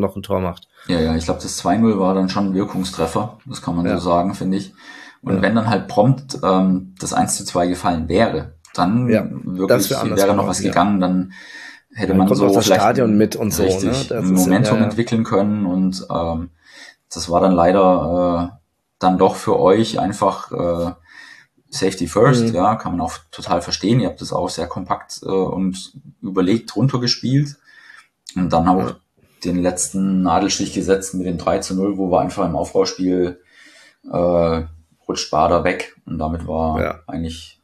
noch 0.00 0.16
ein 0.16 0.22
Tor 0.22 0.40
macht. 0.40 0.68
Ja, 0.86 1.00
ja, 1.00 1.16
ich 1.16 1.24
glaube, 1.24 1.40
das 1.42 1.62
2-0 1.62 1.98
war 1.98 2.14
dann 2.14 2.28
schon 2.28 2.46
ein 2.46 2.54
Wirkungstreffer, 2.54 3.38
das 3.46 3.62
kann 3.62 3.76
man 3.76 3.86
ja. 3.86 3.98
so 3.98 4.08
sagen, 4.10 4.34
finde 4.34 4.56
ich. 4.56 4.72
Und 5.22 5.36
ja. 5.36 5.42
wenn 5.42 5.54
dann 5.54 5.68
halt 5.68 5.88
prompt 5.88 6.38
ähm, 6.42 6.94
das 6.98 7.12
1 7.12 7.36
zu 7.36 7.44
2 7.44 7.66
gefallen 7.66 8.08
wäre, 8.08 8.54
dann 8.74 9.08
ja, 9.08 9.26
wirklich 9.30 9.90
wär 9.90 10.16
wäre 10.16 10.34
noch 10.34 10.46
was 10.46 10.60
gegangen, 10.60 11.00
dann 11.00 11.32
hätte 11.92 12.14
man 12.14 12.28
so 12.28 12.46
das 12.46 12.64
vielleicht 12.64 12.80
Stadion 12.80 13.16
mit 13.16 13.36
und 13.36 13.52
so, 13.52 13.64
ne? 13.64 13.92
ein 14.10 14.32
Momentum 14.32 14.78
ja, 14.78 14.84
entwickeln 14.84 15.24
können 15.24 15.66
und 15.66 16.06
ähm, 16.10 16.50
das 17.12 17.28
war 17.28 17.40
dann 17.40 17.52
leider 17.52 18.52
äh, 18.52 18.56
dann 19.00 19.18
doch 19.18 19.34
für 19.34 19.58
euch 19.58 19.98
einfach 19.98 20.52
äh, 20.52 20.92
Safety 21.70 22.06
First, 22.06 22.48
mhm. 22.48 22.54
ja, 22.54 22.74
kann 22.76 22.92
man 22.92 23.00
auch 23.00 23.14
total 23.30 23.62
verstehen. 23.62 24.00
Ihr 24.00 24.08
habt 24.08 24.20
das 24.20 24.32
auch 24.32 24.48
sehr 24.48 24.66
kompakt 24.66 25.20
äh, 25.22 25.28
und 25.28 25.92
überlegt 26.20 26.74
runtergespielt 26.76 27.56
und 28.36 28.52
dann 28.52 28.68
auch 28.68 28.94
den 29.44 29.62
letzten 29.62 30.22
Nadelstich 30.22 30.72
gesetzt 30.72 31.14
mit 31.14 31.26
dem 31.26 31.38
3 31.38 31.58
zu 31.58 31.74
0, 31.74 31.96
wo 31.98 32.10
wir 32.10 32.20
einfach 32.20 32.46
im 32.46 32.56
Aufbauspiel 32.56 33.40
äh, 34.10 34.62
rutscht 35.08 35.30
Bader 35.30 35.64
weg 35.64 35.96
und 36.06 36.18
damit 36.18 36.46
war 36.46 36.80
ja. 36.80 37.00
eigentlich 37.06 37.60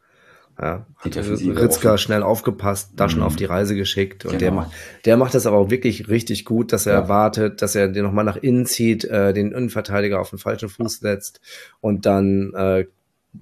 ja, 0.58 0.86
Defensive 1.04 1.60
Ritzka 1.60 1.90
offen. 1.90 1.98
schnell 1.98 2.22
aufgepasst, 2.22 2.92
da 2.96 3.10
schon 3.10 3.20
mhm. 3.20 3.26
auf 3.26 3.36
die 3.36 3.44
Reise 3.44 3.74
geschickt 3.74 4.24
und 4.24 4.32
genau. 4.32 4.40
der 4.40 4.52
macht, 4.52 4.70
der 5.04 5.16
macht 5.18 5.34
das 5.34 5.46
aber 5.46 5.58
auch 5.58 5.70
wirklich 5.70 6.08
richtig 6.08 6.46
gut, 6.46 6.72
dass 6.72 6.86
er 6.86 6.94
ja. 6.94 7.08
wartet, 7.08 7.60
dass 7.60 7.74
er 7.74 7.88
den 7.88 8.04
nochmal 8.04 8.24
nach 8.24 8.36
innen 8.36 8.64
zieht, 8.64 9.04
äh, 9.04 9.34
den 9.34 9.52
Innenverteidiger 9.52 10.18
auf 10.18 10.30
den 10.30 10.38
falschen 10.38 10.70
Fuß 10.70 11.00
setzt 11.00 11.40
und 11.80 12.06
dann 12.06 12.54
äh, 12.54 12.86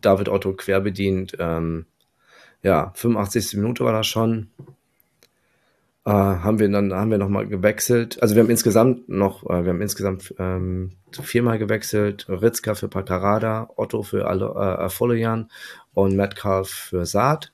David 0.01 0.29
Otto 0.29 0.55
quer 0.55 0.81
bedient. 0.81 1.37
Ähm, 1.39 1.87
ja, 2.63 2.93
85. 2.95 3.59
Minute 3.59 3.85
war 3.85 3.93
das 3.93 4.07
schon. 4.07 4.49
Äh, 6.07 6.11
haben 6.11 6.59
wir 6.59 6.69
dann 6.69 6.93
haben 6.93 7.11
wir 7.11 7.19
noch 7.19 7.29
mal 7.29 7.47
gewechselt. 7.47 8.23
Also 8.23 8.35
wir 8.35 8.43
haben 8.43 8.51
insgesamt 8.51 9.09
noch, 9.09 9.43
äh, 9.45 9.65
wir 9.65 9.71
haben 9.71 9.81
insgesamt 9.81 10.35
ähm, 10.39 10.93
viermal 11.11 11.59
gewechselt. 11.59 12.27
Ritzka 12.29 12.75
für 12.75 12.89
Pacarada, 12.89 13.71
Otto 13.77 14.03
für 14.03 14.27
äh, 14.27 14.89
Folian 14.91 15.51
und 15.95 16.15
Metcalf 16.15 16.69
für 16.69 17.07
Saat. 17.07 17.53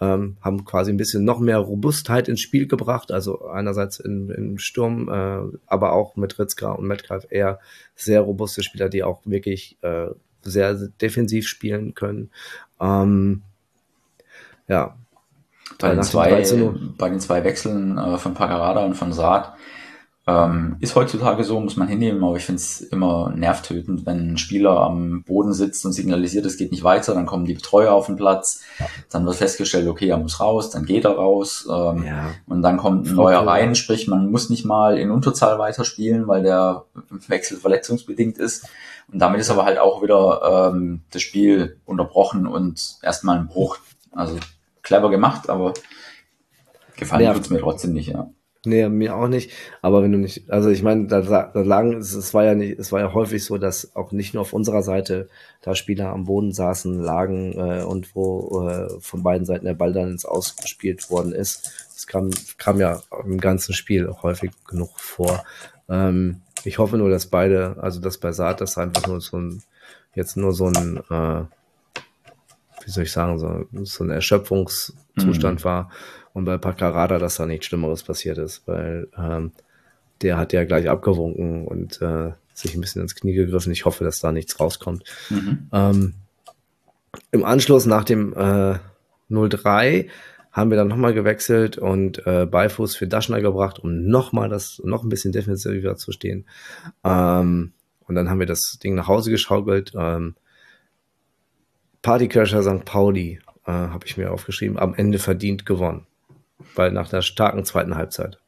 Ähm, 0.00 0.36
haben 0.42 0.64
quasi 0.64 0.92
ein 0.92 0.96
bisschen 0.96 1.24
noch 1.24 1.40
mehr 1.40 1.58
Robustheit 1.58 2.28
ins 2.28 2.40
Spiel 2.40 2.68
gebracht. 2.68 3.10
Also 3.10 3.46
einerseits 3.46 3.98
in, 3.98 4.30
im 4.30 4.58
Sturm, 4.58 5.08
äh, 5.08 5.58
aber 5.66 5.92
auch 5.92 6.14
mit 6.14 6.38
Ritzka 6.38 6.70
und 6.70 6.86
Metcalf 6.86 7.26
eher 7.30 7.58
sehr 7.96 8.20
robuste 8.20 8.62
Spieler, 8.62 8.88
die 8.88 9.02
auch 9.02 9.22
wirklich 9.24 9.76
äh, 9.82 10.06
sehr 10.42 10.74
defensiv 10.74 11.48
spielen 11.48 11.94
können. 11.94 12.30
Ähm, 12.80 13.42
ja, 14.68 14.96
bei 15.78 15.94
den, 15.94 16.02
zwei, 16.02 16.44
bei 16.96 17.08
den 17.08 17.20
zwei 17.20 17.44
Wechseln 17.44 17.98
äh, 17.98 18.18
von 18.18 18.34
Pagarada 18.34 18.84
und 18.84 18.94
von 18.94 19.12
Saad 19.12 19.52
ähm, 20.28 20.76
ist 20.80 20.94
heutzutage 20.94 21.42
so, 21.42 21.58
muss 21.58 21.76
man 21.76 21.88
hinnehmen, 21.88 22.22
aber 22.22 22.36
ich 22.36 22.44
finde 22.44 22.60
es 22.60 22.82
immer 22.82 23.32
nervtötend, 23.34 24.04
wenn 24.04 24.32
ein 24.32 24.38
Spieler 24.38 24.80
am 24.80 25.22
Boden 25.22 25.54
sitzt 25.54 25.86
und 25.86 25.92
signalisiert, 25.92 26.44
es 26.44 26.58
geht 26.58 26.70
nicht 26.70 26.84
weiter, 26.84 27.14
dann 27.14 27.24
kommen 27.24 27.46
die 27.46 27.54
Betreuer 27.54 27.94
auf 27.94 28.06
den 28.06 28.16
Platz, 28.16 28.60
dann 29.10 29.24
wird 29.24 29.36
festgestellt, 29.36 29.88
okay, 29.88 30.08
er 30.08 30.18
muss 30.18 30.38
raus, 30.38 30.68
dann 30.68 30.84
geht 30.84 31.06
er 31.06 31.12
raus 31.12 31.66
ähm, 31.70 32.04
ja. 32.04 32.26
und 32.46 32.60
dann 32.60 32.76
kommt 32.76 33.06
ein 33.06 33.14
neuer 33.14 33.40
rein, 33.46 33.74
sprich 33.74 34.06
man 34.06 34.30
muss 34.30 34.50
nicht 34.50 34.66
mal 34.66 34.98
in 34.98 35.10
Unterzahl 35.10 35.58
weiterspielen, 35.58 36.28
weil 36.28 36.42
der 36.42 36.84
Wechsel 37.28 37.56
verletzungsbedingt 37.56 38.36
ist 38.36 38.68
und 39.10 39.20
damit 39.20 39.40
ist 39.40 39.50
aber 39.50 39.64
halt 39.64 39.78
auch 39.78 40.02
wieder 40.02 40.72
ähm, 40.74 41.00
das 41.10 41.22
Spiel 41.22 41.78
unterbrochen 41.86 42.46
und 42.46 42.98
erstmal 43.02 43.38
ein 43.38 43.46
Bruch. 43.46 43.78
Also 44.12 44.36
clever 44.88 45.10
gemacht, 45.10 45.48
aber 45.48 45.74
gefallen 46.96 47.24
ja. 47.24 47.34
tut's 47.34 47.50
mir 47.50 47.60
trotzdem 47.60 47.92
nicht, 47.92 48.08
ja. 48.08 48.30
Nee, 48.64 48.88
mir 48.88 49.14
auch 49.14 49.28
nicht. 49.28 49.52
Aber 49.82 50.02
wenn 50.02 50.10
du 50.10 50.18
nicht, 50.18 50.50
also 50.50 50.68
ich 50.68 50.82
meine, 50.82 51.06
da, 51.06 51.20
da 51.20 51.60
lagen, 51.60 51.98
es, 51.98 52.12
es 52.14 52.34
war 52.34 52.44
ja 52.44 52.54
nicht, 52.54 52.78
es 52.78 52.90
war 52.90 53.00
ja 53.00 53.12
häufig 53.12 53.44
so, 53.44 53.56
dass 53.56 53.94
auch 53.94 54.10
nicht 54.10 54.34
nur 54.34 54.40
auf 54.40 54.52
unserer 54.52 54.82
Seite 54.82 55.28
da 55.62 55.76
Spieler 55.76 56.08
am 56.08 56.24
Boden 56.24 56.52
saßen, 56.52 57.00
lagen 57.00 57.52
äh, 57.52 57.82
und 57.84 58.16
wo 58.16 58.68
äh, 58.68 58.88
von 59.00 59.22
beiden 59.22 59.46
Seiten 59.46 59.66
der 59.66 59.74
Ball 59.74 59.92
dann 59.92 60.10
ins 60.10 60.24
Ausgespielt 60.24 61.08
worden 61.08 61.32
ist. 61.32 61.70
Das 61.94 62.06
kam, 62.06 62.30
kam 62.56 62.80
ja 62.80 63.00
im 63.24 63.38
ganzen 63.38 63.74
Spiel 63.74 64.08
auch 64.08 64.24
häufig 64.24 64.50
genug 64.66 64.98
vor. 64.98 65.44
Ähm, 65.88 66.40
ich 66.64 66.78
hoffe 66.78 66.98
nur, 66.98 67.10
dass 67.10 67.26
beide, 67.26 67.76
also 67.80 68.00
dass 68.00 68.18
bei 68.18 68.32
Saat 68.32 68.60
das 68.60 68.76
einfach 68.76 69.06
nur 69.06 69.20
so 69.20 69.38
ein, 69.38 69.62
jetzt 70.14 70.36
nur 70.36 70.52
so 70.52 70.66
ein 70.66 71.00
äh, 71.10 71.44
wie 72.88 72.90
soll 72.90 73.04
ich 73.04 73.12
sagen, 73.12 73.38
so, 73.38 73.66
so 73.84 74.02
ein 74.02 74.08
Erschöpfungszustand 74.08 75.60
mhm. 75.60 75.64
war. 75.64 75.90
Und 76.32 76.46
bei 76.46 76.56
Pacarada, 76.56 77.18
dass 77.18 77.36
da 77.36 77.44
nichts 77.44 77.66
Schlimmeres 77.66 78.02
passiert 78.02 78.38
ist, 78.38 78.66
weil 78.66 79.08
ähm, 79.14 79.52
der 80.22 80.38
hat 80.38 80.54
ja 80.54 80.64
gleich 80.64 80.88
abgewunken 80.88 81.66
und 81.66 82.00
äh, 82.00 82.32
sich 82.54 82.74
ein 82.74 82.80
bisschen 82.80 83.02
ins 83.02 83.14
Knie 83.14 83.34
gegriffen. 83.34 83.72
Ich 83.72 83.84
hoffe, 83.84 84.04
dass 84.04 84.20
da 84.20 84.32
nichts 84.32 84.58
rauskommt. 84.58 85.04
Mhm. 85.28 85.68
Ähm, 85.70 86.14
Im 87.30 87.44
Anschluss 87.44 87.84
nach 87.84 88.04
dem 88.04 88.32
äh, 88.32 88.78
03 89.28 90.08
haben 90.50 90.70
wir 90.70 90.78
dann 90.78 90.88
nochmal 90.88 91.12
gewechselt 91.12 91.76
und 91.76 92.26
äh, 92.26 92.46
Beifuß 92.46 92.96
für 92.96 93.06
Daschner 93.06 93.42
gebracht, 93.42 93.80
um 93.80 94.06
nochmal 94.06 94.48
das, 94.48 94.80
noch 94.82 95.02
ein 95.02 95.10
bisschen 95.10 95.32
defensiver 95.32 95.96
zu 95.96 96.10
stehen. 96.10 96.46
Ähm, 97.04 97.72
und 98.06 98.14
dann 98.14 98.30
haben 98.30 98.40
wir 98.40 98.46
das 98.46 98.78
Ding 98.82 98.94
nach 98.94 99.08
Hause 99.08 99.30
geschaukelt. 99.30 99.92
Ähm, 99.94 100.36
Partycrasher 102.08 102.62
St. 102.62 102.86
Pauli, 102.86 103.38
äh, 103.66 103.70
habe 103.70 104.06
ich 104.06 104.16
mir 104.16 104.32
aufgeschrieben, 104.32 104.78
am 104.78 104.94
Ende 104.94 105.18
verdient 105.18 105.66
gewonnen. 105.66 106.06
Weil 106.74 106.90
nach 106.90 107.10
der 107.10 107.20
starken 107.20 107.66
zweiten 107.66 107.96
Halbzeit. 107.96 108.38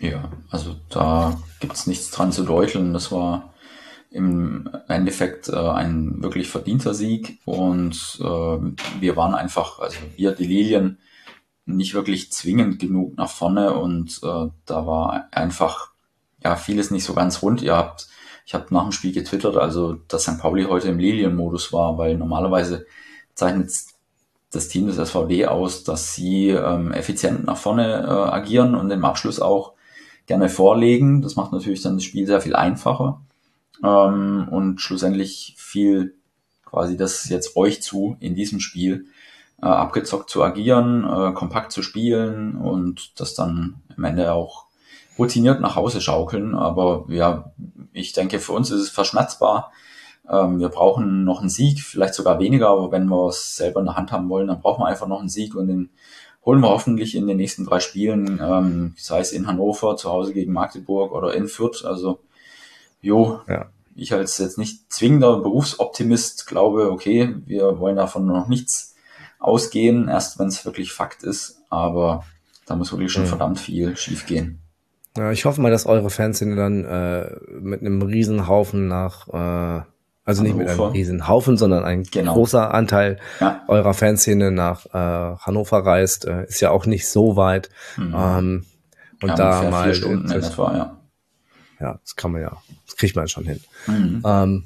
Ja, 0.00 0.32
also 0.50 0.74
da 0.90 1.40
gibt 1.60 1.74
es 1.74 1.86
nichts 1.86 2.10
dran 2.10 2.32
zu 2.32 2.42
deuteln. 2.42 2.92
Das 2.92 3.12
war 3.12 3.54
im 4.10 4.68
Endeffekt 4.88 5.48
äh, 5.48 5.54
ein 5.54 6.24
wirklich 6.24 6.48
verdienter 6.48 6.92
Sieg 6.92 7.38
und 7.44 8.18
äh, 8.20 8.24
wir 9.00 9.16
waren 9.16 9.36
einfach, 9.36 9.78
also 9.78 9.98
wir, 10.16 10.32
die 10.32 10.46
Lilien, 10.46 10.98
nicht 11.66 11.94
wirklich 11.94 12.32
zwingend 12.32 12.80
genug 12.80 13.16
nach 13.16 13.30
vorne 13.30 13.74
und 13.74 14.18
äh, 14.24 14.48
da 14.66 14.86
war 14.88 15.28
einfach 15.30 15.92
ja 16.42 16.56
vieles 16.56 16.90
nicht 16.90 17.04
so 17.04 17.14
ganz 17.14 17.42
rund. 17.42 17.62
Ihr 17.62 17.76
habt 17.76 18.08
ich 18.46 18.52
habe 18.54 18.66
nach 18.74 18.82
dem 18.82 18.92
Spiel 18.92 19.12
getwittert, 19.12 19.56
also 19.56 19.94
dass 20.08 20.24
St. 20.24 20.38
Pauli 20.38 20.64
heute 20.64 20.88
im 20.88 20.98
Lilien-Modus 20.98 21.72
war, 21.72 21.96
weil 21.96 22.16
normalerweise 22.16 22.86
zeichnet 23.34 23.70
das 24.50 24.68
Team 24.68 24.86
des 24.86 24.96
SVD 24.96 25.46
aus, 25.46 25.84
dass 25.84 26.14
sie 26.14 26.50
ähm, 26.50 26.92
effizient 26.92 27.44
nach 27.44 27.56
vorne 27.56 28.04
äh, 28.06 28.30
agieren 28.30 28.74
und 28.74 28.90
im 28.90 29.04
Abschluss 29.04 29.40
auch 29.40 29.72
gerne 30.26 30.48
vorlegen. 30.48 31.22
Das 31.22 31.36
macht 31.36 31.52
natürlich 31.52 31.82
dann 31.82 31.96
das 31.96 32.04
Spiel 32.04 32.26
sehr 32.26 32.40
viel 32.40 32.54
einfacher 32.54 33.20
ähm, 33.82 34.48
und 34.50 34.80
schlussendlich 34.80 35.54
fiel 35.56 36.14
quasi 36.64 36.96
das 36.96 37.28
jetzt 37.28 37.56
euch 37.56 37.82
zu, 37.82 38.16
in 38.20 38.34
diesem 38.34 38.60
Spiel 38.60 39.06
äh, 39.62 39.66
abgezockt 39.66 40.30
zu 40.30 40.42
agieren, 40.42 41.04
äh, 41.04 41.32
kompakt 41.32 41.72
zu 41.72 41.82
spielen 41.82 42.56
und 42.56 43.18
das 43.20 43.34
dann 43.34 43.76
am 43.96 44.04
Ende 44.04 44.32
auch 44.32 44.66
routiniert 45.18 45.60
nach 45.60 45.76
Hause 45.76 46.00
schaukeln. 46.00 46.54
Aber 46.54 47.06
ja, 47.08 47.52
ich 47.92 48.12
denke, 48.12 48.40
für 48.40 48.52
uns 48.52 48.70
ist 48.70 48.80
es 48.80 48.90
verschmerzbar. 48.90 49.72
Ähm, 50.28 50.58
wir 50.58 50.68
brauchen 50.68 51.24
noch 51.24 51.40
einen 51.40 51.50
Sieg, 51.50 51.80
vielleicht 51.80 52.14
sogar 52.14 52.38
weniger, 52.38 52.68
aber 52.68 52.92
wenn 52.92 53.06
wir 53.06 53.28
es 53.28 53.56
selber 53.56 53.80
in 53.80 53.86
der 53.86 53.96
Hand 53.96 54.12
haben 54.12 54.28
wollen, 54.28 54.48
dann 54.48 54.60
brauchen 54.60 54.82
wir 54.82 54.86
einfach 54.86 55.06
noch 55.06 55.20
einen 55.20 55.28
Sieg 55.28 55.54
und 55.54 55.68
den 55.68 55.90
holen 56.44 56.60
wir 56.60 56.68
hoffentlich 56.68 57.14
in 57.14 57.26
den 57.26 57.36
nächsten 57.36 57.64
drei 57.64 57.80
Spielen, 57.80 58.40
ähm, 58.42 58.94
sei 58.96 59.20
es 59.20 59.32
in 59.32 59.46
Hannover, 59.46 59.96
zu 59.96 60.10
Hause 60.10 60.32
gegen 60.32 60.52
Magdeburg 60.52 61.12
oder 61.12 61.34
in 61.34 61.48
Fürth. 61.48 61.84
Also, 61.84 62.20
jo, 63.00 63.40
ja. 63.48 63.66
ich 63.94 64.12
als 64.12 64.38
jetzt 64.38 64.58
nicht 64.58 64.92
zwingender 64.92 65.38
Berufsoptimist 65.40 66.46
glaube, 66.46 66.90
okay, 66.90 67.34
wir 67.46 67.78
wollen 67.78 67.96
davon 67.96 68.26
noch 68.26 68.48
nichts 68.48 68.94
ausgehen, 69.38 70.08
erst 70.08 70.38
wenn 70.38 70.48
es 70.48 70.64
wirklich 70.64 70.92
Fakt 70.92 71.22
ist, 71.22 71.62
aber 71.70 72.24
da 72.66 72.76
muss 72.76 72.92
wirklich 72.92 73.12
schon 73.12 73.24
mhm. 73.24 73.28
verdammt 73.28 73.60
viel 73.60 73.96
schiefgehen. 73.96 74.60
Ja, 75.16 75.30
ich 75.30 75.44
hoffe 75.44 75.60
mal, 75.60 75.70
dass 75.70 75.86
eure 75.86 76.10
Fanszene 76.10 76.56
dann 76.56 76.84
äh, 76.84 77.36
mit 77.60 77.80
einem 77.80 78.02
Riesenhaufen 78.02 78.88
nach, 78.88 79.28
äh, 79.28 79.84
also 80.24 80.42
nicht 80.42 80.56
mit 80.56 80.68
einem 80.68 80.80
Riesenhaufen, 80.80 81.56
sondern 81.58 81.84
ein 81.84 82.04
genau. 82.04 82.32
großer 82.32 82.72
Anteil 82.72 83.18
ja. 83.40 83.62
eurer 83.68 83.92
Fanszene 83.92 84.50
nach 84.50 84.86
äh, 84.86 85.36
Hannover 85.38 85.84
reist. 85.84 86.26
Äh, 86.26 86.44
ist 86.44 86.60
ja 86.60 86.70
auch 86.70 86.86
nicht 86.86 87.08
so 87.08 87.36
weit. 87.36 87.68
Mhm. 87.96 88.14
Ähm, 88.16 88.64
und 89.22 89.28
ja, 89.28 89.34
da 89.36 89.70
mal. 89.70 89.84
Vier 89.84 89.94
Stunden 89.94 90.28
das, 90.28 90.32
in 90.32 90.52
etwa, 90.52 90.76
ja. 90.76 90.96
ja, 91.80 91.98
das 92.02 92.16
kann 92.16 92.32
man 92.32 92.40
ja, 92.40 92.56
das 92.86 92.96
kriegt 92.96 93.16
man 93.16 93.28
schon 93.28 93.44
hin. 93.44 93.60
Mhm. 93.86 94.22
Ähm, 94.24 94.64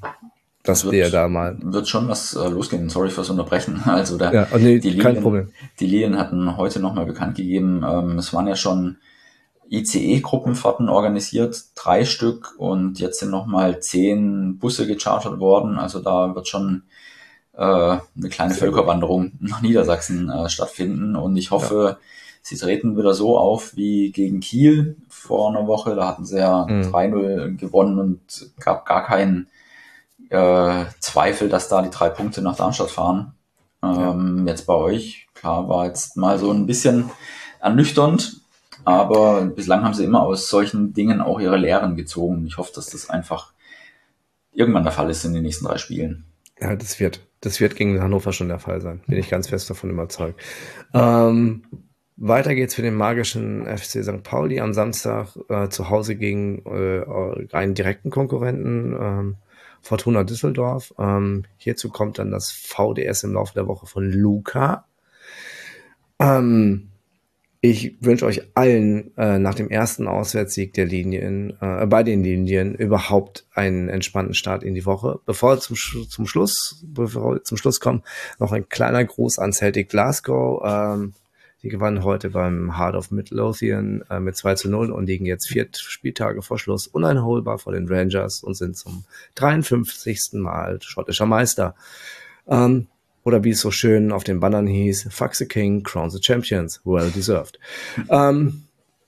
dass 0.63 0.85
wird, 0.85 0.93
wir 0.93 1.11
da 1.11 1.29
mal. 1.29 1.57
Wird 1.61 1.89
schon 1.89 2.09
was 2.09 2.35
äh, 2.35 2.49
losgehen. 2.49 2.89
Sorry 2.89 3.11
fürs 3.11 3.31
Unterbrechen. 3.31 3.83
Also 3.87 4.17
da, 4.17 4.33
ja, 4.33 4.47
oh 4.53 4.59
nee, 4.59 4.79
die 4.79 4.97
kein 4.97 5.15
Lilien, 5.15 5.23
Problem. 5.23 5.49
Die 5.81 5.87
Lilien 5.87 6.19
hatten 6.19 6.57
heute 6.57 6.79
nochmal 6.79 7.07
bekannt 7.07 7.37
gegeben, 7.37 7.85
ähm, 7.89 8.19
es 8.19 8.33
waren 8.33 8.47
ja 8.47 8.55
schon 8.55 8.99
ICE-Gruppenfahrten 9.71 10.89
organisiert, 10.89 11.65
drei 11.75 12.05
Stück 12.05 12.55
und 12.59 13.01
jetzt 13.01 13.21
sind 13.21 13.31
nochmal 13.31 13.81
zehn 13.81 14.59
Busse 14.59 14.87
gechartert 14.87 15.41
worden. 15.41 15.79
Also 15.79 16.01
da 16.01 16.35
wird 16.35 16.49
schon 16.49 16.85
äh, 17.53 17.63
eine 17.63 18.29
kleine 18.31 18.55
Völkerwanderung 18.55 19.33
nach 19.41 19.63
Niedersachsen 19.63 20.31
äh, 20.31 20.49
stattfinden 20.49 21.17
und 21.17 21.37
ich 21.37 21.51
hoffe, 21.51 21.99
ja. 21.99 22.07
sie 22.41 22.57
treten 22.57 22.97
wieder 22.97 23.15
so 23.15 23.37
auf 23.37 23.77
wie 23.77 24.11
gegen 24.13 24.41
Kiel 24.41 24.97
vor 25.09 25.51
einer 25.51 25.67
Woche. 25.67 25.95
Da 25.95 26.09
hatten 26.09 26.25
sie 26.25 26.39
ja 26.39 26.67
mhm. 26.67 26.83
3-0 26.83 27.57
gewonnen 27.57 27.99
und 27.99 28.51
gab 28.61 28.87
gar 28.87 29.05
keinen 29.05 29.49
äh, 30.31 30.85
Zweifel, 31.01 31.49
dass 31.49 31.69
da 31.69 31.83
die 31.83 31.91
drei 31.91 32.09
Punkte 32.09 32.43
nach 32.43 32.57
Darmstadt 32.57 32.91
fahren. 32.91 33.35
Ähm, 33.83 34.45
ja. 34.47 34.53
Jetzt 34.53 34.67
bei 34.67 34.75
euch, 34.75 35.29
klar, 35.35 35.69
war 35.69 35.87
jetzt 35.87 36.17
mal 36.17 36.39
so 36.39 36.51
ein 36.51 36.67
bisschen 36.67 37.11
ernüchternd, 37.61 38.41
aber 38.89 39.45
bislang 39.47 39.85
haben 39.85 39.95
sie 39.95 40.05
immer 40.05 40.23
aus 40.23 40.49
solchen 40.49 40.93
Dingen 40.93 41.21
auch 41.21 41.41
ihre 41.41 41.57
Lehren 41.57 41.97
gezogen. 41.97 42.47
Ich 42.47 42.57
hoffe, 42.57 42.73
dass 42.75 42.91
das 42.91 43.11
einfach 43.11 43.53
irgendwann 44.53 44.85
der 44.85 44.93
Fall 44.93 45.11
ist 45.11 45.25
in 45.25 45.35
den 45.35 45.43
nächsten 45.43 45.67
drei 45.67 45.79
Spielen. 45.79 46.25
Ja, 46.61 46.75
das 46.75 46.99
wird. 46.99 47.21
Das 47.41 47.61
wird 47.61 47.77
gegen 47.77 48.03
Hannover 48.03 48.33
schon 48.33 48.49
der 48.49 48.59
Fall 48.59 48.81
sein. 48.81 49.01
Bin 49.07 49.19
ich 49.19 49.31
ganz 49.31 49.49
fest 49.49 49.71
davon 49.71 49.91
überzeugt. 49.91 50.41
Ähm, 50.93 51.63
weiter 52.17 52.55
geht's 52.55 52.75
für 52.75 52.83
den 52.83 52.97
magischen 52.97 53.65
FC 53.67 54.03
St. 54.03 54.25
Pauli 54.25 54.59
am 54.59 54.75
Samstag 54.75 55.29
äh, 55.49 55.69
zu 55.69 55.89
Hause 55.89 56.17
gegen 56.17 56.65
äh, 56.67 57.55
einen 57.55 57.75
direkten 57.75 58.11
Konkurrenten, 58.11 58.97
ähm, 59.01 59.37
Fortuna 59.83 60.25
Düsseldorf. 60.25 60.93
Ähm, 60.99 61.45
hierzu 61.59 61.91
kommt 61.91 62.19
dann 62.19 62.33
das 62.33 62.51
VDS 62.51 63.23
im 63.23 63.35
Laufe 63.35 63.55
der 63.55 63.69
Woche 63.69 63.87
von 63.87 64.11
Luca. 64.11 64.87
Ähm, 66.19 66.89
ich 67.61 67.97
wünsche 68.01 68.27
euch 68.27 68.43
allen 68.55 69.17
äh, 69.17 69.39
nach 69.39 69.55
dem 69.55 69.69
ersten 69.69 70.07
Auswärtssieg 70.07 70.75
der 70.75 70.87
Linien, 70.87 71.57
äh, 71.61 71.87
bei 71.87 72.03
den 72.05 72.23
Linien 72.23 72.75
überhaupt 72.75 73.47
einen 73.53 73.89
entspannten 73.89 74.35
Start 74.35 74.63
in 74.63 74.75
die 74.75 74.87
Woche. 74.87 75.19
Bevor 75.27 75.57
wir 75.57 75.61
zum, 75.61 75.77
zum 75.77 76.27
Schluss, 76.27 76.85
bevor 76.87 77.35
wir 77.35 77.45
zum 77.45 77.57
Schluss 77.57 77.81
kommen, 77.81 78.05
noch 78.39 78.53
ein 78.53 78.69
kleiner 78.69 79.05
Gruß 79.05 79.39
an 79.39 79.53
Celtic 79.53 79.89
Glasgow. 79.89 80.63
Ähm, 80.65 81.15
Die 81.65 81.69
gewannen 81.69 82.05
heute 82.05 82.31
beim 82.31 82.79
Heart 82.79 82.95
of 82.95 83.11
Midlothian 83.11 84.05
äh, 84.09 84.21
mit 84.21 84.37
2 84.37 84.55
zu 84.55 84.71
0 84.71 84.93
und 84.93 85.07
liegen 85.07 85.27
jetzt 85.27 85.49
vier 85.49 85.67
Spieltage 85.73 86.43
vor 86.43 86.61
Schluss 86.61 86.87
uneinholbar 86.87 87.59
vor 87.59 87.73
den 87.73 87.89
Rangers 87.89 88.45
und 88.45 88.55
sind 88.55 88.77
zum 88.77 89.05
53. 89.35 90.35
Mal 90.35 90.81
schottischer 90.81 91.27
Meister. 91.27 91.75
Ähm, 92.47 92.87
oder 93.29 93.45
wie 93.45 93.51
es 93.51 93.61
so 93.61 93.71
schön 93.71 94.11
auf 94.11 94.25
den 94.25 94.41
Bannern 94.41 94.67
hieß, 94.67 95.09
Fuck 95.11 95.35
the 95.35 95.45
King, 95.45 95.83
Crown 95.83 96.09
the 96.09 96.19
Champions, 96.21 96.81
well 96.85 97.11
deserved. 97.11 97.59
ähm, 98.09 98.65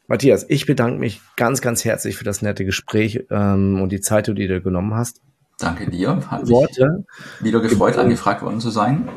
Matthias, 0.07 0.45
ich 0.49 0.67
bedanke 0.67 0.99
mich 0.99 1.23
ganz, 1.37 1.63
ganz 1.63 1.85
herzlich 1.85 2.17
für 2.17 2.25
das 2.25 2.43
nette 2.43 2.67
Gespräch 2.67 3.25
ähm, 3.31 3.81
und 3.81 3.91
die 3.91 4.01
Zeit, 4.01 4.27
die 4.27 4.35
du 4.35 4.47
dir 4.47 4.61
genommen 4.61 4.95
hast. 4.95 5.23
Danke 5.59 5.91
dir. 5.91 6.31
Hat 6.31 6.49
Worte. 6.49 7.05
Wieder 7.41 7.61
gefreut, 7.61 7.97
angefragt 7.97 8.43
worden 8.43 8.61
zu 8.61 8.71
sein. 8.71 9.09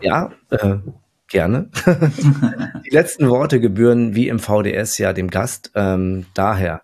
Ja, 0.00 0.32
äh, 0.50 0.78
gerne. 1.28 1.70
die 2.84 2.90
letzten 2.90 3.28
Worte 3.28 3.60
gebühren 3.60 4.16
wie 4.16 4.28
im 4.28 4.40
VDS 4.40 4.98
ja 4.98 5.12
dem 5.12 5.28
Gast. 5.28 5.70
Ähm, 5.76 6.26
daher, 6.34 6.82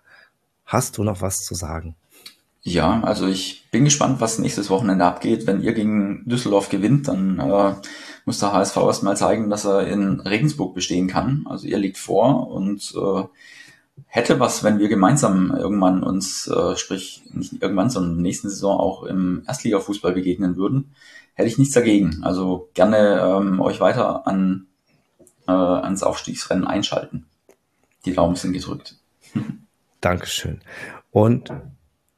hast 0.65 0.97
du 0.97 1.03
noch 1.03 1.21
was 1.21 1.43
zu 1.43 1.55
sagen? 1.55 1.95
Ja, 2.67 3.01
also 3.03 3.27
ich 3.27 3.67
bin 3.69 3.85
gespannt, 3.85 4.21
was 4.21 4.39
nächstes 4.39 4.71
Wochenende 4.71 5.05
abgeht. 5.05 5.45
Wenn 5.45 5.61
ihr 5.61 5.73
gegen 5.73 6.27
Düsseldorf 6.27 6.69
gewinnt, 6.69 7.07
dann 7.07 7.39
äh, 7.39 7.75
muss 8.25 8.39
der 8.39 8.53
HSV 8.53 8.75
erstmal 8.77 9.15
zeigen, 9.15 9.51
dass 9.51 9.65
er 9.65 9.85
in 9.87 10.19
Regensburg 10.19 10.73
bestehen 10.73 11.07
kann. 11.07 11.45
Also 11.47 11.67
ihr 11.67 11.77
liegt 11.77 11.99
vor 11.99 12.47
und 12.47 12.91
äh, 12.97 13.23
hätte 14.07 14.39
was, 14.39 14.63
wenn 14.63 14.79
wir 14.79 14.89
gemeinsam 14.89 15.55
irgendwann 15.55 16.01
uns, 16.01 16.47
äh, 16.47 16.75
sprich 16.75 17.21
nicht 17.31 17.61
irgendwann, 17.61 17.91
sondern 17.91 18.19
nächsten 18.23 18.49
Saison 18.49 18.79
auch 18.79 19.03
im 19.03 19.43
Erstligafußball 19.45 20.13
begegnen 20.13 20.55
würden, 20.55 20.95
hätte 21.35 21.49
ich 21.49 21.59
nichts 21.59 21.75
dagegen. 21.75 22.23
Also 22.23 22.69
gerne 22.73 23.21
ähm, 23.21 23.61
euch 23.61 23.79
weiter 23.79 24.25
an 24.25 24.65
äh, 25.47 25.51
ans 25.51 26.01
Aufstiegsrennen 26.01 26.65
einschalten. 26.65 27.27
Die 28.05 28.13
Daumen 28.13 28.35
sind 28.35 28.53
gedrückt. 28.53 28.95
Dankeschön. 30.01 30.61
Und 31.11 31.53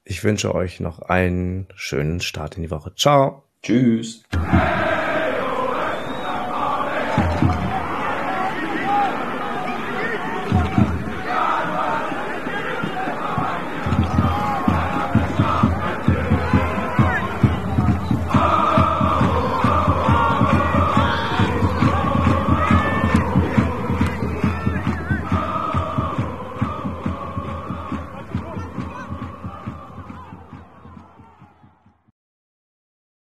ich 0.09 0.23
wünsche 0.23 0.55
euch 0.55 0.79
noch 0.79 1.01
einen 1.01 1.67
schönen 1.75 2.21
Start 2.21 2.55
in 2.55 2.63
die 2.63 2.71
Woche. 2.71 2.93
Ciao. 2.95 3.43
Tschüss. 3.61 4.23